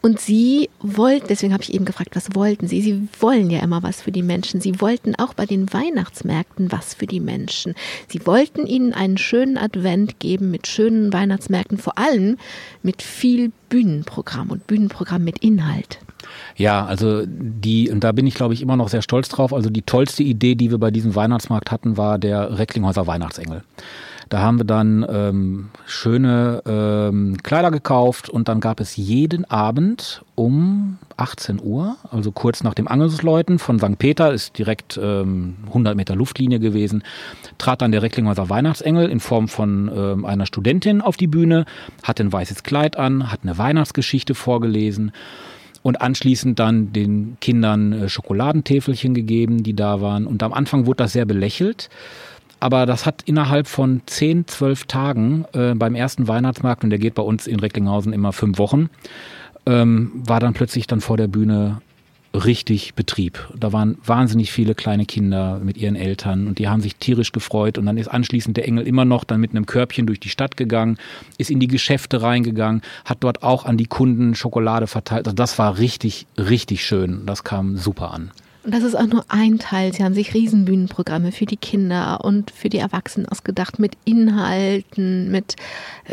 Und 0.01 0.21
sie 0.21 0.69
wollten, 0.81 1.27
deswegen 1.29 1.53
habe 1.53 1.63
ich 1.63 1.75
eben 1.75 1.85
gefragt, 1.85 2.17
was 2.17 2.35
wollten 2.35 2.69
sie? 2.69 2.83
Sie 2.83 3.09
wollen 3.21 3.51
ja 3.51 3.61
immer 3.61 3.83
was 3.83 4.03
für 4.03 4.13
die 4.13 4.23
Menschen. 4.23 4.61
Sie 4.61 4.81
wollten 4.81 5.15
auch 5.17 5.35
bei 5.35 5.47
den 5.47 5.73
Weihnachtsmärkten 5.73 6.73
was 6.73 6.95
für 6.95 7.07
die 7.07 7.21
Menschen. 7.21 7.75
Sie 8.09 8.27
wollten 8.27 8.67
ihnen 8.67 8.93
einen 8.93 9.19
schönen 9.19 9.59
Advent 9.59 10.19
geben 10.21 10.51
mit 10.51 10.67
schönen 10.67 11.13
Weihnachtsmärkten, 11.13 11.79
vor 11.79 11.99
allem 11.99 12.39
mit 12.83 13.03
viel 13.03 13.53
Bühnenprogramm 13.69 14.51
und 14.51 14.67
Bühnenprogramm 14.67 15.25
mit 15.25 15.39
Inhalt. 15.39 15.99
Ja, 16.57 16.85
also 16.85 17.25
die, 17.27 17.91
und 17.91 18.05
da 18.05 18.13
bin 18.13 18.27
ich, 18.27 18.35
glaube 18.35 18.55
ich, 18.55 18.63
immer 18.63 18.77
noch 18.77 18.89
sehr 18.89 19.03
stolz 19.03 19.29
drauf. 19.29 19.53
Also 19.53 19.71
die 19.71 19.83
tollste 19.83 20.23
Idee, 20.23 20.55
die 20.55 20.71
wir 20.71 20.79
bei 20.79 20.91
diesem 20.91 21.15
Weihnachtsmarkt 21.15 21.71
hatten, 21.71 21.97
war 21.97 22.19
der 22.19 22.59
Recklinghäuser 22.59 23.07
Weihnachtsengel. 23.07 23.63
Da 24.33 24.41
haben 24.41 24.59
wir 24.59 24.65
dann 24.65 25.05
ähm, 25.11 25.69
schöne 25.85 26.63
ähm, 26.65 27.37
Kleider 27.43 27.71
gekauft 27.71 28.31
und 28.31 28.49
dann 28.49 28.61
gab 28.61 28.81
es 28.81 28.97
jeden 28.97 29.45
Abend 29.45 30.25
um 30.37 30.97
18 31.19 31.61
Uhr, 31.63 31.97
also 32.11 32.33
kurz 32.33 32.63
nach 32.63 32.73
dem 32.73 32.89
Angelsläuten 32.89 33.59
von 33.59 33.79
St. 33.79 33.99
Peter, 33.99 34.33
ist 34.33 34.57
direkt 34.57 34.99
ähm, 35.01 35.57
100 35.67 35.97
Meter 35.97 36.17
Luftlinie 36.17 36.61
gewesen, 36.61 37.03
trat 37.59 37.83
dann 37.83 37.93
der 37.93 38.01
Recklinghäuser 38.01 38.49
Weihnachtsengel 38.49 39.11
in 39.11 39.21
Form 39.21 39.49
von 39.49 39.91
ähm, 39.95 40.25
einer 40.25 40.47
Studentin 40.47 41.03
auf 41.03 41.19
die 41.19 41.27
Bühne, 41.27 41.67
hatte 42.03 42.23
ein 42.23 42.33
weißes 42.33 42.63
Kleid 42.63 42.97
an, 42.97 43.31
hat 43.31 43.41
eine 43.43 43.59
Weihnachtsgeschichte 43.59 44.35
vorgelesen 44.35 45.13
und 45.83 46.01
anschließend 46.01 46.59
dann 46.59 46.95
den 46.95 47.37
Kindern 47.41 47.93
äh, 47.93 48.09
Schokoladentäfelchen 48.09 49.13
gegeben, 49.13 49.63
die 49.63 49.75
da 49.77 50.01
waren. 50.01 50.27
Und 50.27 50.43
am 50.43 50.55
Anfang 50.55 50.87
wurde 50.87 51.05
das 51.05 51.13
sehr 51.13 51.27
belächelt. 51.27 51.91
Aber 52.63 52.87
das 52.87 53.07
hat 53.07 53.23
innerhalb 53.25 53.67
von 53.67 54.03
zehn, 54.07 54.47
zwölf 54.47 54.85
Tagen 54.85 55.47
äh, 55.53 55.75
beim 55.75 55.97
ersten 55.97 56.29
Weihnachtsmarkt, 56.29 56.85
und 56.85 56.91
der 56.91 57.01
geht 57.01 57.17
bei 57.17 57.23
uns 57.23 57.49
in 57.49 57.59
Recklinghausen 57.59 58.13
immer 58.13 58.33
fünf 58.33 58.59
Wochen, 58.59 58.89
ähm, 59.67 60.13
war 60.15 60.39
dann 60.39 60.55
plötzlich 60.55 60.87
dann 60.87 61.01
vor 61.01 61.17
der 61.17 61.27
Bühne 61.27 61.83
richtig 62.33 62.95
Betrieb. 62.95 63.49
Da 63.59 63.73
waren 63.73 63.99
wahnsinnig 64.05 64.53
viele 64.53 64.77
kleine 64.77 65.07
Kinder 65.07 65.59
mit 65.61 65.77
ihren 65.77 65.97
Eltern 65.97 66.47
und 66.47 66.61
die 66.61 66.69
haben 66.69 66.81
sich 66.81 66.95
tierisch 66.95 67.33
gefreut 67.33 67.79
und 67.79 67.87
dann 67.87 67.97
ist 67.97 68.07
anschließend 68.07 68.57
der 68.57 68.69
Engel 68.69 68.87
immer 68.87 69.05
noch 69.05 69.25
dann 69.25 69.41
mit 69.41 69.51
einem 69.51 69.67
Körbchen 69.67 70.07
durch 70.07 70.21
die 70.21 70.29
Stadt 70.29 70.57
gegangen, 70.57 70.99
ist 71.39 71.51
in 71.51 71.59
die 71.59 71.67
Geschäfte 71.67 72.23
reingegangen, 72.23 72.83
hat 73.05 73.19
dort 73.25 73.43
auch 73.43 73.65
an 73.65 73.77
die 73.77 73.87
Kunden 73.87 74.37
Schokolade 74.37 74.87
verteilt. 74.87 75.27
Also 75.27 75.35
das 75.35 75.59
war 75.59 75.79
richtig, 75.79 76.29
richtig 76.39 76.87
schön. 76.87 77.27
Das 77.27 77.43
kam 77.43 77.77
super 77.77 78.13
an. 78.13 78.31
Und 78.65 78.75
das 78.75 78.85
ist 78.85 78.95
auch 78.95 79.07
nur 79.07 79.25
ein 79.29 79.59
Teil. 79.59 79.93
Sie 79.93 80.05
haben 80.05 80.15
sich 80.15 80.35
Riesenbühnenprogramme 80.35 81.33
für 81.33 81.47
die 81.47 81.57
Kinder 81.57 82.25
und 82.25 82.51
für 82.51 82.69
die 82.69 82.79
Erwachsenen 82.79 83.29
ausgedacht, 83.29 83.79
mit 83.79 83.97
Inhalten, 84.05 85.31
mit, 85.31 85.57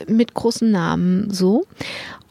mit 0.08 0.34
großen 0.34 0.72
Namen, 0.72 1.30
so. 1.32 1.66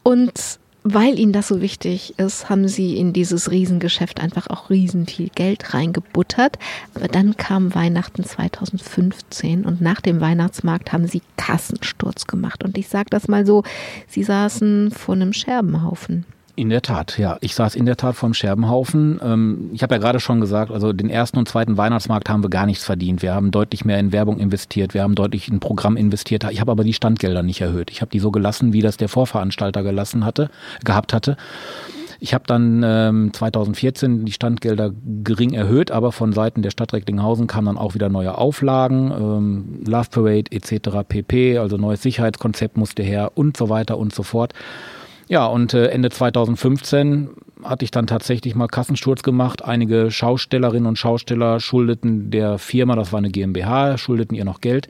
Und 0.03 0.59
weil 0.83 1.19
ihnen 1.19 1.33
das 1.33 1.49
so 1.49 1.61
wichtig 1.61 2.17
ist, 2.17 2.49
haben 2.49 2.67
sie 2.67 2.97
in 2.97 3.11
dieses 3.13 3.51
Riesengeschäft 3.51 4.21
einfach 4.21 4.47
auch 4.47 4.69
riesen 4.69 5.05
viel 5.07 5.29
Geld 5.29 5.73
reingebuttert. 5.73 6.57
Aber 6.95 7.07
dann 7.07 7.37
kam 7.37 7.75
Weihnachten 7.75 8.23
2015 8.23 9.65
und 9.65 9.81
nach 9.81 10.01
dem 10.01 10.21
Weihnachtsmarkt 10.21 10.93
haben 10.93 11.07
sie 11.07 11.21
Kassensturz 11.37 12.27
gemacht. 12.27 12.63
Und 12.63 12.77
ich 12.77 12.87
sage 12.87 13.09
das 13.09 13.27
mal 13.27 13.45
so, 13.45 13.63
sie 14.07 14.23
saßen 14.23 14.91
vor 14.91 15.15
einem 15.15 15.33
Scherbenhaufen. 15.33 16.25
In 16.59 16.67
der 16.67 16.81
Tat, 16.81 17.17
ja. 17.17 17.37
Ich 17.39 17.55
saß 17.55 17.73
in 17.75 17.85
der 17.85 17.95
Tat 17.95 18.17
vom 18.17 18.33
Scherbenhaufen. 18.33 19.21
Ähm, 19.23 19.69
ich 19.71 19.81
habe 19.81 19.95
ja 19.95 20.01
gerade 20.01 20.19
schon 20.19 20.41
gesagt, 20.41 20.71
also 20.71 20.91
den 20.91 21.09
ersten 21.09 21.37
und 21.37 21.47
zweiten 21.47 21.77
Weihnachtsmarkt 21.77 22.27
haben 22.27 22.43
wir 22.43 22.49
gar 22.49 22.65
nichts 22.65 22.83
verdient. 22.83 23.21
Wir 23.21 23.33
haben 23.33 23.51
deutlich 23.51 23.85
mehr 23.85 23.97
in 23.97 24.11
Werbung 24.11 24.39
investiert, 24.39 24.93
wir 24.93 25.03
haben 25.03 25.15
deutlich 25.15 25.47
in 25.47 25.61
Programm 25.61 25.95
investiert. 25.95 26.45
Ich 26.51 26.59
habe 26.59 26.73
aber 26.73 26.83
die 26.83 26.91
Standgelder 26.91 27.43
nicht 27.43 27.61
erhöht. 27.61 27.89
Ich 27.91 28.01
habe 28.01 28.11
die 28.11 28.19
so 28.19 28.29
gelassen, 28.29 28.73
wie 28.73 28.81
das 28.81 28.97
der 28.97 29.07
Vorveranstalter 29.07 29.83
gelassen 29.83 30.25
hatte, 30.25 30.49
gehabt 30.83 31.13
hatte. 31.13 31.37
Ich 32.19 32.33
habe 32.33 32.43
dann 32.45 32.83
ähm, 32.83 33.31
2014 33.31 34.25
die 34.25 34.33
Standgelder 34.33 34.91
gering 35.23 35.53
erhöht, 35.53 35.91
aber 35.91 36.11
von 36.11 36.33
Seiten 36.33 36.61
der 36.61 36.71
Stadt 36.71 36.91
Recklinghausen 36.91 37.47
kamen 37.47 37.67
dann 37.67 37.77
auch 37.77 37.93
wieder 37.93 38.09
neue 38.09 38.37
Auflagen, 38.37 39.11
ähm, 39.11 39.83
Love 39.87 40.09
Parade 40.11 40.51
etc. 40.51 41.07
pp. 41.07 41.57
Also 41.57 41.77
neues 41.77 42.01
Sicherheitskonzept 42.01 42.75
musste 42.75 43.01
her 43.01 43.31
und 43.35 43.55
so 43.55 43.69
weiter 43.69 43.97
und 43.97 44.13
so 44.13 44.23
fort. 44.23 44.53
Ja, 45.29 45.45
und 45.45 45.75
äh, 45.75 45.89
Ende 45.89 46.09
2015 46.09 47.29
hatte 47.63 47.85
ich 47.85 47.91
dann 47.91 48.07
tatsächlich 48.07 48.55
mal 48.55 48.67
Kassensturz 48.67 49.21
gemacht. 49.21 49.63
Einige 49.63 50.09
Schaustellerinnen 50.09 50.87
und 50.87 50.97
Schausteller 50.97 51.59
schuldeten 51.59 52.31
der 52.31 52.57
Firma, 52.57 52.95
das 52.95 53.13
war 53.13 53.19
eine 53.19 53.29
GmbH, 53.29 53.99
schuldeten 53.99 54.35
ihr 54.35 54.43
noch 54.43 54.59
Geld. 54.59 54.89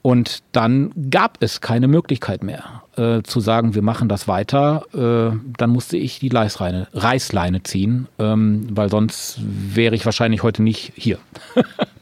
Und 0.00 0.42
dann 0.52 0.92
gab 1.10 1.36
es 1.40 1.60
keine 1.60 1.88
Möglichkeit 1.88 2.42
mehr 2.42 2.84
äh, 2.96 3.22
zu 3.22 3.40
sagen, 3.40 3.74
wir 3.74 3.82
machen 3.82 4.08
das 4.08 4.26
weiter. 4.26 4.86
Äh, 4.94 5.36
dann 5.58 5.70
musste 5.70 5.98
ich 5.98 6.18
die 6.20 6.30
Leisleine, 6.30 6.88
Reißleine 6.94 7.62
ziehen, 7.62 8.08
ähm, 8.18 8.66
weil 8.70 8.88
sonst 8.88 9.40
wäre 9.42 9.94
ich 9.94 10.06
wahrscheinlich 10.06 10.42
heute 10.42 10.62
nicht 10.62 10.92
hier. 10.96 11.18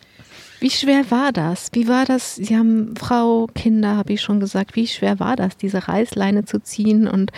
Wie 0.60 0.70
schwer 0.70 1.10
war 1.10 1.32
das? 1.32 1.68
Wie 1.72 1.88
war 1.88 2.04
das? 2.04 2.36
Sie 2.36 2.56
haben 2.56 2.94
Frau, 2.96 3.46
Kinder, 3.54 3.96
habe 3.96 4.12
ich 4.12 4.20
schon 4.20 4.40
gesagt. 4.40 4.74
Wie 4.76 4.86
schwer 4.86 5.20
war 5.20 5.36
das, 5.36 5.56
diese 5.56 5.88
Reißleine 5.88 6.44
zu 6.44 6.60
ziehen 6.60 7.06
und 7.06 7.30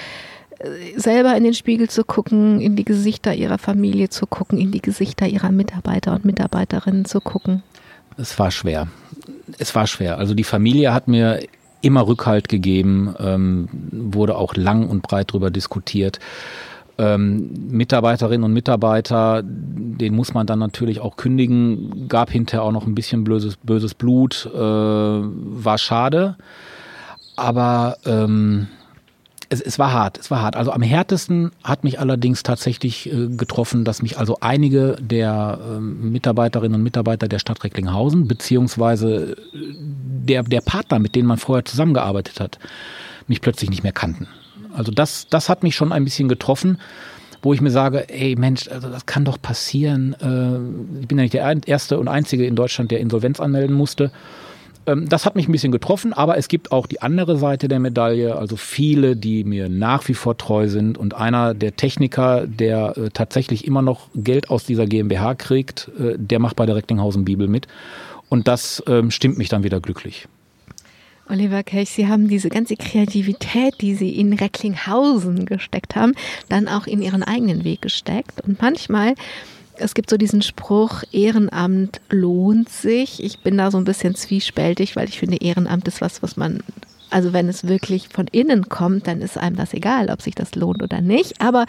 äh, 0.58 0.98
selber 0.98 1.36
in 1.36 1.44
den 1.44 1.54
Spiegel 1.54 1.90
zu 1.90 2.04
gucken, 2.04 2.60
in 2.60 2.76
die 2.76 2.84
Gesichter 2.84 3.34
ihrer 3.34 3.58
Familie 3.58 4.08
zu 4.08 4.26
gucken, 4.26 4.58
in 4.58 4.70
die 4.70 4.80
Gesichter 4.80 5.26
ihrer 5.26 5.50
Mitarbeiter 5.50 6.14
und 6.14 6.24
Mitarbeiterinnen 6.24 7.04
zu 7.04 7.20
gucken? 7.20 7.62
Es 8.16 8.38
war 8.38 8.50
schwer. 8.50 8.88
Es 9.58 9.74
war 9.74 9.86
schwer. 9.86 10.18
Also 10.18 10.34
die 10.34 10.44
Familie 10.44 10.94
hat 10.94 11.08
mir 11.08 11.40
immer 11.82 12.06
Rückhalt 12.06 12.48
gegeben, 12.48 13.14
ähm, 13.18 13.68
wurde 13.90 14.36
auch 14.36 14.54
lang 14.54 14.88
und 14.88 15.02
breit 15.02 15.30
darüber 15.30 15.50
diskutiert. 15.50 16.20
Ähm, 17.00 17.50
Mitarbeiterinnen 17.70 18.44
und 18.44 18.52
Mitarbeiter, 18.52 19.42
den 19.42 20.14
muss 20.14 20.34
man 20.34 20.46
dann 20.46 20.58
natürlich 20.58 21.00
auch 21.00 21.16
kündigen, 21.16 22.08
gab 22.08 22.30
hinterher 22.30 22.62
auch 22.62 22.72
noch 22.72 22.86
ein 22.86 22.94
bisschen 22.94 23.24
böses, 23.24 23.56
böses 23.56 23.94
Blut, 23.94 24.50
äh, 24.52 24.58
war 24.58 25.78
schade. 25.78 26.36
Aber 27.36 27.96
ähm, 28.04 28.66
es, 29.48 29.62
es 29.62 29.78
war 29.78 29.94
hart, 29.94 30.18
es 30.18 30.30
war 30.30 30.42
hart. 30.42 30.56
Also 30.56 30.72
am 30.72 30.82
härtesten 30.82 31.52
hat 31.64 31.84
mich 31.84 31.98
allerdings 31.98 32.42
tatsächlich 32.42 33.10
äh, 33.10 33.28
getroffen, 33.28 33.84
dass 33.84 34.02
mich 34.02 34.18
also 34.18 34.36
einige 34.42 34.96
der 35.00 35.58
äh, 35.58 35.80
Mitarbeiterinnen 35.80 36.74
und 36.74 36.82
Mitarbeiter 36.82 37.28
der 37.28 37.38
Stadt 37.38 37.64
Recklinghausen, 37.64 38.28
beziehungsweise 38.28 39.32
äh, 39.32 39.36
der, 39.54 40.42
der 40.42 40.60
Partner, 40.60 40.98
mit 40.98 41.14
denen 41.14 41.28
man 41.28 41.38
vorher 41.38 41.64
zusammengearbeitet 41.64 42.40
hat, 42.40 42.58
mich 43.26 43.40
plötzlich 43.40 43.70
nicht 43.70 43.84
mehr 43.84 43.92
kannten. 43.92 44.28
Also 44.74 44.92
das, 44.92 45.28
das 45.28 45.48
hat 45.48 45.62
mich 45.62 45.76
schon 45.76 45.92
ein 45.92 46.04
bisschen 46.04 46.28
getroffen, 46.28 46.78
wo 47.42 47.52
ich 47.52 47.60
mir 47.60 47.70
sage, 47.70 48.08
ey 48.08 48.36
Mensch, 48.36 48.68
also 48.68 48.88
das 48.88 49.06
kann 49.06 49.24
doch 49.24 49.40
passieren. 49.40 50.14
Äh, 50.20 51.00
ich 51.00 51.08
bin 51.08 51.18
ja 51.18 51.22
nicht 51.22 51.34
der 51.34 51.56
erste 51.66 51.98
und 51.98 52.08
einzige 52.08 52.46
in 52.46 52.56
Deutschland, 52.56 52.90
der 52.90 53.00
Insolvenz 53.00 53.40
anmelden 53.40 53.76
musste. 53.76 54.10
Ähm, 54.86 55.08
das 55.08 55.26
hat 55.26 55.36
mich 55.36 55.48
ein 55.48 55.52
bisschen 55.52 55.72
getroffen, 55.72 56.12
aber 56.12 56.36
es 56.38 56.48
gibt 56.48 56.72
auch 56.72 56.86
die 56.86 57.02
andere 57.02 57.36
Seite 57.36 57.68
der 57.68 57.80
Medaille, 57.80 58.36
also 58.36 58.56
viele, 58.56 59.16
die 59.16 59.44
mir 59.44 59.68
nach 59.68 60.08
wie 60.08 60.14
vor 60.14 60.36
treu 60.36 60.68
sind. 60.68 60.98
Und 60.98 61.14
einer 61.14 61.54
der 61.54 61.76
Techniker, 61.76 62.46
der 62.46 62.96
äh, 62.96 63.10
tatsächlich 63.12 63.66
immer 63.66 63.82
noch 63.82 64.08
Geld 64.14 64.50
aus 64.50 64.64
dieser 64.64 64.86
GmbH 64.86 65.34
kriegt, 65.34 65.90
äh, 65.98 66.14
der 66.16 66.38
macht 66.38 66.56
bei 66.56 66.66
der 66.66 66.76
Recklinghausen 66.76 67.24
Bibel 67.24 67.48
mit. 67.48 67.66
Und 68.28 68.48
das 68.48 68.82
ähm, 68.86 69.10
stimmt 69.10 69.38
mich 69.38 69.48
dann 69.48 69.64
wieder 69.64 69.80
glücklich. 69.80 70.28
Oliver 71.30 71.62
Kelch, 71.62 71.90
Sie 71.90 72.08
haben 72.08 72.28
diese 72.28 72.48
ganze 72.48 72.76
Kreativität, 72.76 73.74
die 73.80 73.94
Sie 73.94 74.16
in 74.16 74.32
Recklinghausen 74.32 75.46
gesteckt 75.46 75.96
haben, 75.96 76.14
dann 76.48 76.68
auch 76.68 76.86
in 76.86 77.02
Ihren 77.02 77.22
eigenen 77.22 77.64
Weg 77.64 77.82
gesteckt. 77.82 78.40
Und 78.40 78.60
manchmal 78.60 79.14
es 79.80 79.94
gibt 79.94 80.10
so 80.10 80.18
diesen 80.18 80.42
Spruch, 80.42 81.02
Ehrenamt 81.10 82.00
lohnt 82.10 82.68
sich. 82.68 83.22
Ich 83.22 83.40
bin 83.40 83.56
da 83.56 83.70
so 83.70 83.78
ein 83.78 83.84
bisschen 83.84 84.14
zwiespältig, 84.14 84.94
weil 84.94 85.08
ich 85.08 85.18
finde, 85.18 85.38
Ehrenamt 85.38 85.88
ist 85.88 86.02
was, 86.02 86.22
was 86.22 86.36
man 86.36 86.62
also 87.10 87.32
wenn 87.32 87.48
es 87.48 87.66
wirklich 87.66 88.08
von 88.08 88.26
innen 88.30 88.68
kommt, 88.68 89.06
dann 89.06 89.20
ist 89.20 89.36
einem 89.36 89.56
das 89.56 89.74
egal, 89.74 90.10
ob 90.10 90.22
sich 90.22 90.34
das 90.34 90.54
lohnt 90.54 90.82
oder 90.82 91.00
nicht. 91.00 91.40
Aber 91.40 91.66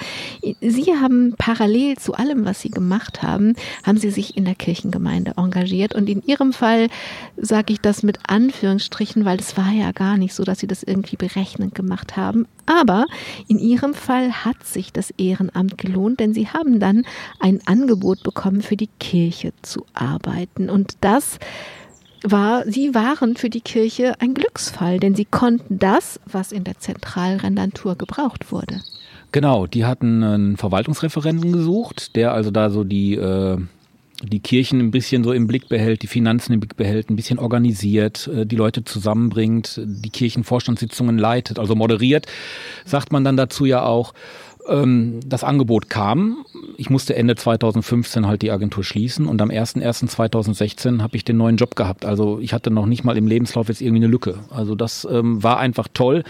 Sie 0.62 0.94
haben 0.94 1.36
parallel 1.38 1.98
zu 1.98 2.14
allem, 2.14 2.46
was 2.46 2.62
Sie 2.62 2.70
gemacht 2.70 3.24
haben, 3.24 3.56
haben 3.84 3.98
Sie 3.98 4.12
sich 4.12 4.38
in 4.38 4.46
der 4.46 4.56
Kirchengemeinde 4.56 5.34
engagiert. 5.38 5.96
Und 5.96 6.10
in 6.10 6.24
Ihrem 6.26 6.54
Fall 6.54 6.88
sage 7.38 7.74
ich 7.74 7.82
das 7.82 8.04
mit 8.04 8.20
Anführungsstrichen, 8.28 9.26
weil 9.26 9.40
es 9.40 9.58
war 9.58 9.72
ja 9.72 9.92
gar 9.92 10.18
nicht 10.18 10.34
so, 10.34 10.44
dass 10.44 10.60
Sie 10.60 10.68
das 10.68 10.84
irgendwie 10.84 11.18
berechnend 11.18 11.76
gemacht 11.76 12.18
haben. 12.18 12.48
Aber 12.66 13.06
in 13.48 13.60
Ihrem 13.60 13.94
Fall 13.94 14.32
hat 14.46 14.66
sich 14.66 14.94
das 14.94 15.12
Ehrenamt 15.12 15.78
gelohnt, 15.78 16.20
denn 16.20 16.34
Sie 16.34 16.48
haben 16.48 16.80
dann 16.80 17.04
ein 17.40 17.60
Angebot 17.66 18.24
bekommen, 18.24 18.62
für 18.62 18.78
die 18.78 18.90
Kirche 19.00 19.54
zu 19.62 19.86
arbeiten. 19.94 20.70
Und 20.70 20.94
das 21.02 21.40
war, 22.24 22.64
sie 22.68 22.94
waren 22.94 23.36
für 23.36 23.50
die 23.50 23.62
Kirche 23.62 24.16
ein 24.20 24.34
Glücksfall, 24.34 25.00
denn 25.00 25.16
sie 25.16 25.26
konnten 25.26 25.80
das, 25.80 26.20
was 26.26 26.52
in 26.52 26.64
der 26.64 26.78
Zentralrendantur 26.78 27.96
gebraucht 27.96 28.52
wurde. 28.52 28.82
Genau, 29.32 29.66
die 29.66 29.86
hatten 29.86 30.24
einen 30.24 30.58
Verwaltungsreferenten 30.58 31.52
gesucht, 31.52 32.16
der 32.16 32.34
also 32.34 32.52
da 32.52 32.70
so 32.70 32.84
die, 32.84 33.16
äh, 33.16 33.58
die 34.24 34.40
Kirchen 34.40 34.80
ein 34.80 34.92
bisschen 34.92 35.24
so 35.24 35.32
im 35.32 35.48
Blick 35.48 35.70
behält, 35.70 36.02
die 36.04 36.08
Finanzen 36.08 36.54
im 36.54 36.60
Blick 36.60 36.76
behält, 36.76 37.10
ein 37.10 37.16
bisschen 37.16 37.40
organisiert, 37.40 38.28
äh, 38.28 38.46
die 38.46 38.58
Leute 38.58 38.84
zusammenbringt, 38.84 39.80
die 39.84 40.10
Kirchenvorstandssitzungen 40.10 41.18
leitet, 41.18 41.60
also 41.60 41.76
moderiert, 41.76 42.28
sagt 42.86 43.12
man 43.12 43.24
dann 43.24 43.38
dazu 43.38 43.66
ja 43.66 43.84
auch. 43.84 44.14
Ähm, 44.72 45.20
das 45.26 45.44
Angebot 45.44 45.90
kam. 45.90 46.46
Ich 46.78 46.90
musste 46.90 47.16
Ende 47.16 47.36
2015 47.36 48.28
halt 48.28 48.42
die 48.42 48.52
Agentur 48.52 48.84
schließen 48.84 49.28
und 49.28 49.42
am 49.42 49.50
01.01.2016 49.50 51.02
habe 51.02 51.18
ich 51.18 51.26
den 51.26 51.38
neuen 51.38 51.58
Job 51.58 51.76
gehabt. 51.76 52.06
Also 52.06 52.40
ich 52.40 52.54
hatte 52.54 52.72
noch 52.72 52.86
nicht 52.86 53.04
mal 53.04 53.18
im 53.18 53.28
Lebenslauf 53.28 53.68
jetzt 53.68 53.82
irgendwie 53.82 54.04
eine 54.04 54.12
Lücke. 54.12 54.40
Also 54.50 54.76
das 54.76 55.08
ähm, 55.10 55.44
war 55.44 55.60
einfach 55.60 55.88
toll. 55.94 56.24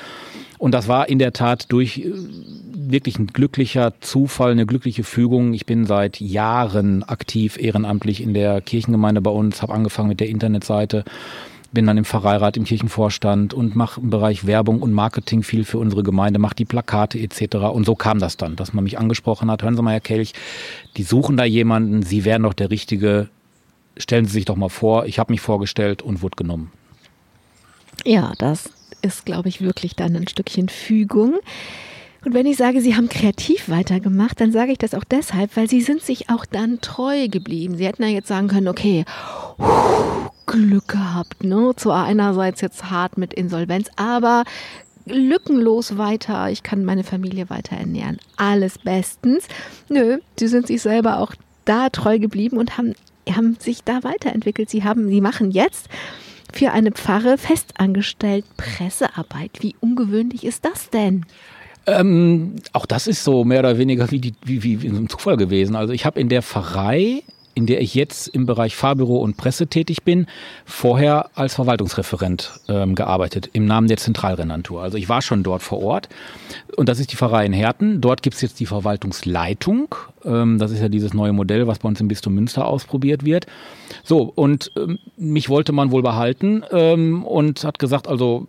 Und 0.57 0.73
das 0.73 0.87
war 0.87 1.09
in 1.09 1.19
der 1.19 1.33
Tat 1.33 1.71
durch 1.71 1.99
äh, 1.99 2.11
wirklich 2.73 3.19
ein 3.19 3.27
glücklicher 3.27 3.93
Zufall, 4.01 4.51
eine 4.51 4.65
glückliche 4.65 5.03
Fügung. 5.03 5.53
Ich 5.53 5.65
bin 5.65 5.85
seit 5.85 6.19
Jahren 6.19 7.03
aktiv 7.03 7.57
ehrenamtlich 7.57 8.21
in 8.21 8.33
der 8.33 8.61
Kirchengemeinde 8.61 9.21
bei 9.21 9.31
uns, 9.31 9.61
habe 9.61 9.73
angefangen 9.73 10.09
mit 10.09 10.19
der 10.19 10.29
Internetseite 10.29 11.03
bin 11.71 11.87
dann 11.87 11.97
im 11.97 12.05
Pfarreirat, 12.05 12.57
im 12.57 12.65
Kirchenvorstand 12.65 13.53
und 13.53 13.75
mache 13.75 14.01
im 14.01 14.09
Bereich 14.09 14.45
Werbung 14.45 14.81
und 14.81 14.91
Marketing 14.91 15.43
viel 15.43 15.63
für 15.63 15.77
unsere 15.77 16.03
Gemeinde, 16.03 16.39
mache 16.39 16.55
die 16.55 16.65
Plakate 16.65 17.19
etc. 17.19 17.55
Und 17.71 17.85
so 17.85 17.95
kam 17.95 18.19
das 18.19 18.37
dann, 18.37 18.55
dass 18.55 18.73
man 18.73 18.83
mich 18.83 18.99
angesprochen 18.99 19.49
hat, 19.49 19.63
hören 19.63 19.75
Sie 19.75 19.81
mal, 19.81 19.91
Herr 19.91 19.99
Kelch, 19.99 20.33
die 20.97 21.03
suchen 21.03 21.37
da 21.37 21.45
jemanden, 21.45 22.03
Sie 22.03 22.25
wären 22.25 22.43
doch 22.43 22.53
der 22.53 22.69
Richtige, 22.69 23.29
stellen 23.97 24.25
Sie 24.25 24.33
sich 24.33 24.45
doch 24.45 24.55
mal 24.55 24.69
vor, 24.69 25.05
ich 25.05 25.19
habe 25.19 25.31
mich 25.31 25.41
vorgestellt 25.41 26.01
und 26.01 26.21
wurde 26.21 26.35
genommen. 26.35 26.71
Ja, 28.05 28.33
das 28.37 28.69
ist, 29.01 29.25
glaube 29.25 29.49
ich, 29.49 29.61
wirklich 29.61 29.95
dann 29.95 30.15
ein 30.15 30.27
Stückchen 30.27 30.69
Fügung. 30.69 31.35
Und 32.23 32.35
wenn 32.35 32.45
ich 32.45 32.57
sage, 32.57 32.81
Sie 32.81 32.95
haben 32.95 33.09
kreativ 33.09 33.67
weitergemacht, 33.69 34.39
dann 34.39 34.51
sage 34.51 34.71
ich 34.71 34.77
das 34.77 34.93
auch 34.93 35.03
deshalb, 35.03 35.57
weil 35.57 35.69
Sie 35.69 35.81
sind 35.81 36.01
sich 36.01 36.29
auch 36.29 36.45
dann 36.45 36.79
treu 36.79 37.27
geblieben. 37.27 37.77
Sie 37.77 37.85
hätten 37.85 38.03
ja 38.03 38.09
jetzt 38.09 38.27
sagen 38.27 38.47
können, 38.47 38.67
okay, 38.67 39.05
Glück 40.45 40.87
gehabt, 40.87 41.43
ne? 41.43 41.71
Zwar 41.75 42.05
einerseits 42.05 42.61
jetzt 42.61 42.91
hart 42.91 43.17
mit 43.17 43.33
Insolvenz, 43.33 43.89
aber 43.95 44.43
lückenlos 45.05 45.97
weiter, 45.97 46.49
ich 46.51 46.61
kann 46.61 46.85
meine 46.85 47.03
Familie 47.03 47.49
weiter 47.49 47.75
ernähren. 47.75 48.17
Alles 48.37 48.77
bestens. 48.77 49.47
Nö, 49.89 50.19
Sie 50.37 50.47
sind 50.47 50.67
sich 50.67 50.81
selber 50.81 51.19
auch 51.19 51.33
da 51.65 51.89
treu 51.89 52.19
geblieben 52.19 52.57
und 52.57 52.77
haben, 52.77 52.93
haben 53.29 53.55
sich 53.59 53.83
da 53.83 54.03
weiterentwickelt. 54.03 54.69
Sie 54.69 54.83
haben, 54.83 55.07
Sie 55.07 55.21
machen 55.21 55.51
jetzt 55.51 55.89
für 56.53 56.71
eine 56.71 56.91
Pfarre 56.91 57.37
festangestellt 57.37 58.45
Pressearbeit. 58.57 59.57
Wie 59.61 59.75
ungewöhnlich 59.79 60.43
ist 60.43 60.65
das 60.65 60.89
denn? 60.89 61.25
Ähm, 61.91 62.55
auch 62.73 62.85
das 62.85 63.07
ist 63.07 63.23
so 63.23 63.43
mehr 63.43 63.59
oder 63.59 63.77
weniger 63.77 64.09
wie, 64.11 64.19
die, 64.19 64.33
wie, 64.43 64.63
wie, 64.63 64.81
wie 64.81 64.87
ein 64.87 65.09
Zufall 65.09 65.37
gewesen. 65.37 65.75
Also 65.75 65.93
ich 65.93 66.05
habe 66.05 66.19
in 66.19 66.29
der 66.29 66.41
Pfarrei 66.41 67.23
in 67.53 67.65
der 67.65 67.81
ich 67.81 67.95
jetzt 67.95 68.27
im 68.29 68.45
Bereich 68.45 68.75
Fahrbüro 68.75 69.17
und 69.17 69.37
Presse 69.37 69.67
tätig 69.67 70.03
bin, 70.03 70.27
vorher 70.65 71.29
als 71.35 71.55
Verwaltungsreferent 71.55 72.51
ähm, 72.67 72.95
gearbeitet 72.95 73.49
im 73.53 73.65
Namen 73.65 73.87
der 73.87 73.97
Zentralrenantur. 73.97 74.81
Also 74.81 74.97
ich 74.97 75.09
war 75.09 75.21
schon 75.21 75.43
dort 75.43 75.61
vor 75.61 75.81
Ort 75.81 76.09
und 76.77 76.87
das 76.87 76.99
ist 76.99 77.11
die 77.11 77.17
Pfarrei 77.17 77.45
in 77.45 77.53
Herten. 77.53 77.99
Dort 78.01 78.23
gibt 78.23 78.35
es 78.35 78.41
jetzt 78.41 78.59
die 78.59 78.65
Verwaltungsleitung. 78.65 79.93
Ähm, 80.23 80.59
das 80.59 80.71
ist 80.71 80.81
ja 80.81 80.89
dieses 80.89 81.13
neue 81.13 81.33
Modell, 81.33 81.67
was 81.67 81.79
bei 81.79 81.89
uns 81.89 81.99
im 81.99 82.07
Bistum 82.07 82.35
Münster 82.35 82.65
ausprobiert 82.65 83.25
wird. 83.25 83.47
So, 84.03 84.31
und 84.33 84.71
ähm, 84.77 84.99
mich 85.17 85.49
wollte 85.49 85.73
man 85.73 85.91
wohl 85.91 86.03
behalten 86.03 86.63
ähm, 86.71 87.25
und 87.25 87.63
hat 87.65 87.79
gesagt, 87.79 88.07
also 88.07 88.47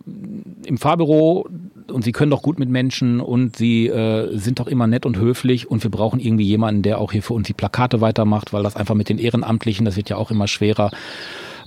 im 0.65 0.79
Fahrbüro 0.79 1.49
und 1.91 2.05
sie 2.05 2.13
können 2.13 2.31
doch 2.31 2.43
gut 2.43 2.59
mit 2.59 2.69
Menschen 2.69 3.21
und 3.21 3.57
sie 3.57 3.89
äh, 3.89 4.37
sind 4.37 4.61
doch 4.61 4.67
immer 4.67 4.87
nett 4.87 5.07
und 5.07 5.17
höflich 5.17 5.71
und 5.71 5.83
wir 5.83 5.91
brauchen 5.91 6.21
irgendwie 6.21 6.45
jemanden, 6.45 6.83
der 6.83 6.99
auch 6.99 7.13
hier 7.13 7.23
für 7.23 7.35
uns 7.35 7.47
die 7.47 7.55
Plakate 7.55 8.01
weitermacht, 8.01 8.53
weil 8.53 8.63
das 8.63 8.77
einfach 8.77 8.95
mit 8.95 9.09
den 9.09 9.19
Ehrenamtlichen, 9.19 9.85
das 9.85 9.97
wird 9.97 10.09
ja 10.09 10.17
auch 10.17 10.31
immer 10.31 10.49
schwerer. 10.49 10.91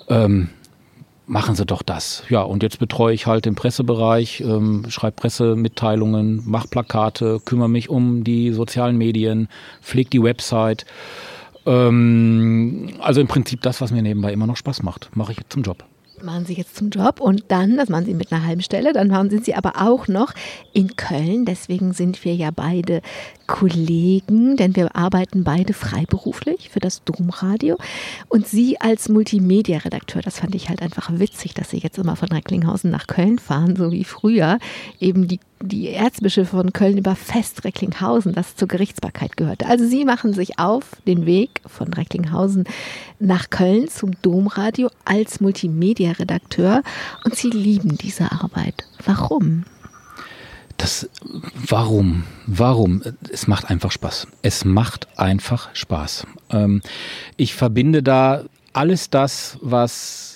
Ähm, 0.07 0.49
machen 1.27 1.55
Sie 1.55 1.65
doch 1.65 1.81
das. 1.81 2.23
Ja, 2.29 2.41
und 2.41 2.63
jetzt 2.63 2.79
betreue 2.79 3.13
ich 3.13 3.25
halt 3.25 3.45
den 3.45 3.55
Pressebereich, 3.55 4.41
ähm, 4.41 4.85
schreibe 4.89 5.15
Pressemitteilungen, 5.15 6.43
mache 6.45 6.67
Plakate, 6.67 7.41
kümmere 7.43 7.69
mich 7.69 7.89
um 7.89 8.23
die 8.23 8.51
sozialen 8.51 8.97
Medien, 8.97 9.47
pflege 9.81 10.09
die 10.09 10.23
Website. 10.23 10.85
Ähm, 11.65 12.93
also 12.99 13.21
im 13.21 13.27
Prinzip 13.27 13.61
das, 13.61 13.81
was 13.81 13.91
mir 13.91 14.01
nebenbei 14.01 14.31
immer 14.31 14.47
noch 14.47 14.57
Spaß 14.57 14.83
macht, 14.83 15.09
mache 15.15 15.31
ich 15.31 15.39
zum 15.49 15.63
Job 15.63 15.83
machen 16.21 16.45
Sie 16.45 16.53
jetzt 16.53 16.75
zum 16.75 16.89
Job 16.89 17.19
und 17.19 17.45
dann, 17.49 17.77
das 17.77 17.89
machen 17.89 18.05
Sie 18.05 18.13
mit 18.13 18.31
einer 18.31 18.45
halben 18.45 18.61
Stelle, 18.61 18.93
dann 18.93 19.29
sind 19.29 19.45
Sie 19.45 19.55
aber 19.55 19.81
auch 19.81 20.07
noch 20.07 20.33
in 20.73 20.95
Köln. 20.95 21.45
Deswegen 21.45 21.93
sind 21.93 22.23
wir 22.25 22.35
ja 22.35 22.51
beide 22.51 23.01
Kollegen, 23.47 24.57
denn 24.57 24.75
wir 24.75 24.95
arbeiten 24.95 25.43
beide 25.43 25.73
freiberuflich 25.73 26.69
für 26.69 26.79
das 26.79 27.03
Domradio. 27.03 27.77
Und 28.29 28.47
Sie 28.47 28.79
als 28.79 29.09
Multimedia-Redakteur, 29.09 30.21
das 30.21 30.39
fand 30.39 30.55
ich 30.55 30.69
halt 30.69 30.81
einfach 30.81 31.09
witzig, 31.13 31.53
dass 31.53 31.69
Sie 31.69 31.77
jetzt 31.77 31.97
immer 31.97 32.15
von 32.15 32.29
Recklinghausen 32.29 32.89
nach 32.89 33.07
Köln 33.07 33.39
fahren, 33.39 33.75
so 33.75 33.91
wie 33.91 34.03
früher 34.03 34.59
eben 34.99 35.27
die, 35.27 35.39
die 35.61 35.89
Erzbischöfe 35.89 36.57
von 36.57 36.73
Köln 36.73 36.97
über 36.97 37.15
Fest 37.15 37.63
Recklinghausen, 37.63 38.33
das 38.33 38.55
zur 38.55 38.67
Gerichtsbarkeit 38.67 39.37
gehörte. 39.37 39.65
Also 39.67 39.87
Sie 39.87 40.05
machen 40.05 40.33
sich 40.33 40.59
auf 40.59 40.83
den 41.07 41.25
Weg 41.25 41.61
von 41.65 41.93
Recklinghausen 41.93 42.65
nach 43.19 43.49
Köln 43.49 43.87
zum 43.87 44.11
Domradio 44.21 44.89
als 45.05 45.39
Multimedia-Redakteur 45.39 46.83
und 47.23 47.35
Sie 47.35 47.49
lieben 47.49 47.97
diese 47.97 48.31
Arbeit. 48.31 48.85
Warum? 49.05 49.63
Das, 50.77 51.09
warum? 51.55 52.25
Warum? 52.47 53.01
Es 53.31 53.47
macht 53.47 53.69
einfach 53.69 53.91
Spaß. 53.91 54.27
Es 54.41 54.65
macht 54.65 55.07
einfach 55.17 55.73
Spaß. 55.73 56.27
Ähm, 56.49 56.81
ich 57.37 57.55
verbinde 57.55 58.03
da 58.03 58.43
alles 58.73 59.09
das, 59.09 59.57
was 59.61 60.34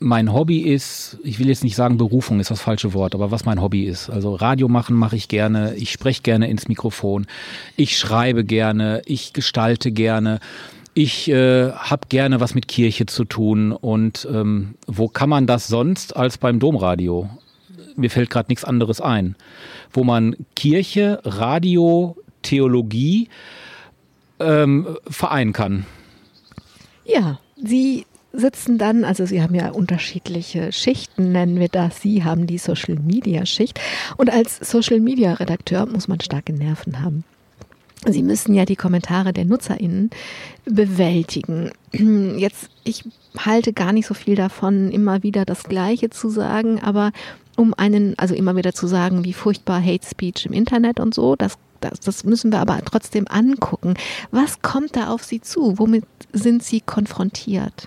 mein 0.00 0.32
Hobby 0.32 0.60
ist, 0.60 1.18
ich 1.22 1.38
will 1.38 1.48
jetzt 1.48 1.62
nicht 1.62 1.76
sagen 1.76 1.98
Berufung 1.98 2.40
ist 2.40 2.50
das 2.50 2.60
falsche 2.60 2.94
Wort, 2.94 3.14
aber 3.14 3.30
was 3.30 3.44
mein 3.44 3.60
Hobby 3.60 3.84
ist. 3.84 4.08
Also 4.08 4.34
Radio 4.34 4.66
machen 4.66 4.96
mache 4.96 5.14
ich 5.14 5.28
gerne, 5.28 5.74
ich 5.76 5.92
spreche 5.92 6.22
gerne 6.22 6.48
ins 6.48 6.68
Mikrofon, 6.68 7.26
ich 7.76 7.98
schreibe 7.98 8.44
gerne, 8.44 9.02
ich 9.04 9.32
gestalte 9.34 9.92
gerne. 9.92 10.40
Ich 10.92 11.30
äh, 11.30 11.70
habe 11.70 12.08
gerne 12.08 12.40
was 12.40 12.54
mit 12.54 12.66
Kirche 12.66 13.06
zu 13.06 13.24
tun 13.24 13.70
und 13.72 14.26
ähm, 14.32 14.74
wo 14.86 15.06
kann 15.06 15.28
man 15.28 15.46
das 15.46 15.68
sonst 15.68 16.16
als 16.16 16.36
beim 16.36 16.58
Domradio? 16.58 17.30
Mir 17.94 18.10
fällt 18.10 18.30
gerade 18.30 18.50
nichts 18.50 18.64
anderes 18.64 19.00
ein, 19.00 19.36
wo 19.92 20.02
man 20.02 20.34
Kirche, 20.56 21.20
Radio, 21.24 22.16
Theologie 22.42 23.28
ähm, 24.40 24.96
vereinen 25.08 25.52
kann. 25.52 25.86
Ja, 27.04 27.38
Sie 27.62 28.06
sitzen 28.32 28.78
dann, 28.78 29.04
also 29.04 29.26
Sie 29.26 29.42
haben 29.42 29.54
ja 29.54 29.70
unterschiedliche 29.70 30.72
Schichten, 30.72 31.32
nennen 31.32 31.58
wir 31.58 31.68
das. 31.68 32.00
Sie 32.00 32.24
haben 32.24 32.46
die 32.46 32.58
Social 32.58 32.96
Media 32.96 33.46
Schicht. 33.46 33.80
Und 34.16 34.30
als 34.30 34.58
Social 34.58 35.00
Media 35.00 35.34
Redakteur 35.34 35.86
muss 35.86 36.08
man 36.08 36.20
starke 36.20 36.52
Nerven 36.52 37.02
haben. 37.02 37.24
Sie 38.06 38.22
müssen 38.22 38.54
ja 38.54 38.64
die 38.64 38.76
Kommentare 38.76 39.32
der 39.32 39.44
NutzerInnen 39.44 40.10
bewältigen. 40.64 41.70
Jetzt, 41.92 42.70
ich 42.84 43.04
halte 43.36 43.72
gar 43.72 43.92
nicht 43.92 44.06
so 44.06 44.14
viel 44.14 44.36
davon, 44.36 44.90
immer 44.90 45.22
wieder 45.22 45.44
das 45.44 45.64
Gleiche 45.64 46.08
zu 46.08 46.30
sagen, 46.30 46.80
aber 46.80 47.12
um 47.56 47.74
einen, 47.74 48.18
also 48.18 48.34
immer 48.34 48.56
wieder 48.56 48.72
zu 48.72 48.86
sagen, 48.86 49.24
wie 49.24 49.34
furchtbar 49.34 49.82
Hate 49.84 50.06
Speech 50.06 50.46
im 50.46 50.54
Internet 50.54 50.98
und 50.98 51.14
so, 51.14 51.36
das, 51.36 51.58
das, 51.80 52.00
das 52.00 52.24
müssen 52.24 52.52
wir 52.52 52.60
aber 52.60 52.80
trotzdem 52.84 53.26
angucken. 53.28 53.94
Was 54.30 54.62
kommt 54.62 54.96
da 54.96 55.08
auf 55.08 55.22
Sie 55.22 55.42
zu? 55.42 55.78
Womit 55.78 56.04
sind 56.32 56.62
Sie 56.62 56.80
konfrontiert? 56.80 57.86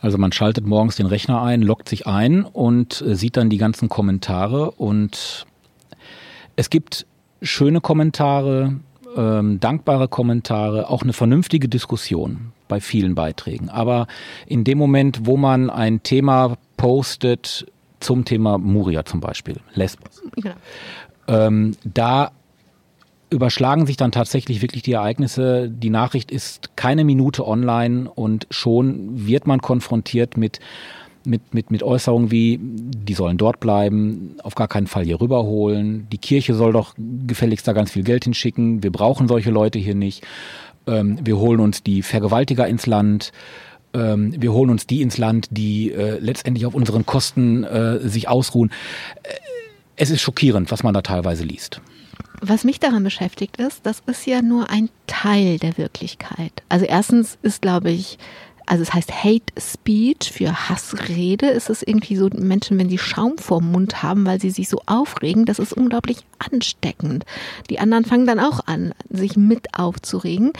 Also 0.00 0.18
man 0.18 0.32
schaltet 0.32 0.66
morgens 0.66 0.96
den 0.96 1.06
Rechner 1.06 1.42
ein, 1.42 1.62
loggt 1.62 1.88
sich 1.88 2.06
ein 2.06 2.44
und 2.44 3.02
äh, 3.02 3.14
sieht 3.14 3.36
dann 3.36 3.50
die 3.50 3.58
ganzen 3.58 3.88
Kommentare 3.88 4.70
und 4.72 5.46
es 6.56 6.70
gibt 6.70 7.06
schöne 7.42 7.80
Kommentare, 7.80 8.76
ähm, 9.16 9.60
dankbare 9.60 10.08
Kommentare, 10.08 10.88
auch 10.88 11.02
eine 11.02 11.12
vernünftige 11.12 11.68
Diskussion 11.68 12.52
bei 12.68 12.80
vielen 12.80 13.14
Beiträgen. 13.14 13.68
Aber 13.68 14.06
in 14.46 14.64
dem 14.64 14.78
Moment, 14.78 15.20
wo 15.26 15.36
man 15.36 15.70
ein 15.70 16.02
Thema 16.02 16.56
postet 16.76 17.66
zum 18.00 18.24
Thema 18.24 18.58
Muria 18.58 19.04
zum 19.04 19.20
Beispiel, 19.20 19.56
Lesbos, 19.74 20.22
genau. 20.36 20.54
ähm, 21.26 21.76
da 21.82 22.30
überschlagen 23.30 23.86
sich 23.86 23.96
dann 23.96 24.12
tatsächlich 24.12 24.62
wirklich 24.62 24.82
die 24.82 24.92
Ereignisse. 24.92 25.70
Die 25.70 25.90
Nachricht 25.90 26.30
ist 26.30 26.76
keine 26.76 27.04
Minute 27.04 27.46
online 27.46 28.10
und 28.10 28.46
schon 28.50 29.26
wird 29.26 29.46
man 29.46 29.60
konfrontiert 29.60 30.36
mit 30.36 30.60
mit, 31.24 31.52
mit, 31.52 31.70
mit 31.70 31.82
Äußerungen 31.82 32.30
wie, 32.30 32.58
die 32.60 33.12
sollen 33.12 33.36
dort 33.36 33.60
bleiben, 33.60 34.36
auf 34.42 34.54
gar 34.54 34.68
keinen 34.68 34.86
Fall 34.86 35.04
hier 35.04 35.20
rüberholen, 35.20 36.06
die 36.10 36.16
Kirche 36.16 36.54
soll 36.54 36.72
doch 36.72 36.94
gefälligst 36.96 37.68
da 37.68 37.74
ganz 37.74 37.90
viel 37.90 38.02
Geld 38.02 38.24
hinschicken, 38.24 38.82
wir 38.82 38.90
brauchen 38.90 39.28
solche 39.28 39.50
Leute 39.50 39.78
hier 39.78 39.94
nicht, 39.94 40.24
ähm, 40.86 41.18
wir 41.22 41.36
holen 41.36 41.60
uns 41.60 41.82
die 41.82 42.02
Vergewaltiger 42.02 42.66
ins 42.66 42.86
Land, 42.86 43.32
ähm, 43.94 44.34
wir 44.40 44.52
holen 44.52 44.70
uns 44.70 44.86
die 44.86 45.02
ins 45.02 45.18
Land, 45.18 45.48
die 45.50 45.92
äh, 45.92 46.18
letztendlich 46.18 46.64
auf 46.66 46.74
unseren 46.74 47.04
Kosten 47.04 47.64
äh, 47.64 47.98
sich 48.08 48.28
ausruhen. 48.28 48.70
Äh, 49.22 49.34
es 49.96 50.10
ist 50.10 50.22
schockierend, 50.22 50.70
was 50.70 50.82
man 50.82 50.94
da 50.94 51.02
teilweise 51.02 51.44
liest. 51.44 51.80
Was 52.40 52.64
mich 52.64 52.78
daran 52.78 53.04
beschäftigt 53.04 53.56
ist, 53.56 53.84
das 53.84 54.02
ist 54.06 54.26
ja 54.26 54.42
nur 54.42 54.70
ein 54.70 54.90
Teil 55.06 55.58
der 55.58 55.76
Wirklichkeit. 55.76 56.52
Also 56.68 56.84
erstens 56.84 57.38
ist, 57.42 57.62
glaube 57.62 57.90
ich, 57.90 58.18
also 58.68 58.82
es 58.82 58.92
heißt 58.92 59.24
Hate 59.24 59.52
Speech 59.58 60.30
für 60.30 60.68
Hassrede. 60.68 61.46
Ist 61.46 61.70
es 61.70 61.82
irgendwie 61.82 62.16
so, 62.16 62.28
Menschen, 62.34 62.78
wenn 62.78 62.90
sie 62.90 62.98
Schaum 62.98 63.38
vorm 63.38 63.72
Mund 63.72 64.02
haben, 64.02 64.26
weil 64.26 64.40
sie 64.40 64.50
sich 64.50 64.68
so 64.68 64.82
aufregen, 64.84 65.46
das 65.46 65.58
ist 65.58 65.72
unglaublich 65.72 66.18
ansteckend. 66.38 67.24
Die 67.70 67.78
anderen 67.78 68.04
fangen 68.04 68.26
dann 68.26 68.38
auch 68.38 68.60
an, 68.66 68.92
sich 69.08 69.36
mit 69.36 69.78
aufzuregen. 69.78 70.52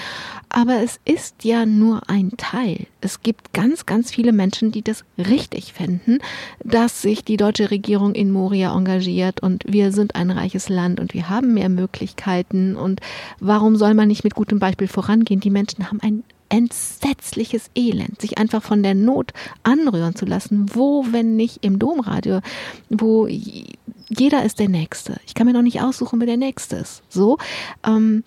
Aber 0.49 0.83
es 0.83 0.99
ist 1.05 1.45
ja 1.45 1.67
nur 1.67 2.09
ein 2.09 2.33
Teil. 2.39 2.87
Es 3.03 3.23
gibt 3.23 3.53
ganz, 3.53 3.85
ganz 3.85 4.11
viele 4.11 4.33
Menschen, 4.33 4.73
die 4.73 4.83
das 4.83 5.05
richtig 5.19 5.75
finden, 5.75 6.19
dass 6.65 7.03
sich 7.03 7.25
die 7.25 7.37
deutsche 7.37 7.71
Regierung 7.71 8.15
in 8.15 8.31
Moria 8.31 8.75
engagiert 8.75 9.41
und 9.41 9.65
wir 9.67 9.93
sind 9.93 10.15
ein 10.15 10.31
reiches 10.31 10.71
Land 10.71 10.99
und 10.99 11.13
wir 11.13 11.29
haben 11.29 11.53
mehr 11.53 11.69
Möglichkeiten 11.69 12.75
und 12.75 13.01
warum 13.39 13.77
soll 13.77 13.93
man 13.93 14.09
nicht 14.09 14.25
mit 14.25 14.35
gutem 14.35 14.59
Beispiel 14.59 14.89
vorangehen? 14.89 15.41
Die 15.41 15.51
Menschen 15.51 15.91
haben 15.91 16.01
ein 16.01 16.25
entsetzliches 16.49 17.71
Elend, 17.75 18.21
sich 18.21 18.39
einfach 18.39 18.63
von 18.63 18.83
der 18.83 18.95
Not 18.95 19.33
anrühren 19.63 20.15
zu 20.15 20.25
lassen. 20.25 20.67
Wo, 20.75 21.05
wenn 21.11 21.37
nicht 21.37 21.59
im 21.65 21.79
Domradio, 21.79 22.41
wo 22.89 23.27
jeder 23.27 24.45
ist 24.45 24.59
der 24.59 24.69
Nächste. 24.69 25.21
Ich 25.27 25.35
kann 25.35 25.47
mir 25.47 25.53
noch 25.53 25.63
nicht 25.63 25.81
aussuchen, 25.81 26.21
wer 26.21 26.27
der 26.27 26.37
Nächste 26.37 26.77
ist. 26.77 27.03
So. 27.09 27.39
Ähm, 27.87 28.25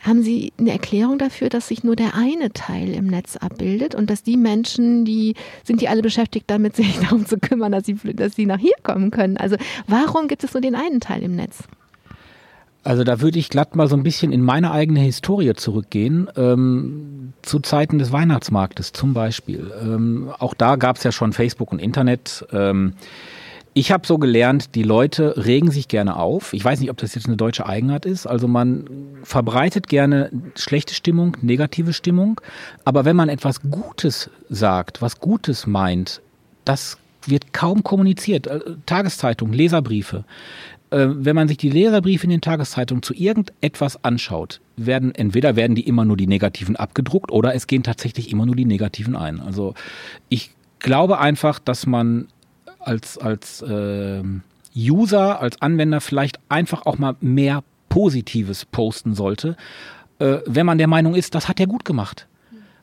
haben 0.00 0.22
Sie 0.22 0.52
eine 0.58 0.72
Erklärung 0.72 1.18
dafür, 1.18 1.50
dass 1.50 1.68
sich 1.68 1.84
nur 1.84 1.94
der 1.94 2.14
eine 2.14 2.52
Teil 2.52 2.94
im 2.94 3.06
Netz 3.06 3.36
abbildet 3.36 3.94
und 3.94 4.08
dass 4.08 4.22
die 4.22 4.38
Menschen, 4.38 5.04
die 5.04 5.34
sind 5.62 5.82
die 5.82 5.88
alle 5.88 6.02
beschäftigt 6.02 6.46
damit, 6.48 6.76
sich 6.76 6.98
darum 7.00 7.26
zu 7.26 7.38
kümmern, 7.38 7.72
dass 7.72 7.84
sie, 7.84 7.94
dass 7.94 8.34
sie 8.34 8.46
nach 8.46 8.58
hier 8.58 8.74
kommen 8.82 9.10
können? 9.10 9.36
Also 9.36 9.56
warum 9.86 10.26
gibt 10.28 10.42
es 10.42 10.54
nur 10.54 10.62
den 10.62 10.74
einen 10.74 11.00
Teil 11.00 11.22
im 11.22 11.36
Netz? 11.36 11.58
Also 12.82 13.04
da 13.04 13.20
würde 13.20 13.38
ich 13.38 13.50
glatt 13.50 13.76
mal 13.76 13.88
so 13.88 13.96
ein 13.96 14.02
bisschen 14.02 14.32
in 14.32 14.42
meine 14.42 14.70
eigene 14.70 15.00
Historie 15.00 15.52
zurückgehen, 15.54 16.28
ähm, 16.36 17.34
zu 17.42 17.60
Zeiten 17.60 17.98
des 17.98 18.10
Weihnachtsmarktes 18.10 18.92
zum 18.92 19.12
Beispiel. 19.12 19.70
Ähm, 19.82 20.30
auch 20.38 20.54
da 20.54 20.76
gab 20.76 20.96
es 20.96 21.02
ja 21.02 21.12
schon 21.12 21.32
Facebook 21.32 21.72
und 21.72 21.78
Internet. 21.78 22.46
Ähm, 22.52 22.94
ich 23.72 23.92
habe 23.92 24.06
so 24.06 24.18
gelernt, 24.18 24.74
die 24.74 24.82
Leute 24.82 25.34
regen 25.44 25.70
sich 25.70 25.88
gerne 25.88 26.16
auf. 26.16 26.54
Ich 26.54 26.64
weiß 26.64 26.80
nicht, 26.80 26.90
ob 26.90 26.96
das 26.96 27.14
jetzt 27.14 27.26
eine 27.26 27.36
deutsche 27.36 27.66
Eigenart 27.66 28.04
ist. 28.04 28.26
Also 28.26 28.48
man 28.48 28.86
verbreitet 29.22 29.86
gerne 29.86 30.30
schlechte 30.56 30.94
Stimmung, 30.94 31.36
negative 31.42 31.92
Stimmung. 31.92 32.40
Aber 32.84 33.04
wenn 33.04 33.14
man 33.14 33.28
etwas 33.28 33.60
Gutes 33.62 34.30
sagt, 34.48 35.02
was 35.02 35.20
Gutes 35.20 35.66
meint, 35.66 36.20
das 36.64 36.98
wird 37.26 37.52
kaum 37.52 37.82
kommuniziert. 37.82 38.46
Äh, 38.46 38.60
Tageszeitung, 38.86 39.52
Leserbriefe. 39.52 40.24
Äh, 40.90 41.06
wenn 41.10 41.36
man 41.36 41.48
sich 41.48 41.56
die 41.56 41.70
Leserbriefe 41.70 42.24
in 42.24 42.30
den 42.30 42.40
Tageszeitungen 42.40 43.02
zu 43.02 43.14
irgendetwas 43.14 44.02
anschaut, 44.04 44.60
werden 44.76 45.14
entweder 45.14 45.56
werden 45.56 45.74
die 45.74 45.86
immer 45.86 46.04
nur 46.04 46.16
die 46.16 46.26
negativen 46.26 46.76
abgedruckt 46.76 47.30
oder 47.30 47.54
es 47.54 47.66
gehen 47.66 47.82
tatsächlich 47.82 48.30
immer 48.30 48.46
nur 48.46 48.56
die 48.56 48.64
negativen 48.64 49.16
ein. 49.16 49.40
Also 49.40 49.74
ich 50.28 50.50
glaube 50.80 51.18
einfach, 51.18 51.58
dass 51.58 51.86
man 51.86 52.28
als 52.80 53.18
als 53.18 53.62
äh, 53.62 54.22
User, 54.76 55.40
als 55.40 55.60
Anwender 55.62 56.00
vielleicht 56.00 56.38
einfach 56.48 56.86
auch 56.86 56.98
mal 56.98 57.16
mehr 57.20 57.62
Positives 57.88 58.64
posten 58.64 59.14
sollte, 59.14 59.56
äh, 60.18 60.38
wenn 60.46 60.66
man 60.66 60.78
der 60.78 60.86
Meinung 60.86 61.14
ist, 61.14 61.34
das 61.34 61.48
hat 61.48 61.60
er 61.60 61.66
gut 61.66 61.84
gemacht. 61.84 62.26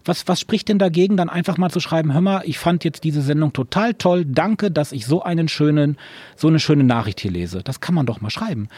Was, 0.07 0.27
was 0.27 0.39
spricht 0.39 0.69
denn 0.69 0.79
dagegen, 0.79 1.17
dann 1.17 1.29
einfach 1.29 1.57
mal 1.57 1.69
zu 1.69 1.79
schreiben, 1.79 2.13
hör 2.13 2.21
mal, 2.21 2.41
ich 2.45 2.57
fand 2.57 2.83
jetzt 2.83 3.03
diese 3.03 3.21
Sendung 3.21 3.53
total 3.53 3.93
toll, 3.93 4.25
danke, 4.25 4.71
dass 4.71 4.91
ich 4.91 5.05
so 5.05 5.21
einen 5.23 5.47
schönen, 5.47 5.97
so 6.35 6.47
eine 6.47 6.59
schöne 6.59 6.83
Nachricht 6.83 7.19
hier 7.19 7.31
lese. 7.31 7.61
Das 7.63 7.81
kann 7.81 7.95
man 7.95 8.05
doch 8.05 8.21
mal 8.21 8.29
schreiben. 8.29 8.69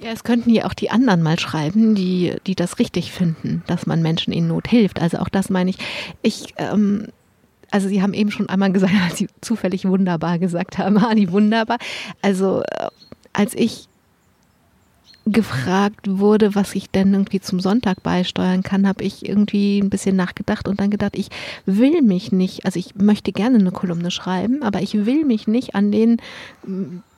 Ja, 0.00 0.10
es 0.10 0.22
könnten 0.22 0.50
ja 0.50 0.66
auch 0.66 0.74
die 0.74 0.90
anderen 0.90 1.22
mal 1.22 1.38
schreiben, 1.38 1.94
die, 1.94 2.36
die 2.46 2.54
das 2.54 2.78
richtig 2.78 3.10
finden, 3.10 3.64
dass 3.66 3.86
man 3.86 4.00
Menschen 4.00 4.32
in 4.32 4.46
Not 4.46 4.68
hilft. 4.68 5.00
Also 5.00 5.18
auch 5.18 5.28
das 5.28 5.50
meine 5.50 5.70
ich. 5.70 5.78
Ich, 6.22 6.54
ähm, 6.56 7.08
also 7.70 7.88
Sie 7.88 8.00
haben 8.00 8.14
eben 8.14 8.30
schon 8.30 8.48
einmal 8.48 8.70
gesagt, 8.72 8.92
als 9.04 9.18
Sie 9.18 9.28
zufällig 9.40 9.84
wunderbar 9.86 10.38
gesagt 10.38 10.78
haben, 10.78 11.02
Hani, 11.02 11.32
wunderbar. 11.32 11.78
Also 12.20 12.62
äh, 12.62 12.88
als 13.32 13.54
ich 13.54 13.88
gefragt 15.24 16.08
wurde, 16.08 16.54
was 16.54 16.74
ich 16.74 16.90
denn 16.90 17.12
irgendwie 17.12 17.40
zum 17.40 17.60
Sonntag 17.60 18.02
beisteuern 18.02 18.62
kann, 18.62 18.88
habe 18.88 19.04
ich 19.04 19.28
irgendwie 19.28 19.78
ein 19.78 19.90
bisschen 19.90 20.16
nachgedacht 20.16 20.66
und 20.66 20.80
dann 20.80 20.90
gedacht, 20.90 21.16
ich 21.16 21.28
will 21.64 22.02
mich 22.02 22.32
nicht, 22.32 22.64
also 22.64 22.78
ich 22.78 22.96
möchte 22.96 23.32
gerne 23.32 23.58
eine 23.58 23.70
Kolumne 23.70 24.10
schreiben, 24.10 24.62
aber 24.62 24.82
ich 24.82 25.06
will 25.06 25.24
mich 25.24 25.46
nicht 25.46 25.74
an 25.74 25.92
den 25.92 26.16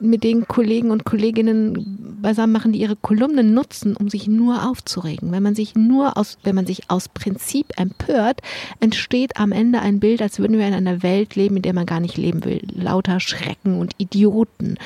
mit 0.00 0.22
den 0.22 0.46
Kollegen 0.46 0.90
und 0.90 1.04
Kolleginnen 1.04 2.18
beisammen 2.20 2.52
machen, 2.52 2.72
die 2.72 2.80
ihre 2.80 2.96
Kolumnen 2.96 3.54
nutzen, 3.54 3.96
um 3.96 4.10
sich 4.10 4.28
nur 4.28 4.68
aufzuregen. 4.68 5.32
Wenn 5.32 5.42
man 5.42 5.54
sich 5.54 5.74
nur 5.74 6.18
aus, 6.18 6.36
wenn 6.42 6.54
man 6.54 6.66
sich 6.66 6.90
aus 6.90 7.08
Prinzip 7.08 7.72
empört, 7.78 8.40
entsteht 8.80 9.38
am 9.38 9.50
Ende 9.50 9.80
ein 9.80 10.00
Bild, 10.00 10.20
als 10.20 10.38
würden 10.38 10.58
wir 10.58 10.68
in 10.68 10.74
einer 10.74 11.02
Welt 11.02 11.36
leben, 11.36 11.56
in 11.56 11.62
der 11.62 11.72
man 11.72 11.86
gar 11.86 12.00
nicht 12.00 12.18
leben 12.18 12.44
will. 12.44 12.60
Lauter 12.74 13.18
Schrecken 13.18 13.78
und 13.78 13.94
Idioten. 13.96 14.76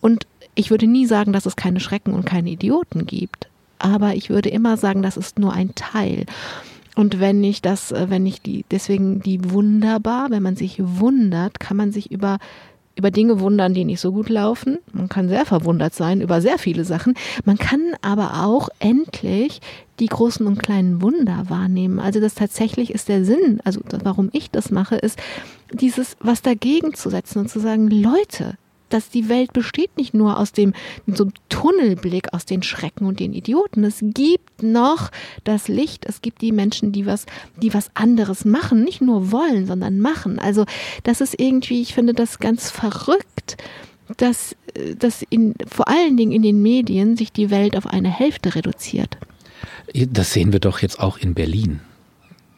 Und 0.00 0.26
ich 0.60 0.70
würde 0.70 0.86
nie 0.86 1.06
sagen, 1.06 1.32
dass 1.32 1.46
es 1.46 1.56
keine 1.56 1.80
Schrecken 1.80 2.12
und 2.12 2.26
keine 2.26 2.50
Idioten 2.50 3.06
gibt, 3.06 3.48
aber 3.78 4.14
ich 4.14 4.28
würde 4.28 4.50
immer 4.50 4.76
sagen, 4.76 5.02
das 5.02 5.16
ist 5.16 5.38
nur 5.38 5.52
ein 5.52 5.74
Teil. 5.74 6.26
Und 6.96 7.18
wenn 7.18 7.42
ich 7.42 7.62
das, 7.62 7.92
äh, 7.92 8.06
wenn 8.10 8.26
ich 8.26 8.42
die, 8.42 8.64
deswegen 8.70 9.20
die 9.20 9.50
wunderbar, 9.50 10.30
wenn 10.30 10.42
man 10.42 10.56
sich 10.56 10.76
wundert, 10.78 11.58
kann 11.60 11.76
man 11.76 11.92
sich 11.92 12.10
über 12.12 12.38
über 12.96 13.10
Dinge 13.10 13.40
wundern, 13.40 13.72
die 13.72 13.86
nicht 13.86 14.00
so 14.00 14.12
gut 14.12 14.28
laufen. 14.28 14.78
Man 14.92 15.08
kann 15.08 15.30
sehr 15.30 15.46
verwundert 15.46 15.94
sein 15.94 16.20
über 16.20 16.42
sehr 16.42 16.58
viele 16.58 16.84
Sachen. 16.84 17.14
Man 17.46 17.56
kann 17.56 17.80
aber 18.02 18.44
auch 18.44 18.68
endlich 18.78 19.60
die 20.00 20.08
großen 20.08 20.46
und 20.46 20.58
kleinen 20.58 21.00
Wunder 21.00 21.44
wahrnehmen. 21.48 21.98
Also 21.98 22.20
das 22.20 22.34
tatsächlich 22.34 22.92
ist 22.92 23.08
der 23.08 23.24
Sinn, 23.24 23.60
also 23.64 23.80
warum 24.02 24.28
ich 24.32 24.50
das 24.50 24.70
mache, 24.70 24.96
ist 24.96 25.18
dieses 25.72 26.18
was 26.20 26.42
dagegen 26.42 26.92
zu 26.92 27.08
setzen 27.08 27.38
und 27.38 27.48
zu 27.48 27.60
sagen, 27.60 27.88
Leute, 27.88 28.58
dass 28.90 29.08
die 29.08 29.28
Welt 29.28 29.52
besteht 29.52 29.96
nicht 29.96 30.14
nur 30.14 30.38
aus 30.38 30.52
dem 30.52 30.74
so 31.06 31.24
einem 31.24 31.32
Tunnelblick 31.48 32.32
aus 32.32 32.44
den 32.44 32.62
Schrecken 32.62 33.06
und 33.06 33.20
den 33.20 33.32
Idioten. 33.32 33.84
Es 33.84 33.98
gibt 34.00 34.62
noch 34.62 35.10
das 35.44 35.68
Licht. 35.68 36.04
Es 36.06 36.20
gibt 36.22 36.42
die 36.42 36.52
Menschen, 36.52 36.92
die 36.92 37.06
was, 37.06 37.26
die 37.62 37.72
was 37.72 37.90
anderes 37.94 38.44
machen, 38.44 38.84
nicht 38.84 39.00
nur 39.00 39.32
wollen, 39.32 39.66
sondern 39.66 39.98
machen. 40.00 40.38
Also 40.38 40.66
das 41.04 41.20
ist 41.20 41.40
irgendwie, 41.40 41.80
ich 41.80 41.94
finde 41.94 42.14
das 42.14 42.38
ganz 42.38 42.70
verrückt, 42.70 43.56
dass, 44.16 44.56
dass 44.98 45.22
in, 45.30 45.54
vor 45.66 45.88
allen 45.88 46.16
Dingen 46.16 46.32
in 46.32 46.42
den 46.42 46.62
Medien 46.62 47.16
sich 47.16 47.32
die 47.32 47.50
Welt 47.50 47.76
auf 47.76 47.86
eine 47.86 48.10
Hälfte 48.10 48.54
reduziert. 48.54 49.16
Das 49.94 50.32
sehen 50.32 50.52
wir 50.52 50.60
doch 50.60 50.80
jetzt 50.80 51.00
auch 51.00 51.18
in 51.18 51.34
Berlin. 51.34 51.80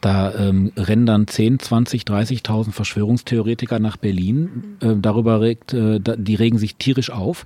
Da 0.03 0.35
ähm, 0.35 0.73
rennen 0.75 1.05
dann 1.05 1.27
10, 1.27 1.59
20, 1.59 2.01
30.000 2.01 2.71
Verschwörungstheoretiker 2.71 3.79
nach 3.79 3.95
Berlin. 3.95 4.75
Äh, 4.81 4.95
darüber 4.97 5.39
regt, 5.39 5.73
äh, 5.73 6.01
die 6.01 6.35
regen 6.35 6.57
sich 6.57 6.75
tierisch 6.75 7.09
auf. 7.09 7.45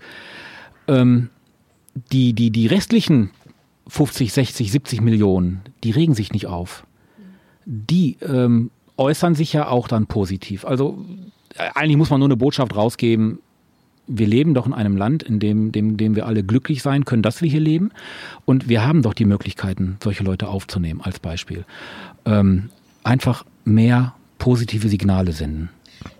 Ähm, 0.88 1.30
die, 2.12 2.34
die, 2.34 2.49
die 2.49 2.66
restlichen 2.66 3.30
50, 3.89 4.34
60, 4.34 4.72
70 4.72 5.01
Millionen, 5.01 5.62
die 5.84 5.91
regen 5.91 6.16
sich 6.16 6.32
nicht 6.34 6.47
auf. 6.47 6.88
Die 7.66 8.18
ähm, 8.28 8.72
äußern 8.97 9.36
sich 9.36 9.53
ja 9.53 9.68
auch 9.68 9.88
dann 9.88 10.08
positiv. 10.08 10.66
Also 10.66 11.05
äh, 11.58 11.70
eigentlich 11.76 11.97
muss 11.97 12.10
man 12.10 12.20
nur 12.20 12.28
eine 12.28 12.38
Botschaft 12.38 12.76
rausgeben, 12.76 13.38
wir 14.08 14.28
leben 14.28 14.53
doch 14.53 14.66
in 14.66 14.74
einem 14.74 14.97
Land, 14.97 15.24
in 15.24 15.39
dem, 15.39 15.72
dem, 15.72 15.97
dem 15.97 16.16
wir 16.16 16.26
alle 16.26 16.43
glücklich 16.43 16.82
sein 16.82 17.05
können, 17.05 17.22
dass 17.22 17.41
wir 17.41 17.49
hier 17.49 17.60
leben. 17.60 17.91
Und 18.45 18.70
wir 18.70 18.86
haben 18.86 19.01
doch 19.01 19.14
die 19.14 19.26
Möglichkeiten, 19.26 19.97
solche 20.03 20.24
Leute 20.24 20.47
aufzunehmen, 20.47 21.01
als 21.01 21.20
Beispiel. 21.20 21.66
Ähm, 22.26 22.70
einfach 23.03 23.45
mehr 23.66 24.14
positive 24.38 24.88
Signale 24.88 25.34
senden. 25.34 25.70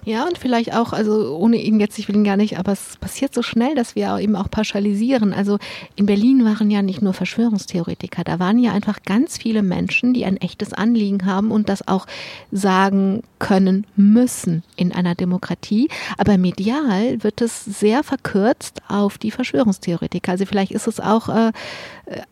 Ja, 0.08 0.26
und 0.26 0.38
vielleicht 0.38 0.74
auch, 0.74 0.94
also 0.94 1.36
ohne 1.36 1.58
ihn 1.58 1.82
jetzt, 1.82 2.00
ich 2.00 2.08
will 2.08 2.16
ihn 2.16 2.24
gar 2.24 2.38
nicht, 2.38 2.58
aber 2.58 2.72
es 2.72 2.96
passiert 2.96 3.34
so 3.34 3.42
schnell, 3.42 3.76
dass 3.76 3.94
wir 3.94 4.18
eben 4.20 4.38
auch 4.38 4.50
pauschalisieren. 4.50 5.34
Also 5.34 5.60
in 5.98 6.06
Berlin 6.06 6.46
waren 6.46 6.72
ja 6.72 6.82
nicht 6.82 7.02
nur 7.02 7.12
Verschwörungstheoretiker, 7.12 8.24
da 8.24 8.40
waren 8.40 8.58
ja 8.58 8.72
einfach 8.72 9.04
ganz 9.04 9.38
viele 9.38 9.64
Menschen, 9.64 10.14
die 10.14 10.24
ein 10.24 10.38
echtes 10.38 10.72
Anliegen 10.72 11.26
haben 11.26 11.52
und 11.52 11.68
das 11.68 11.90
auch 11.90 12.08
sagen 12.54 13.22
können 13.40 13.86
müssen 13.98 14.64
in 14.78 14.94
einer 14.94 15.14
Demokratie. 15.14 15.90
Aber 16.18 16.38
medial 16.38 17.22
wird 17.22 17.42
es 17.42 17.66
sehr 17.66 18.02
verkürzt 18.02 18.82
auf 18.88 19.18
die 19.18 19.32
Verschwörungstheoretiker. 19.32 20.32
Also 20.32 20.46
vielleicht 20.46 20.72
ist 20.72 20.88
es 20.88 21.02
auch 21.02 21.28
äh, 21.28 21.52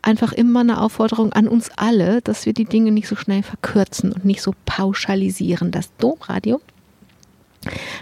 einfach 0.01 0.31
immer 0.31 0.61
eine 0.61 0.79
Aufforderung 0.79 1.33
an 1.33 1.49
uns 1.49 1.69
alle, 1.75 2.21
dass 2.21 2.45
wir 2.45 2.53
die 2.53 2.63
Dinge 2.63 2.93
nicht 2.93 3.09
so 3.09 3.17
schnell 3.17 3.43
verkürzen 3.43 4.13
und 4.13 4.23
nicht 4.23 4.41
so 4.41 4.53
pauschalisieren. 4.65 5.71
Das 5.71 5.93
Domradio 5.97 6.61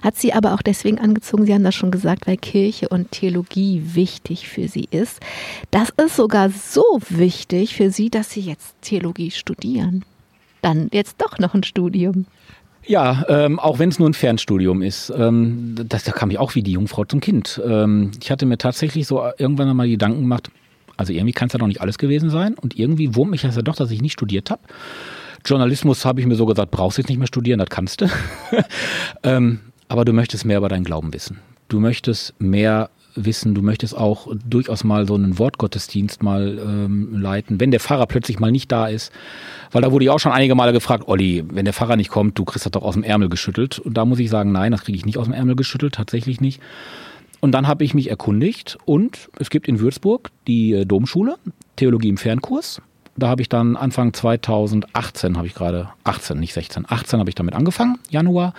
hat 0.01 0.17
sie 0.17 0.33
aber 0.33 0.53
auch 0.53 0.61
deswegen 0.61 0.99
angezogen, 0.99 1.45
Sie 1.45 1.53
haben 1.53 1.63
das 1.63 1.75
schon 1.75 1.91
gesagt, 1.91 2.27
weil 2.27 2.37
Kirche 2.37 2.89
und 2.89 3.11
Theologie 3.11 3.81
wichtig 3.93 4.47
für 4.47 4.67
sie 4.67 4.87
ist. 4.91 5.19
Das 5.71 5.89
ist 5.89 6.15
sogar 6.15 6.49
so 6.49 6.83
wichtig 7.09 7.75
für 7.75 7.89
Sie, 7.89 8.09
dass 8.09 8.31
Sie 8.31 8.41
jetzt 8.41 8.75
Theologie 8.81 9.31
studieren. 9.31 10.03
Dann 10.61 10.89
jetzt 10.91 11.21
doch 11.21 11.39
noch 11.39 11.53
ein 11.53 11.63
Studium. 11.63 12.25
Ja, 12.85 13.25
ähm, 13.29 13.59
auch 13.59 13.79
wenn 13.79 13.89
es 13.89 13.99
nur 13.99 14.09
ein 14.09 14.13
Fernstudium 14.13 14.81
ist. 14.81 15.11
Ähm, 15.15 15.75
das, 15.87 16.03
da 16.03 16.11
kam 16.11 16.31
ich 16.31 16.37
auch 16.37 16.55
wie 16.55 16.63
die 16.63 16.73
Jungfrau 16.73 17.05
zum 17.05 17.21
Kind. 17.21 17.61
Ähm, 17.65 18.11
ich 18.21 18.29
hatte 18.29 18.45
mir 18.45 18.57
tatsächlich 18.57 19.07
so 19.07 19.23
irgendwann 19.37 19.69
einmal 19.69 19.87
Gedanken 19.87 20.21
gemacht, 20.21 20.51
also 20.97 21.13
irgendwie 21.13 21.33
kann 21.33 21.47
es 21.47 21.53
ja 21.53 21.59
doch 21.59 21.67
nicht 21.67 21.81
alles 21.81 21.97
gewesen 21.97 22.29
sein. 22.29 22.55
Und 22.55 22.77
irgendwie 22.77 23.15
wurmt 23.15 23.31
mich 23.31 23.41
das 23.41 23.55
ja 23.55 23.61
doch, 23.61 23.75
dass 23.75 23.91
ich 23.91 24.01
nicht 24.01 24.13
studiert 24.13 24.51
habe. 24.51 24.61
Journalismus 25.45 26.05
habe 26.05 26.21
ich 26.21 26.27
mir 26.27 26.35
so 26.35 26.45
gesagt, 26.45 26.71
brauchst 26.71 26.97
du 26.97 27.01
jetzt 27.01 27.09
nicht 27.09 27.17
mehr 27.17 27.27
studieren, 27.27 27.59
das 27.59 27.69
kannst 27.69 28.01
du. 28.01 28.09
ähm, 29.23 29.59
aber 29.87 30.05
du 30.05 30.13
möchtest 30.13 30.45
mehr 30.45 30.57
über 30.57 30.69
deinen 30.69 30.83
Glauben 30.83 31.13
wissen. 31.13 31.39
Du 31.67 31.79
möchtest 31.79 32.33
mehr 32.39 32.89
wissen, 33.15 33.53
du 33.53 33.61
möchtest 33.61 33.95
auch 33.95 34.27
durchaus 34.45 34.83
mal 34.83 35.07
so 35.07 35.15
einen 35.15 35.37
Wortgottesdienst 35.37 36.23
mal 36.23 36.57
ähm, 36.59 37.19
leiten, 37.19 37.59
wenn 37.59 37.71
der 37.71 37.79
Pfarrer 37.79 38.07
plötzlich 38.07 38.39
mal 38.39 38.51
nicht 38.51 38.71
da 38.71 38.87
ist. 38.87 39.11
Weil 39.71 39.81
da 39.81 39.91
wurde 39.91 40.05
ich 40.05 40.11
auch 40.11 40.19
schon 40.19 40.31
einige 40.31 40.55
Male 40.55 40.73
gefragt, 40.73 41.07
Olli, 41.07 41.43
wenn 41.51 41.65
der 41.65 41.73
Pfarrer 41.73 41.95
nicht 41.95 42.09
kommt, 42.09 42.37
du 42.39 42.45
kriegst 42.45 42.65
das 42.65 42.71
doch 42.71 42.83
aus 42.83 42.95
dem 42.95 43.03
Ärmel 43.03 43.29
geschüttelt. 43.29 43.79
Und 43.79 43.95
da 43.97 44.05
muss 44.05 44.19
ich 44.19 44.29
sagen, 44.29 44.51
nein, 44.51 44.71
das 44.71 44.83
kriege 44.83 44.97
ich 44.97 45.05
nicht 45.05 45.17
aus 45.17 45.25
dem 45.25 45.33
Ärmel 45.33 45.55
geschüttelt, 45.55 45.95
tatsächlich 45.95 46.41
nicht. 46.41 46.61
Und 47.39 47.51
dann 47.51 47.67
habe 47.67 47.83
ich 47.83 47.93
mich 47.93 48.09
erkundigt 48.09 48.77
und 48.85 49.29
es 49.37 49.49
gibt 49.49 49.67
in 49.67 49.79
Würzburg 49.79 50.29
die 50.47 50.73
äh, 50.73 50.85
Domschule, 50.85 51.35
Theologie 51.75 52.09
im 52.09 52.17
Fernkurs. 52.17 52.81
Da 53.15 53.27
habe 53.27 53.41
ich 53.41 53.49
dann 53.49 53.75
Anfang 53.75 54.13
2018, 54.13 55.37
habe 55.37 55.47
ich 55.47 55.53
gerade, 55.53 55.89
18, 56.03 56.39
nicht 56.39 56.53
16, 56.53 56.85
18 56.87 57.19
habe 57.19 57.29
ich 57.29 57.35
damit 57.35 57.53
angefangen, 57.53 57.99
Januar. 58.09 58.53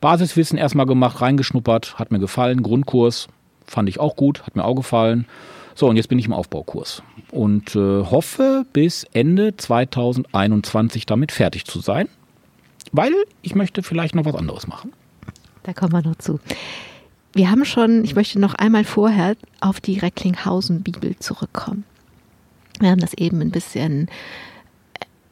Basiswissen 0.00 0.58
erstmal 0.58 0.86
gemacht, 0.86 1.20
reingeschnuppert, 1.20 1.98
hat 1.98 2.10
mir 2.10 2.18
gefallen. 2.18 2.62
Grundkurs 2.62 3.28
fand 3.66 3.88
ich 3.88 4.00
auch 4.00 4.16
gut, 4.16 4.42
hat 4.44 4.56
mir 4.56 4.64
auch 4.64 4.74
gefallen. 4.74 5.26
So, 5.74 5.88
und 5.88 5.96
jetzt 5.96 6.08
bin 6.08 6.18
ich 6.18 6.26
im 6.26 6.32
Aufbaukurs 6.32 7.02
und 7.30 7.74
äh, 7.76 8.04
hoffe 8.04 8.66
bis 8.72 9.04
Ende 9.12 9.56
2021 9.56 11.06
damit 11.06 11.32
fertig 11.32 11.64
zu 11.64 11.80
sein, 11.80 12.08
weil 12.92 13.12
ich 13.40 13.54
möchte 13.54 13.82
vielleicht 13.82 14.14
noch 14.14 14.24
was 14.24 14.34
anderes 14.34 14.66
machen. 14.66 14.92
Da 15.62 15.72
kommen 15.72 15.92
wir 15.92 16.02
noch 16.02 16.16
zu. 16.16 16.40
Wir 17.32 17.50
haben 17.50 17.64
schon, 17.64 18.04
ich 18.04 18.14
möchte 18.14 18.38
noch 18.38 18.54
einmal 18.54 18.84
vorher 18.84 19.36
auf 19.60 19.80
die 19.80 19.98
Recklinghausen-Bibel 19.98 21.16
zurückkommen. 21.18 21.84
Wir 22.82 22.90
haben 22.90 23.00
das 23.00 23.14
eben 23.14 23.40
ein 23.40 23.50
bisschen 23.50 24.08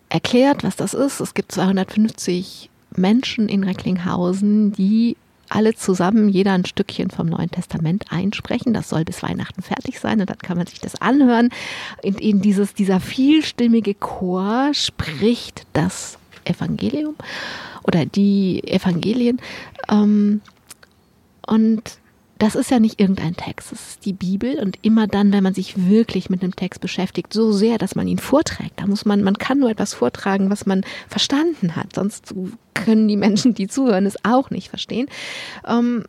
erklärt, 0.08 0.64
was 0.64 0.76
das 0.76 0.94
ist. 0.94 1.20
Es 1.20 1.34
gibt 1.34 1.52
250 1.52 2.70
Menschen 2.96 3.48
in 3.48 3.64
Recklinghausen, 3.64 4.72
die 4.72 5.16
alle 5.48 5.74
zusammen 5.74 6.28
jeder 6.28 6.52
ein 6.52 6.64
Stückchen 6.64 7.10
vom 7.10 7.26
Neuen 7.26 7.50
Testament 7.50 8.04
einsprechen. 8.10 8.72
Das 8.72 8.88
soll 8.88 9.04
bis 9.04 9.22
Weihnachten 9.22 9.62
fertig 9.62 9.98
sein 9.98 10.20
und 10.20 10.30
dann 10.30 10.38
kann 10.38 10.56
man 10.56 10.66
sich 10.66 10.78
das 10.78 11.00
anhören. 11.00 11.50
In, 12.02 12.14
in 12.14 12.40
dieses, 12.40 12.72
dieser 12.72 13.00
vielstimmige 13.00 13.94
Chor 13.94 14.70
spricht 14.74 15.66
das 15.72 16.18
Evangelium 16.44 17.16
oder 17.82 18.06
die 18.06 18.62
Evangelien. 18.64 19.40
Ähm, 19.90 20.40
und 21.46 21.99
das 22.40 22.54
ist 22.54 22.70
ja 22.70 22.80
nicht 22.80 22.98
irgendein 22.98 23.36
Text, 23.36 23.70
das 23.70 23.90
ist 23.90 24.06
die 24.06 24.14
Bibel. 24.14 24.58
Und 24.58 24.78
immer 24.80 25.06
dann, 25.06 25.30
wenn 25.32 25.42
man 25.42 25.52
sich 25.52 25.88
wirklich 25.88 26.30
mit 26.30 26.42
einem 26.42 26.56
Text 26.56 26.80
beschäftigt, 26.80 27.34
so 27.34 27.52
sehr, 27.52 27.76
dass 27.76 27.94
man 27.94 28.08
ihn 28.08 28.18
vorträgt, 28.18 28.80
da 28.80 28.86
muss 28.86 29.04
man, 29.04 29.22
man 29.22 29.36
kann 29.36 29.58
nur 29.58 29.70
etwas 29.70 29.92
vortragen, 29.92 30.50
was 30.50 30.64
man 30.64 30.82
verstanden 31.06 31.76
hat, 31.76 31.94
sonst 31.94 32.34
können 32.72 33.08
die 33.08 33.18
Menschen, 33.18 33.52
die 33.52 33.68
zuhören, 33.68 34.06
es 34.06 34.24
auch 34.24 34.48
nicht 34.48 34.70
verstehen. 34.70 35.06
Ähm, 35.68 36.04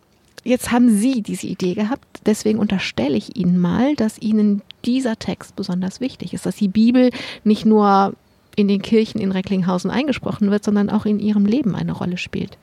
jetzt 0.46 0.72
haben 0.72 0.90
Sie 0.90 1.22
diese 1.22 1.48
Idee 1.48 1.74
gehabt, 1.74 2.22
deswegen 2.26 2.60
unterstelle 2.60 3.18
ich 3.18 3.36
Ihnen 3.36 3.60
mal, 3.60 3.96
dass 3.96 4.18
Ihnen 4.18 4.62
dieser 4.86 5.20
Text 5.20 5.58
besonders 5.58 6.00
wichtig 6.00 6.34
ist, 6.34 6.46
dass 6.46 6.56
die 6.56 6.70
Bibel 6.70 7.12
nicht 7.44 7.66
nur 7.66 8.14
in 8.56 8.70
den 8.70 8.82
Kirchen 8.82 9.20
in 9.20 9.34
Recklinghausen 9.34 9.92
eingesprochen 9.92 10.50
wird, 10.50 10.64
sondern 10.64 10.90
auch 10.90 11.06
in 11.06 11.20
Ihrem 11.20 11.46
Leben 11.46 11.76
eine 11.76 11.92
Rolle 11.92 12.18
spielt. 12.18 12.58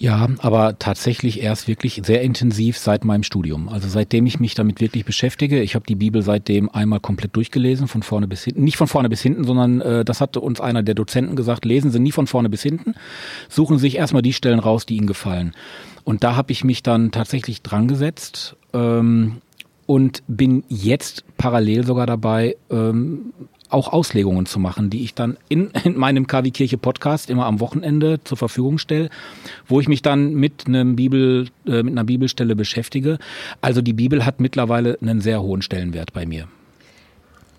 Ja, 0.00 0.28
aber 0.38 0.78
tatsächlich 0.78 1.42
erst 1.42 1.66
wirklich 1.66 2.02
sehr 2.04 2.22
intensiv 2.22 2.78
seit 2.78 3.04
meinem 3.04 3.24
Studium. 3.24 3.68
Also 3.68 3.88
seitdem 3.88 4.26
ich 4.26 4.38
mich 4.38 4.54
damit 4.54 4.80
wirklich 4.80 5.04
beschäftige. 5.04 5.60
Ich 5.60 5.74
habe 5.74 5.86
die 5.86 5.96
Bibel 5.96 6.22
seitdem 6.22 6.68
einmal 6.70 7.00
komplett 7.00 7.34
durchgelesen, 7.34 7.88
von 7.88 8.04
vorne 8.04 8.28
bis 8.28 8.44
hinten. 8.44 8.62
Nicht 8.62 8.76
von 8.76 8.86
vorne 8.86 9.08
bis 9.08 9.22
hinten, 9.22 9.42
sondern 9.42 9.80
äh, 9.80 10.04
das 10.04 10.20
hatte 10.20 10.40
uns 10.40 10.60
einer 10.60 10.84
der 10.84 10.94
Dozenten 10.94 11.34
gesagt, 11.34 11.64
lesen 11.64 11.90
Sie 11.90 11.98
nie 11.98 12.12
von 12.12 12.28
vorne 12.28 12.48
bis 12.48 12.62
hinten. 12.62 12.94
Suchen 13.48 13.78
Sie 13.78 13.82
sich 13.82 13.96
erstmal 13.96 14.22
die 14.22 14.32
Stellen 14.32 14.60
raus, 14.60 14.86
die 14.86 14.96
Ihnen 14.96 15.08
gefallen. 15.08 15.52
Und 16.04 16.22
da 16.22 16.36
habe 16.36 16.52
ich 16.52 16.62
mich 16.62 16.84
dann 16.84 17.10
tatsächlich 17.10 17.62
dran 17.62 17.88
gesetzt. 17.88 18.56
Ähm, 18.72 19.38
und 19.88 20.22
bin 20.28 20.64
jetzt 20.68 21.24
parallel 21.38 21.86
sogar 21.86 22.06
dabei, 22.06 22.56
ähm, 22.70 23.32
auch 23.68 23.92
Auslegungen 23.92 24.46
zu 24.46 24.58
machen, 24.58 24.90
die 24.90 25.04
ich 25.04 25.14
dann 25.14 25.36
in, 25.48 25.70
in 25.84 25.96
meinem 25.96 26.26
KW 26.26 26.50
Kirche 26.50 26.78
Podcast 26.78 27.30
immer 27.30 27.46
am 27.46 27.60
Wochenende 27.60 28.20
zur 28.24 28.38
Verfügung 28.38 28.78
stelle, 28.78 29.10
wo 29.66 29.80
ich 29.80 29.88
mich 29.88 30.02
dann 30.02 30.34
mit 30.34 30.66
einem 30.66 30.96
Bibel, 30.96 31.48
äh, 31.66 31.82
mit 31.82 31.92
einer 31.92 32.04
Bibelstelle 32.04 32.56
beschäftige. 32.56 33.18
Also 33.60 33.82
die 33.82 33.92
Bibel 33.92 34.24
hat 34.24 34.40
mittlerweile 34.40 34.98
einen 35.00 35.20
sehr 35.20 35.42
hohen 35.42 35.62
Stellenwert 35.62 36.12
bei 36.12 36.26
mir. 36.26 36.48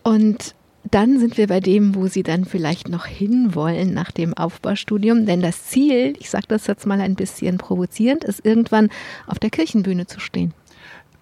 Und 0.04 0.56
dann 0.90 1.20
sind 1.20 1.38
wir 1.38 1.48
bei 1.48 1.60
dem, 1.60 1.94
wo 1.94 2.08
Sie 2.08 2.24
dann 2.24 2.46
vielleicht 2.46 2.90
noch 2.90 3.06
hinwollen 3.06 3.94
nach 3.94 4.12
dem 4.12 4.34
Aufbaustudium. 4.34 5.26
Denn 5.26 5.42
das 5.42 5.66
Ziel, 5.66 6.14
ich 6.20 6.30
sage 6.30 6.46
das 6.48 6.68
jetzt 6.68 6.88
mal 6.88 7.02
ein 7.02 7.16
bisschen 7.16 7.58
provozierend, 7.58 8.24
ist 8.24 8.46
irgendwann 8.46 8.90
auf 9.28 9.40
der 9.40 9.50
Kirchenbühne 9.50 10.08
zu 10.08 10.20
stehen. 10.20 10.54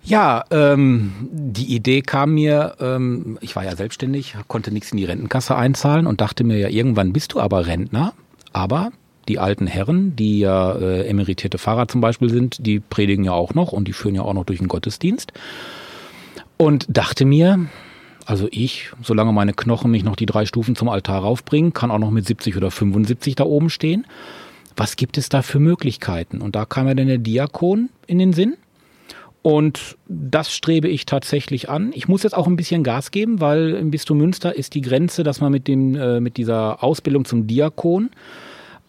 Ja, 0.08 0.45
ähm, 0.51 1.12
die 1.30 1.76
Idee 1.76 2.01
kam 2.01 2.34
mir, 2.34 2.76
ähm, 2.80 3.38
ich 3.41 3.58
war 3.58 3.66
ja 3.66 3.76
selbstständig, 3.76 4.38
konnte 4.47 4.72
nichts 4.72 4.93
in 4.93 4.97
die 4.97 5.03
Rentenkasse 5.03 5.53
einzahlen 5.53 6.08
und 6.08 6.22
dachte 6.22 6.45
mir 6.45 6.58
ja, 6.58 6.70
irgendwann 6.70 7.12
bist 7.12 7.34
du 7.34 7.41
aber 7.41 7.68
Rentner. 7.68 8.14
Aber 8.53 8.91
die 9.28 9.38
alten 9.38 9.68
Herren, 9.68 10.16
die 10.16 10.39
ja 10.39 10.72
äh, 10.72 11.05
emeritierte 11.08 11.58
Pfarrer 11.58 11.89
zum 11.89 11.99
Beispiel 11.99 12.30
sind, 12.30 12.66
die 12.66 12.80
predigen 12.80 13.26
ja 13.26 13.34
auch 13.34 13.53
noch 13.53 13.74
und 13.74 13.89
die 13.89 13.91
führen 13.91 14.16
ja 14.16 14.22
auch 14.22 14.34
noch 14.34 14.45
durch 14.45 14.60
den 14.60 14.70
Gottesdienst. 14.70 15.34
Und 16.55 16.86
dachte 16.88 17.26
mir, 17.26 17.68
Also 18.26 18.47
ich, 18.49 18.91
solange 19.03 19.34
meine 19.34 19.53
Knochen 19.53 19.91
mich 19.91 20.05
noch 20.05 20.16
die 20.16 20.26
drei 20.26 20.45
Stufen 20.45 20.78
zum 20.78 20.88
Altar 20.88 21.22
raufbringen, 21.24 21.74
kann 21.74 21.91
auch 21.91 21.99
noch 21.99 22.12
mit 22.12 22.26
70 22.26 22.55
oder 22.55 22.72
75 22.72 23.36
da 23.36 23.43
oben 23.43 23.70
stehen. 23.70 24.08
Was 24.78 24.95
gibt 24.95 25.18
es 25.18 25.28
da 25.28 25.41
für 25.41 25.60
Möglichkeiten? 25.60 26.39
Und 26.39 26.55
da 26.55 26.64
kam 26.64 26.86
mir 26.86 26.95
dann 26.95 27.08
der 27.08 27.18
Diakon 27.18 27.89
in 28.05 28.20
den 28.20 28.32
Sinn. 28.32 28.55
Und 29.41 29.97
das 30.07 30.53
strebe 30.53 30.89
ich 30.89 31.05
tatsächlich 31.05 31.69
an. 31.69 31.91
Ich 31.93 32.07
muss 32.07 32.23
jetzt 32.23 32.35
auch 32.35 32.47
ein 32.47 32.57
bisschen 32.57 32.83
Gas 32.83 33.11
geben, 33.11 33.39
weil 33.39 33.75
im 33.75 33.91
Bistum 33.91 34.17
Münster 34.17 34.55
ist 34.55 34.73
die 34.73 34.81
Grenze, 34.81 35.23
dass 35.23 35.39
man 35.39 35.51
mit, 35.51 35.67
dem, 35.67 35.95
äh, 35.95 36.19
mit 36.19 36.38
dieser 36.38 36.83
Ausbildung 36.83 37.23
zum 37.23 37.47
Diakon 37.47 38.09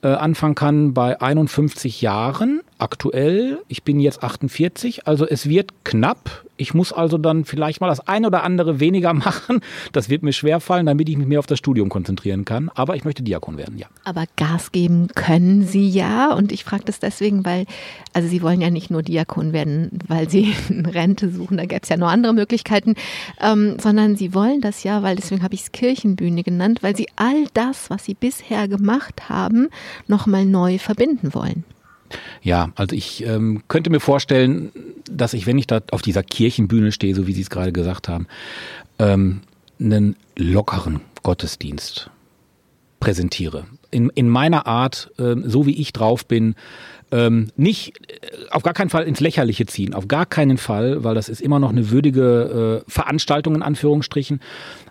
äh, 0.02 0.08
anfangen 0.08 0.54
kann 0.54 0.94
bei 0.94 1.20
51 1.20 2.02
Jahren 2.02 2.60
aktuell. 2.78 3.58
Ich 3.68 3.82
bin 3.82 4.00
jetzt 4.00 4.22
48, 4.22 5.06
also 5.06 5.26
es 5.26 5.48
wird 5.48 5.72
knapp. 5.84 6.44
Ich 6.58 6.74
muss 6.74 6.92
also 6.92 7.16
dann 7.16 7.44
vielleicht 7.44 7.80
mal 7.80 7.88
das 7.88 8.06
eine 8.06 8.26
oder 8.26 8.42
andere 8.42 8.80
weniger 8.80 9.14
machen. 9.14 9.60
Das 9.92 10.10
wird 10.10 10.22
mir 10.22 10.32
schwerfallen, 10.32 10.86
damit 10.86 11.08
ich 11.08 11.16
mich 11.16 11.26
mehr 11.26 11.38
auf 11.38 11.46
das 11.46 11.58
Studium 11.58 11.88
konzentrieren 11.88 12.44
kann. 12.44 12.70
Aber 12.74 12.96
ich 12.96 13.04
möchte 13.04 13.22
Diakon 13.22 13.56
werden, 13.56 13.78
ja. 13.78 13.86
Aber 14.04 14.24
Gas 14.36 14.72
geben 14.72 15.08
können 15.14 15.64
Sie 15.64 15.88
ja. 15.88 16.34
Und 16.34 16.52
ich 16.52 16.64
frage 16.64 16.84
das 16.84 16.98
deswegen, 16.98 17.44
weil, 17.44 17.64
also 18.12 18.28
Sie 18.28 18.42
wollen 18.42 18.60
ja 18.60 18.70
nicht 18.70 18.90
nur 18.90 19.02
Diakon 19.02 19.52
werden, 19.52 19.98
weil 20.06 20.28
Sie 20.28 20.52
eine 20.68 20.92
Rente 20.92 21.30
suchen. 21.30 21.56
Da 21.56 21.64
gäbe 21.64 21.82
es 21.82 21.88
ja 21.88 21.96
noch 21.96 22.08
andere 22.08 22.34
Möglichkeiten. 22.34 22.94
Ähm, 23.40 23.76
sondern 23.80 24.16
Sie 24.16 24.34
wollen 24.34 24.60
das 24.60 24.82
ja, 24.82 25.02
weil 25.02 25.16
deswegen 25.16 25.42
habe 25.42 25.54
ich 25.54 25.62
es 25.62 25.72
Kirchenbühne 25.72 26.42
genannt, 26.42 26.82
weil 26.82 26.96
Sie 26.96 27.06
all 27.16 27.46
das, 27.54 27.88
was 27.88 28.04
Sie 28.04 28.14
bisher 28.14 28.68
gemacht 28.68 29.28
haben, 29.28 29.68
nochmal 30.08 30.44
neu 30.44 30.78
verbinden 30.78 31.32
wollen. 31.34 31.64
Ja, 32.42 32.70
also 32.76 32.94
ich 32.94 33.24
ähm, 33.24 33.62
könnte 33.68 33.90
mir 33.90 34.00
vorstellen, 34.00 34.70
dass 35.10 35.34
ich, 35.34 35.46
wenn 35.46 35.58
ich 35.58 35.66
da 35.66 35.80
auf 35.90 36.02
dieser 36.02 36.22
Kirchenbühne 36.22 36.92
stehe, 36.92 37.14
so 37.14 37.26
wie 37.26 37.32
Sie 37.32 37.42
es 37.42 37.50
gerade 37.50 37.72
gesagt 37.72 38.08
haben, 38.08 38.26
ähm, 38.98 39.40
einen 39.80 40.16
lockeren 40.36 41.00
Gottesdienst 41.22 42.10
präsentiere. 43.00 43.64
In, 43.90 44.10
in 44.14 44.28
meiner 44.28 44.66
Art, 44.66 45.10
ähm, 45.18 45.44
so 45.46 45.66
wie 45.66 45.80
ich 45.80 45.92
drauf 45.92 46.26
bin, 46.26 46.54
ähm, 47.10 47.48
nicht 47.56 47.94
äh, 48.10 48.50
auf 48.50 48.62
gar 48.62 48.74
keinen 48.74 48.90
Fall 48.90 49.04
ins 49.04 49.20
Lächerliche 49.20 49.66
ziehen, 49.66 49.94
auf 49.94 50.08
gar 50.08 50.26
keinen 50.26 50.58
Fall, 50.58 51.04
weil 51.04 51.14
das 51.14 51.28
ist 51.28 51.40
immer 51.40 51.58
noch 51.58 51.70
eine 51.70 51.90
würdige 51.90 52.84
äh, 52.86 52.90
Veranstaltung 52.90 53.54
in 53.54 53.62
Anführungsstrichen. 53.62 54.40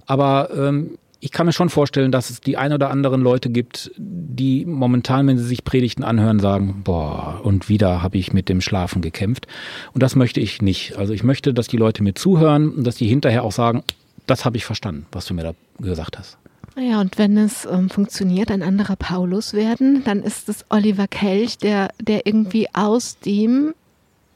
Aber 0.05 0.49
ähm, 0.55 0.97
ich 1.19 1.31
kann 1.31 1.45
mir 1.45 1.53
schon 1.53 1.69
vorstellen, 1.69 2.11
dass 2.11 2.29
es 2.29 2.41
die 2.41 2.57
ein 2.57 2.73
oder 2.73 2.89
anderen 2.89 3.21
Leute 3.21 3.49
gibt, 3.49 3.91
die 3.97 4.65
momentan, 4.65 5.27
wenn 5.27 5.37
sie 5.37 5.45
sich 5.45 5.63
Predigten 5.63 6.03
anhören, 6.03 6.39
sagen, 6.39 6.81
boah, 6.83 7.41
und 7.43 7.69
wieder 7.69 8.03
habe 8.03 8.17
ich 8.17 8.33
mit 8.33 8.49
dem 8.49 8.61
Schlafen 8.61 9.01
gekämpft. 9.01 9.47
Und 9.93 10.03
das 10.03 10.15
möchte 10.15 10.39
ich 10.39 10.61
nicht. 10.61 10.97
Also 10.97 11.13
ich 11.13 11.23
möchte, 11.23 11.53
dass 11.53 11.67
die 11.67 11.77
Leute 11.77 12.03
mir 12.03 12.13
zuhören 12.13 12.69
und 12.69 12.83
dass 12.85 12.95
die 12.95 13.07
hinterher 13.07 13.43
auch 13.43 13.51
sagen, 13.51 13.83
das 14.27 14.45
habe 14.45 14.57
ich 14.57 14.65
verstanden, 14.65 15.05
was 15.11 15.25
du 15.25 15.33
mir 15.33 15.43
da 15.43 15.53
gesagt 15.79 16.19
hast. 16.19 16.37
Ja, 16.79 17.01
und 17.01 17.17
wenn 17.17 17.37
es 17.37 17.65
ähm, 17.65 17.89
funktioniert, 17.89 18.51
ein 18.51 18.61
anderer 18.61 18.95
Paulus 18.95 19.53
werden, 19.53 20.03
dann 20.03 20.21
ist 20.21 20.47
es 20.47 20.65
Oliver 20.69 21.07
Kelch, 21.07 21.57
der, 21.57 21.89
der 21.99 22.27
irgendwie 22.27 22.67
aus 22.73 23.17
dem, 23.19 23.73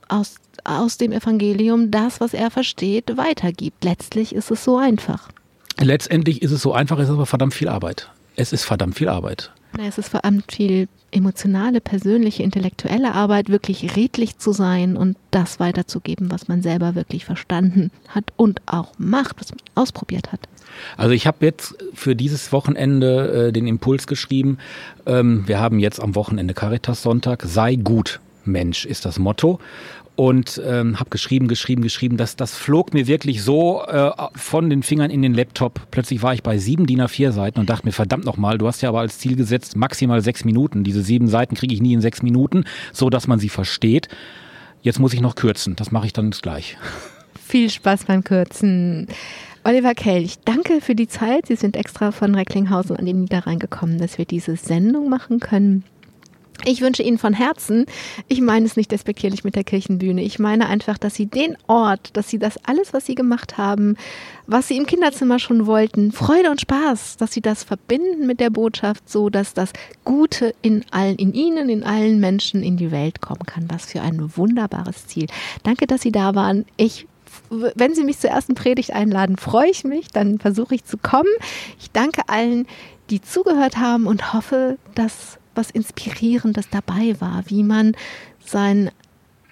aus, 0.07 0.37
aus 0.63 0.97
dem 0.97 1.11
Evangelium 1.11 1.91
das, 1.91 2.19
was 2.19 2.33
er 2.33 2.49
versteht, 2.49 3.15
weitergibt. 3.15 3.83
Letztlich 3.83 4.33
ist 4.33 4.49
es 4.49 4.63
so 4.63 4.77
einfach. 4.77 5.29
Letztendlich 5.81 6.41
ist 6.41 6.51
es 6.51 6.61
so 6.61 6.73
einfach, 6.73 6.97
es 6.99 7.09
ist 7.09 7.13
aber 7.13 7.25
verdammt 7.25 7.53
viel 7.53 7.69
Arbeit. 7.69 8.09
Es 8.35 8.53
ist 8.53 8.63
verdammt 8.63 8.95
viel 8.95 9.09
Arbeit. 9.09 9.51
Es 9.79 9.97
ist 9.97 10.09
verdammt 10.09 10.51
viel 10.51 10.87
emotionale, 11.11 11.81
persönliche, 11.81 12.43
intellektuelle 12.43 13.13
Arbeit, 13.13 13.49
wirklich 13.49 13.95
redlich 13.95 14.37
zu 14.37 14.51
sein 14.51 14.95
und 14.97 15.17
das 15.31 15.59
weiterzugeben, 15.59 16.31
was 16.31 16.47
man 16.47 16.61
selber 16.61 16.95
wirklich 16.95 17.25
verstanden 17.25 17.91
hat 18.09 18.25
und 18.35 18.61
auch 18.65 18.93
macht, 18.97 19.39
was 19.39 19.49
man 19.49 19.59
ausprobiert 19.75 20.31
hat. 20.31 20.41
Also 20.97 21.11
ich 21.11 21.27
habe 21.27 21.45
jetzt 21.45 21.75
für 21.93 22.15
dieses 22.15 22.51
Wochenende 22.51 23.47
äh, 23.47 23.51
den 23.51 23.67
Impuls 23.67 24.07
geschrieben. 24.07 24.57
Ähm, 25.05 25.47
wir 25.47 25.59
haben 25.59 25.79
jetzt 25.79 26.01
am 26.01 26.15
Wochenende 26.15 26.53
Caritas 26.53 27.01
Sonntag. 27.01 27.43
Sei 27.45 27.75
gut, 27.75 28.19
Mensch 28.45 28.85
ist 28.85 29.05
das 29.05 29.19
Motto 29.19 29.59
und 30.21 30.61
ähm, 30.63 30.99
habe 30.99 31.09
geschrieben, 31.09 31.47
geschrieben, 31.47 31.81
geschrieben. 31.81 32.15
Das, 32.15 32.35
das 32.35 32.55
flog 32.55 32.93
mir 32.93 33.07
wirklich 33.07 33.41
so 33.41 33.81
äh, 33.87 34.11
von 34.35 34.69
den 34.69 34.83
Fingern 34.83 35.09
in 35.09 35.23
den 35.23 35.33
Laptop. 35.33 35.87
Plötzlich 35.89 36.21
war 36.21 36.31
ich 36.35 36.43
bei 36.43 36.59
sieben 36.59 36.85
DIN 36.85 37.01
A4 37.01 37.31
Seiten 37.31 37.59
und 37.59 37.71
dachte 37.71 37.87
mir, 37.87 37.91
verdammt 37.91 38.25
nochmal, 38.25 38.59
du 38.59 38.67
hast 38.67 38.83
ja 38.83 38.89
aber 38.89 38.99
als 38.99 39.17
Ziel 39.17 39.35
gesetzt, 39.35 39.75
maximal 39.75 40.21
sechs 40.21 40.45
Minuten. 40.45 40.83
Diese 40.83 41.01
sieben 41.01 41.27
Seiten 41.27 41.55
kriege 41.55 41.73
ich 41.73 41.81
nie 41.81 41.93
in 41.93 42.01
sechs 42.01 42.21
Minuten, 42.21 42.65
so 42.93 43.09
dass 43.09 43.25
man 43.25 43.39
sie 43.39 43.49
versteht. 43.49 44.09
Jetzt 44.83 44.99
muss 44.99 45.11
ich 45.13 45.21
noch 45.21 45.33
kürzen. 45.33 45.75
Das 45.75 45.89
mache 45.89 46.05
ich 46.05 46.13
dann 46.13 46.29
gleich. 46.29 46.77
Viel 47.43 47.71
Spaß 47.71 48.05
beim 48.05 48.23
Kürzen. 48.23 49.07
Oliver 49.63 49.95
Kelch, 49.95 50.35
danke 50.45 50.81
für 50.81 50.93
die 50.93 51.07
Zeit. 51.07 51.47
Sie 51.47 51.55
sind 51.55 51.75
extra 51.75 52.11
von 52.11 52.35
Recklinghausen 52.35 52.95
an 52.95 53.07
den 53.07 53.21
Niederrhein 53.21 53.57
gekommen, 53.57 53.97
dass 53.97 54.19
wir 54.19 54.25
diese 54.25 54.55
Sendung 54.55 55.09
machen 55.09 55.39
können. 55.39 55.83
Ich 56.63 56.81
wünsche 56.81 57.01
Ihnen 57.01 57.17
von 57.17 57.33
Herzen, 57.33 57.85
ich 58.27 58.39
meine 58.39 58.65
es 58.65 58.77
nicht 58.77 58.91
despektierlich 58.91 59.43
mit 59.43 59.55
der 59.55 59.63
Kirchenbühne, 59.63 60.21
ich 60.21 60.37
meine 60.37 60.67
einfach, 60.67 60.97
dass 60.97 61.15
Sie 61.15 61.25
den 61.25 61.57
Ort, 61.67 62.15
dass 62.15 62.29
Sie 62.29 62.37
das 62.37 62.57
alles, 62.65 62.93
was 62.93 63.05
Sie 63.05 63.15
gemacht 63.15 63.57
haben, 63.57 63.95
was 64.45 64.67
Sie 64.67 64.77
im 64.77 64.85
Kinderzimmer 64.85 65.39
schon 65.39 65.65
wollten, 65.65 66.11
Freude 66.11 66.51
und 66.51 66.61
Spaß, 66.61 67.17
dass 67.17 67.33
Sie 67.33 67.41
das 67.41 67.63
verbinden 67.63 68.27
mit 68.27 68.39
der 68.39 68.51
Botschaft, 68.51 69.09
so 69.09 69.29
dass 69.29 69.53
das 69.53 69.71
Gute 70.03 70.53
in 70.61 70.85
allen, 70.91 71.15
in 71.15 71.33
Ihnen, 71.33 71.69
in 71.69 71.83
allen 71.83 72.19
Menschen 72.19 72.61
in 72.61 72.77
die 72.77 72.91
Welt 72.91 73.21
kommen 73.21 73.45
kann. 73.45 73.67
Was 73.69 73.87
für 73.87 74.01
ein 74.01 74.37
wunderbares 74.37 75.07
Ziel. 75.07 75.25
Danke, 75.63 75.87
dass 75.87 76.01
Sie 76.01 76.11
da 76.11 76.35
waren. 76.35 76.65
Ich 76.77 77.07
wenn 77.49 77.95
Sie 77.95 78.03
mich 78.03 78.19
zur 78.19 78.29
ersten 78.29 78.55
Predigt 78.55 78.91
einladen, 78.91 79.37
freue 79.37 79.69
ich 79.69 79.85
mich, 79.85 80.07
dann 80.09 80.37
versuche 80.39 80.75
ich 80.75 80.83
zu 80.83 80.97
kommen. 80.97 81.29
Ich 81.79 81.89
danke 81.91 82.27
allen, 82.27 82.67
die 83.09 83.21
zugehört 83.21 83.77
haben 83.77 84.05
und 84.05 84.33
hoffe, 84.33 84.77
dass 84.95 85.37
was 85.55 85.71
Inspirierendes 85.71 86.69
dabei 86.69 87.15
war, 87.19 87.43
wie 87.47 87.63
man 87.63 87.93
sein, 88.43 88.91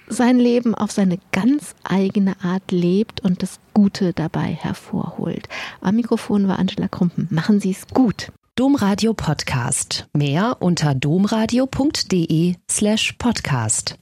sein 0.07 0.39
Leben 0.39 0.75
auf 0.75 0.91
seine 0.91 1.19
ganz 1.31 1.75
eigene 1.83 2.35
Art 2.43 2.71
lebt 2.71 3.21
und 3.21 3.43
das 3.43 3.59
Gute 3.73 4.13
dabei 4.13 4.57
hervorholt. 4.59 5.47
Am 5.81 5.95
Mikrofon 5.95 6.47
war 6.47 6.59
Angela 6.59 6.87
Krumpen. 6.87 7.27
Machen 7.31 7.59
Sie 7.59 7.71
es 7.71 7.87
gut. 7.87 8.31
Domradio 8.55 9.13
Podcast. 9.13 10.07
Mehr 10.13 10.57
unter 10.59 10.93
domradio.de 10.93 12.55
slash 12.69 13.13
podcast. 13.13 13.95